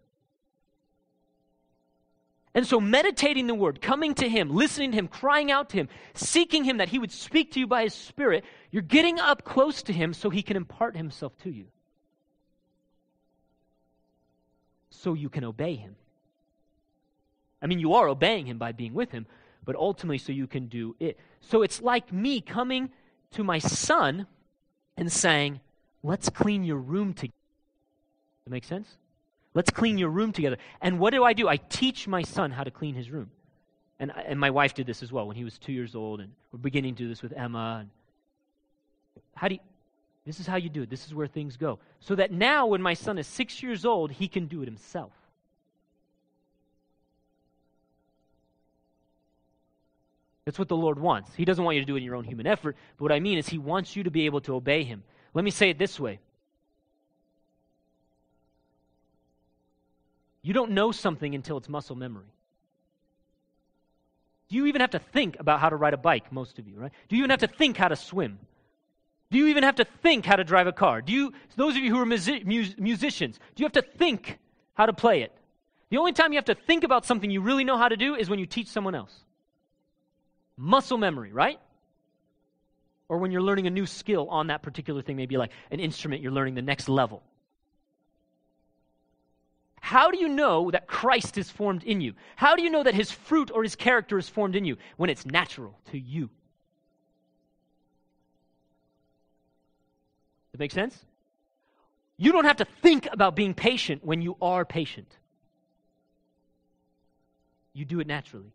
And 2.54 2.66
so, 2.66 2.80
meditating 2.80 3.48
the 3.48 3.54
word, 3.54 3.82
coming 3.82 4.16
to 4.16 4.30
him, 4.30 4.50
listening 4.50 4.92
to 4.92 4.98
him, 4.98 5.10
crying 5.10 5.52
out 5.52 5.70
to 5.72 5.78
him, 5.78 5.90
seeking 6.14 6.64
him 6.64 6.78
that 6.78 6.88
he 6.88 6.98
would 6.98 7.12
speak 7.12 7.52
to 7.52 7.60
you 7.60 7.68
by 7.68 7.84
his 7.84 7.94
spirit, 7.94 8.46
you're 8.72 8.82
getting 8.82 9.20
up 9.20 9.44
close 9.44 9.84
to 9.84 9.94
him 9.94 10.14
so 10.14 10.30
he 10.30 10.42
can 10.42 10.56
impart 10.56 10.96
himself 10.96 11.38
to 11.40 11.50
you. 11.50 11.66
So 14.90 15.14
you 15.14 15.28
can 15.28 15.44
obey 15.44 15.76
him. 15.76 15.98
I 17.62 17.68
mean, 17.68 17.80
you 17.80 17.96
are 17.96 18.08
obeying 18.08 18.46
him 18.46 18.58
by 18.58 18.72
being 18.72 18.94
with 18.94 19.12
him, 19.12 19.26
but 19.66 19.76
ultimately 19.76 20.18
so 20.18 20.32
you 20.32 20.48
can 20.48 20.68
do 20.68 20.96
it. 21.00 21.20
So 21.42 21.62
it's 21.62 21.82
like 21.82 22.14
me 22.14 22.42
coming 22.42 22.90
to 23.32 23.44
my 23.44 23.60
son 23.60 24.28
and 24.98 25.12
saying, 25.12 25.60
Let's 26.04 26.30
clean 26.30 26.64
your 26.64 26.78
room 26.78 27.14
together. 27.16 27.34
That 28.46 28.52
make 28.52 28.64
sense? 28.64 28.88
Let's 29.56 29.72
clean 29.72 29.98
your 29.98 30.10
room 30.10 30.32
together. 30.34 30.58
And 30.80 31.00
what 31.00 31.14
do 31.14 31.24
I 31.24 31.34
do? 31.34 31.48
I 31.48 31.58
teach 31.58 32.08
my 32.08 32.22
son 32.22 32.52
how 32.52 32.64
to 32.64 32.70
clean 32.70 32.94
his 32.94 33.10
room. 33.10 33.32
And, 34.00 34.12
and 34.28 34.40
my 34.40 34.52
wife 34.52 34.76
did 34.76 34.86
this 34.86 35.02
as 35.02 35.12
well 35.12 35.26
when 35.26 35.36
he 35.36 35.44
was 35.44 35.58
two 35.58 35.72
years 35.72 35.96
old, 35.96 36.20
and 36.20 36.32
we're 36.52 36.60
beginning 36.60 36.94
to 36.96 37.04
do 37.04 37.10
this 37.10 37.24
with 37.24 37.34
Emma. 37.34 37.78
And 37.80 37.90
how 39.34 39.48
do 39.48 39.56
you, 39.56 39.62
this 40.26 40.40
is 40.40 40.46
how 40.46 40.58
you 40.58 40.70
do 40.70 40.84
it. 40.84 40.90
This 40.90 41.08
is 41.08 41.14
where 41.14 41.28
things 41.28 41.58
go. 41.58 41.80
So 42.02 42.14
that 42.16 42.32
now, 42.32 42.68
when 42.68 42.82
my 42.82 42.94
son 42.94 43.18
is 43.18 43.26
six 43.26 43.64
years 43.64 43.86
old, 43.86 44.12
he 44.12 44.28
can 44.28 44.46
do 44.48 44.62
it 44.62 44.66
himself. 44.66 45.14
That's 50.46 50.60
what 50.60 50.68
the 50.68 50.78
Lord 50.78 51.00
wants. 51.00 51.34
He 51.36 51.44
doesn't 51.44 51.64
want 51.64 51.76
you 51.76 51.82
to 51.82 51.88
do 51.88 51.96
it 51.96 52.00
in 52.00 52.04
your 52.04 52.16
own 52.16 52.24
human 52.24 52.46
effort, 52.46 52.76
but 52.98 53.04
what 53.04 53.12
I 53.12 53.20
mean 53.20 53.38
is 53.38 53.50
He 53.50 53.58
wants 53.58 53.96
you 53.96 54.04
to 54.04 54.12
be 54.12 54.28
able 54.28 54.42
to 54.42 54.56
obey 54.56 54.84
Him. 54.84 55.04
Let 55.34 55.44
me 55.44 55.52
say 55.52 55.70
it 55.70 55.78
this 55.78 56.00
way 56.00 56.20
You 60.46 60.54
don't 60.54 60.72
know 60.72 60.92
something 60.92 61.34
until 61.34 61.58
it's 61.58 61.68
muscle 61.68 61.96
memory. 61.96 62.28
Do 64.48 64.56
you 64.56 64.68
even 64.68 64.82
have 64.82 64.92
to 64.92 65.00
think 65.00 65.38
about 65.40 65.60
how 65.60 65.70
to 65.70 65.76
ride 65.76 65.96
a 65.96 65.98
bike, 65.98 66.32
most 66.32 66.60
of 66.60 66.68
you, 66.68 66.78
right? 66.78 66.92
Do 67.10 67.16
you 67.16 67.22
even 67.22 67.32
have 67.32 67.40
to 67.40 67.48
think 67.48 67.78
how 67.78 67.88
to 67.88 67.96
swim? 67.96 68.38
Do 69.32 69.40
you 69.40 69.48
even 69.48 69.64
have 69.64 69.78
to 69.78 69.86
think 70.04 70.24
how 70.24 70.36
to 70.36 70.44
drive 70.44 70.68
a 70.68 70.72
car? 70.72 71.02
Do 71.02 71.12
you, 71.12 71.34
those 71.56 71.76
of 71.76 71.82
you 71.82 71.90
who 71.90 72.00
are 72.00 72.06
music, 72.06 72.46
mus- 72.46 72.78
musicians, 72.78 73.40
do 73.56 73.64
you 73.64 73.66
have 73.66 73.74
to 73.74 73.82
think 73.82 74.38
how 74.76 74.86
to 74.86 74.94
play 74.94 75.24
it? 75.24 75.32
The 75.90 75.98
only 75.98 76.14
time 76.14 76.32
you 76.32 76.38
have 76.38 76.46
to 76.46 76.54
think 76.54 76.84
about 76.84 77.08
something 77.08 77.32
you 77.32 77.42
really 77.42 77.64
know 77.64 77.80
how 77.80 77.90
to 77.90 77.98
do 77.98 78.14
is 78.14 78.30
when 78.30 78.38
you 78.38 78.46
teach 78.46 78.68
someone 78.68 78.94
else. 78.94 79.25
Muscle 80.58 80.98
memory, 80.98 81.32
right? 81.32 81.60
Or 83.08 83.18
when 83.18 83.32
you're 83.32 83.42
learning 83.42 83.68
a 83.68 83.70
new 83.70 83.86
skill 83.86 84.28
on 84.30 84.48
that 84.48 84.62
particular 84.62 85.02
thing, 85.02 85.18
maybe 85.18 85.38
like 85.38 85.52
an 85.72 85.80
instrument, 85.80 86.22
you're 86.22 86.32
learning 86.32 86.56
the 86.56 86.62
next 86.62 86.90
level. 86.90 87.22
How 89.80 90.10
do 90.10 90.18
you 90.18 90.28
know 90.28 90.72
that 90.72 90.88
Christ 90.88 91.38
is 91.38 91.52
formed 91.52 91.84
in 91.84 92.02
you? 92.02 92.14
How 92.36 92.56
do 92.56 92.64
you 92.64 92.72
know 92.72 92.82
that 92.82 92.96
his 92.96 93.12
fruit 93.12 93.52
or 93.54 93.62
his 93.62 93.76
character 93.76 94.18
is 94.18 94.28
formed 94.28 94.56
in 94.56 94.66
you? 94.66 94.78
When 94.98 95.12
it's 95.12 95.26
natural 95.26 95.78
to 95.92 96.00
you. 96.00 96.30
That 100.52 100.60
make 100.60 100.72
sense? 100.72 100.98
You 102.18 102.32
don't 102.32 102.46
have 102.46 102.58
to 102.58 102.66
think 102.66 103.08
about 103.12 103.36
being 103.36 103.54
patient 103.54 104.04
when 104.04 104.22
you 104.22 104.38
are 104.42 104.66
patient. 104.66 105.18
You 107.74 107.86
do 107.86 108.00
it 108.00 108.08
naturally 108.08 108.54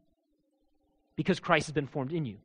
because 1.21 1.39
Christ 1.39 1.67
has 1.67 1.75
been 1.75 1.87
formed 1.87 2.15
in 2.15 2.25
you. 2.25 2.39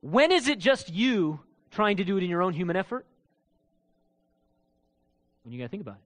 When 0.00 0.30
is 0.30 0.46
it 0.46 0.60
just 0.60 0.94
you 0.94 1.40
trying 1.72 1.96
to 1.96 2.04
do 2.04 2.16
it 2.16 2.22
in 2.22 2.30
your 2.30 2.40
own 2.40 2.52
human 2.52 2.76
effort? 2.76 3.04
When 5.42 5.52
you 5.52 5.58
got 5.58 5.64
to 5.64 5.68
think 5.68 5.82
about 5.82 5.96
it. 5.96 6.02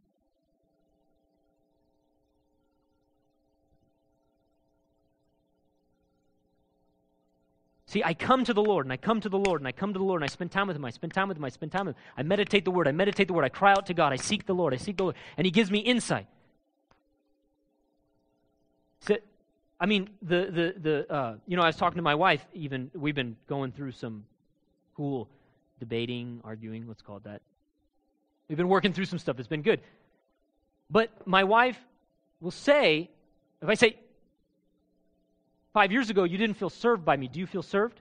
See, 7.84 8.02
I 8.02 8.14
come 8.14 8.44
to 8.44 8.54
the 8.54 8.62
Lord, 8.62 8.86
and 8.86 8.92
I 8.94 8.96
come 8.96 9.20
to 9.20 9.28
the 9.28 9.36
Lord, 9.38 9.60
and 9.60 9.68
I 9.68 9.72
come 9.72 9.92
to 9.92 9.98
the 9.98 10.04
Lord, 10.06 10.22
and 10.22 10.30
I 10.30 10.32
spend 10.32 10.50
time 10.50 10.68
with 10.68 10.76
Him. 10.76 10.86
I 10.86 10.90
spend 10.90 11.12
time 11.12 11.28
with 11.28 11.36
Him. 11.36 11.44
I 11.44 11.50
spend 11.50 11.70
time 11.70 11.84
with 11.84 11.96
Him. 11.96 12.02
I 12.16 12.22
meditate 12.22 12.64
the 12.64 12.70
Word. 12.70 12.88
I 12.88 12.92
meditate 12.92 13.26
the 13.28 13.34
Word. 13.34 13.44
I 13.44 13.50
cry 13.50 13.72
out 13.72 13.84
to 13.86 13.94
God. 13.94 14.10
I 14.14 14.16
seek 14.16 14.46
the 14.46 14.54
Lord. 14.54 14.72
I 14.72 14.78
seek 14.78 14.96
the 14.96 15.02
Lord. 15.02 15.16
And 15.36 15.44
He 15.44 15.50
gives 15.50 15.70
me 15.70 15.80
insight. 15.80 16.28
So, 19.00 19.18
I 19.80 19.86
mean, 19.86 20.10
the, 20.22 20.50
the, 20.50 20.74
the 20.80 21.12
uh, 21.12 21.34
you 21.46 21.56
know, 21.56 21.62
I 21.62 21.66
was 21.66 21.76
talking 21.76 21.96
to 21.96 22.02
my 22.02 22.14
wife, 22.14 22.44
even, 22.52 22.90
we've 22.94 23.14
been 23.14 23.36
going 23.48 23.72
through 23.72 23.92
some 23.92 24.24
cool 24.94 25.28
debating, 25.78 26.40
arguing, 26.44 26.86
let's 26.86 27.02
call 27.02 27.16
it 27.16 27.24
that. 27.24 27.40
We've 28.48 28.58
been 28.58 28.68
working 28.68 28.92
through 28.92 29.06
some 29.06 29.18
stuff. 29.18 29.38
It's 29.38 29.48
been 29.48 29.62
good. 29.62 29.80
But 30.90 31.10
my 31.26 31.44
wife 31.44 31.78
will 32.40 32.50
say, 32.50 33.08
if 33.62 33.68
I 33.68 33.74
say, 33.74 33.96
Five 35.72 35.92
years 35.92 36.10
ago, 36.10 36.24
you 36.24 36.36
didn't 36.36 36.56
feel 36.56 36.70
served 36.70 37.04
by 37.04 37.16
me. 37.16 37.28
Do 37.28 37.38
you 37.38 37.46
feel 37.46 37.62
served? 37.62 38.00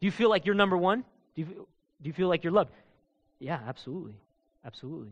Do 0.00 0.06
you 0.06 0.10
feel 0.10 0.28
like 0.28 0.44
you're 0.44 0.54
number 0.54 0.76
one? 0.76 1.04
Do 1.34 1.42
you, 1.42 1.46
do 1.46 2.08
you 2.08 2.12
feel 2.12 2.28
like 2.28 2.44
you're 2.44 2.52
loved? 2.52 2.72
Yeah, 3.38 3.58
absolutely. 3.66 4.14
Absolutely. 4.64 5.10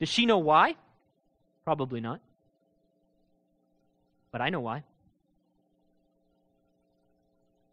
Does 0.00 0.08
she 0.08 0.26
know 0.26 0.38
why? 0.38 0.74
Probably 1.64 2.00
not. 2.00 2.20
But 4.30 4.40
I 4.40 4.50
know 4.50 4.60
why. 4.60 4.84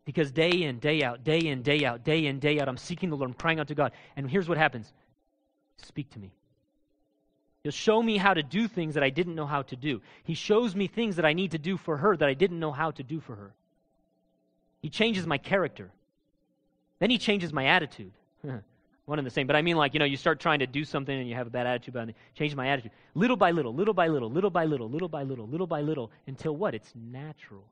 Because 0.05 0.31
day 0.31 0.63
in, 0.63 0.79
day 0.79 1.01
out, 1.03 1.23
day 1.23 1.39
in, 1.39 1.63
day 1.63 1.83
out, 1.83 2.03
day 2.03 2.27
in, 2.27 2.39
day 2.39 2.59
out, 2.59 2.69
I'm 2.69 2.77
seeking 2.77 3.09
the 3.09 3.17
Lord. 3.17 3.31
I'm 3.31 3.35
crying 3.35 3.59
out 3.59 3.67
to 3.69 3.75
God. 3.75 3.91
And 4.15 4.29
here's 4.29 4.47
what 4.47 4.57
happens 4.57 4.93
Speak 5.77 6.09
to 6.11 6.19
me. 6.19 6.31
He'll 7.63 7.71
show 7.71 8.01
me 8.01 8.17
how 8.17 8.35
to 8.35 8.43
do 8.43 8.67
things 8.67 8.93
that 8.93 9.03
I 9.03 9.09
didn't 9.09 9.33
know 9.33 9.47
how 9.47 9.63
to 9.63 9.75
do. 9.75 10.01
He 10.23 10.35
shows 10.35 10.75
me 10.75 10.85
things 10.85 11.15
that 11.15 11.25
I 11.25 11.33
need 11.33 11.51
to 11.51 11.57
do 11.57 11.77
for 11.77 11.97
her 11.97 12.15
that 12.15 12.29
I 12.29 12.35
didn't 12.35 12.59
know 12.59 12.71
how 12.71 12.91
to 12.91 13.01
do 13.01 13.19
for 13.19 13.35
her. 13.35 13.53
He 14.83 14.89
changes 14.89 15.25
my 15.25 15.39
character. 15.39 15.89
Then 16.99 17.09
he 17.09 17.17
changes 17.17 17.51
my 17.51 17.65
attitude. 17.65 18.11
One 19.05 19.19
and 19.19 19.25
the 19.25 19.31
same. 19.31 19.45
But 19.45 19.55
I 19.55 19.61
mean, 19.61 19.77
like, 19.77 19.93
you 19.93 19.99
know, 19.99 20.05
you 20.05 20.17
start 20.17 20.39
trying 20.39 20.59
to 20.59 20.67
do 20.67 20.83
something 20.83 21.17
and 21.17 21.29
you 21.29 21.35
have 21.35 21.47
a 21.47 21.51
bad 21.51 21.67
attitude 21.67 21.93
about 21.93 22.09
it. 22.09 22.15
Change 22.33 22.55
my 22.55 22.69
attitude. 22.69 22.91
Little 23.13 23.37
by 23.37 23.51
little, 23.51 23.73
little 23.73 23.93
by 23.93 24.07
little, 24.07 24.29
little 24.29 24.49
by 24.49 24.65
little, 24.65 24.89
little 24.89 25.07
by 25.07 25.23
little, 25.23 25.47
little 25.47 25.67
by 25.67 25.81
little, 25.81 26.11
until 26.25 26.55
what? 26.55 26.73
It's 26.73 26.91
natural. 26.95 27.63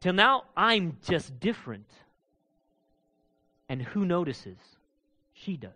Till 0.00 0.12
now, 0.12 0.44
I'm 0.56 0.98
just 1.08 1.40
different. 1.40 1.88
And 3.68 3.80
who 3.80 4.04
notices? 4.04 4.58
She 5.32 5.56
does. 5.56 5.70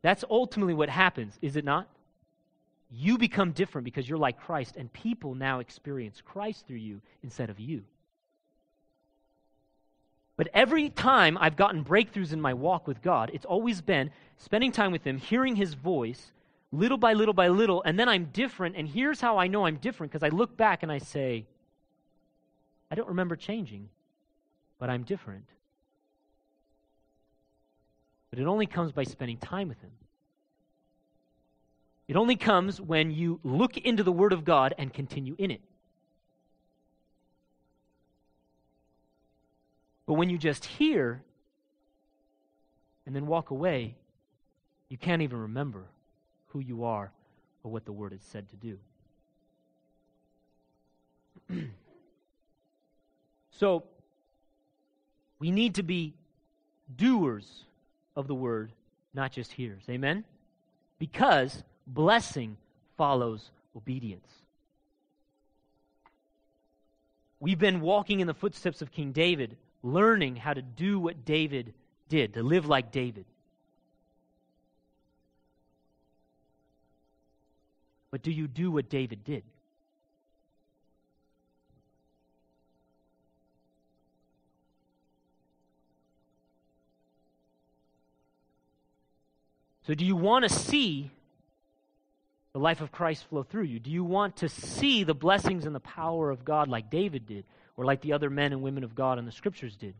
That's 0.00 0.24
ultimately 0.30 0.74
what 0.74 0.88
happens, 0.88 1.36
is 1.42 1.56
it 1.56 1.64
not? 1.64 1.88
You 2.90 3.18
become 3.18 3.52
different 3.52 3.84
because 3.84 4.08
you're 4.08 4.16
like 4.16 4.40
Christ, 4.40 4.76
and 4.76 4.90
people 4.92 5.34
now 5.34 5.58
experience 5.58 6.22
Christ 6.24 6.66
through 6.66 6.76
you 6.78 7.02
instead 7.22 7.50
of 7.50 7.60
you. 7.60 7.82
But 10.38 10.48
every 10.54 10.88
time 10.88 11.36
I've 11.36 11.56
gotten 11.56 11.84
breakthroughs 11.84 12.32
in 12.32 12.40
my 12.40 12.54
walk 12.54 12.86
with 12.86 13.02
God, 13.02 13.32
it's 13.34 13.44
always 13.44 13.80
been 13.80 14.12
spending 14.36 14.70
time 14.70 14.92
with 14.92 15.02
Him, 15.02 15.18
hearing 15.18 15.56
His 15.56 15.74
voice, 15.74 16.30
little 16.70 16.96
by 16.96 17.12
little 17.12 17.34
by 17.34 17.48
little, 17.48 17.82
and 17.82 17.98
then 17.98 18.08
I'm 18.08 18.26
different. 18.26 18.76
And 18.76 18.88
here's 18.88 19.20
how 19.20 19.36
I 19.36 19.48
know 19.48 19.66
I'm 19.66 19.78
different 19.78 20.12
because 20.12 20.22
I 20.22 20.28
look 20.34 20.56
back 20.56 20.84
and 20.84 20.92
I 20.92 20.98
say, 20.98 21.44
I 22.88 22.94
don't 22.94 23.08
remember 23.08 23.34
changing, 23.34 23.88
but 24.78 24.88
I'm 24.88 25.02
different. 25.02 25.44
But 28.30 28.38
it 28.38 28.46
only 28.46 28.66
comes 28.66 28.92
by 28.92 29.02
spending 29.02 29.38
time 29.38 29.68
with 29.68 29.80
Him. 29.80 29.90
It 32.06 32.14
only 32.14 32.36
comes 32.36 32.80
when 32.80 33.10
you 33.10 33.40
look 33.42 33.76
into 33.76 34.04
the 34.04 34.12
Word 34.12 34.32
of 34.32 34.44
God 34.44 34.72
and 34.78 34.94
continue 34.94 35.34
in 35.36 35.50
it. 35.50 35.62
But 40.08 40.14
when 40.14 40.30
you 40.30 40.38
just 40.38 40.64
hear 40.64 41.22
and 43.04 43.14
then 43.14 43.26
walk 43.26 43.50
away, 43.50 43.94
you 44.88 44.96
can't 44.96 45.20
even 45.20 45.38
remember 45.38 45.84
who 46.46 46.60
you 46.60 46.84
are 46.84 47.12
or 47.62 47.70
what 47.70 47.84
the 47.84 47.92
Word 47.92 48.14
is 48.14 48.22
said 48.22 48.46
to 48.48 48.56
do. 48.56 48.78
so, 53.50 53.84
we 55.38 55.50
need 55.50 55.74
to 55.74 55.82
be 55.82 56.14
doers 56.96 57.64
of 58.16 58.28
the 58.28 58.34
word, 58.34 58.72
not 59.12 59.30
just 59.30 59.52
hearers. 59.52 59.82
Amen? 59.90 60.24
Because 60.98 61.62
blessing 61.86 62.56
follows 62.96 63.50
obedience. 63.76 64.30
We've 67.40 67.58
been 67.58 67.82
walking 67.82 68.20
in 68.20 68.26
the 68.26 68.32
footsteps 68.32 68.80
of 68.80 68.90
King 68.90 69.12
David 69.12 69.54
learning 69.82 70.36
how 70.36 70.54
to 70.54 70.62
do 70.62 70.98
what 70.98 71.24
David 71.24 71.74
did, 72.08 72.34
to 72.34 72.42
live 72.42 72.66
like 72.66 72.90
David. 72.92 73.24
But 78.10 78.22
do 78.22 78.30
you 78.30 78.48
do 78.48 78.70
what 78.70 78.88
David 78.88 79.24
did? 79.24 79.42
So, 89.88 89.94
do 89.94 90.04
you 90.04 90.16
want 90.16 90.46
to 90.46 90.50
see 90.50 91.10
the 92.52 92.58
life 92.58 92.82
of 92.82 92.92
Christ 92.92 93.24
flow 93.30 93.42
through 93.42 93.62
you? 93.62 93.78
Do 93.78 93.90
you 93.90 94.04
want 94.04 94.36
to 94.36 94.48
see 94.48 95.02
the 95.02 95.14
blessings 95.14 95.64
and 95.64 95.74
the 95.74 95.80
power 95.80 96.30
of 96.30 96.44
God 96.44 96.68
like 96.68 96.90
David 96.90 97.26
did, 97.26 97.44
or 97.78 97.84
like 97.84 98.02
the 98.02 98.12
other 98.12 98.28
men 98.28 98.52
and 98.52 98.60
women 98.60 98.84
of 98.84 98.94
God 98.94 99.18
in 99.18 99.24
the 99.24 99.32
scriptures 99.32 99.76
did? 99.76 99.94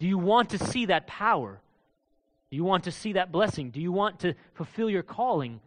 Do 0.00 0.08
you 0.08 0.18
want 0.18 0.50
to 0.50 0.58
see 0.58 0.86
that 0.86 1.06
power? 1.06 1.60
Do 2.50 2.56
you 2.56 2.64
want 2.64 2.84
to 2.84 2.90
see 2.90 3.12
that 3.12 3.30
blessing? 3.30 3.70
Do 3.70 3.80
you 3.80 3.92
want 3.92 4.20
to 4.20 4.34
fulfill 4.54 4.90
your 4.90 5.02
calling? 5.02 5.60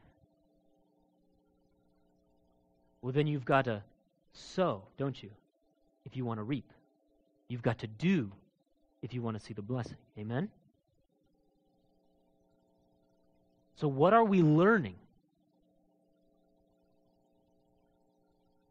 Well, 3.02 3.14
then 3.14 3.28
you've 3.28 3.46
got 3.46 3.66
to 3.66 3.84
sow, 4.34 4.82
don't 4.98 5.22
you? 5.22 5.30
If 6.06 6.18
you 6.18 6.26
want 6.26 6.40
to 6.40 6.44
reap, 6.44 6.66
you've 7.48 7.62
got 7.62 7.80
to 7.80 7.88
do 7.88 8.32
if 9.04 9.14
you 9.14 9.22
want 9.22 9.38
to 9.38 9.44
see 9.44 9.54
the 9.54 9.62
blessing. 9.62 9.98
Amen? 10.18 10.50
So, 13.76 13.88
what 13.88 14.14
are 14.14 14.24
we 14.24 14.42
learning? 14.42 14.96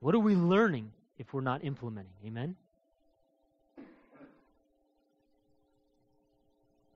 What 0.01 0.17
are 0.17 0.21
we 0.21 0.35
learning 0.35 0.91
if 1.19 1.33
we're 1.33 1.41
not 1.41 1.65
implementing? 1.65 2.13
Amen? 2.27 2.57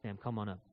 Sam, 0.03 0.19
come 0.23 0.39
on 0.39 0.49
up. 0.49 0.68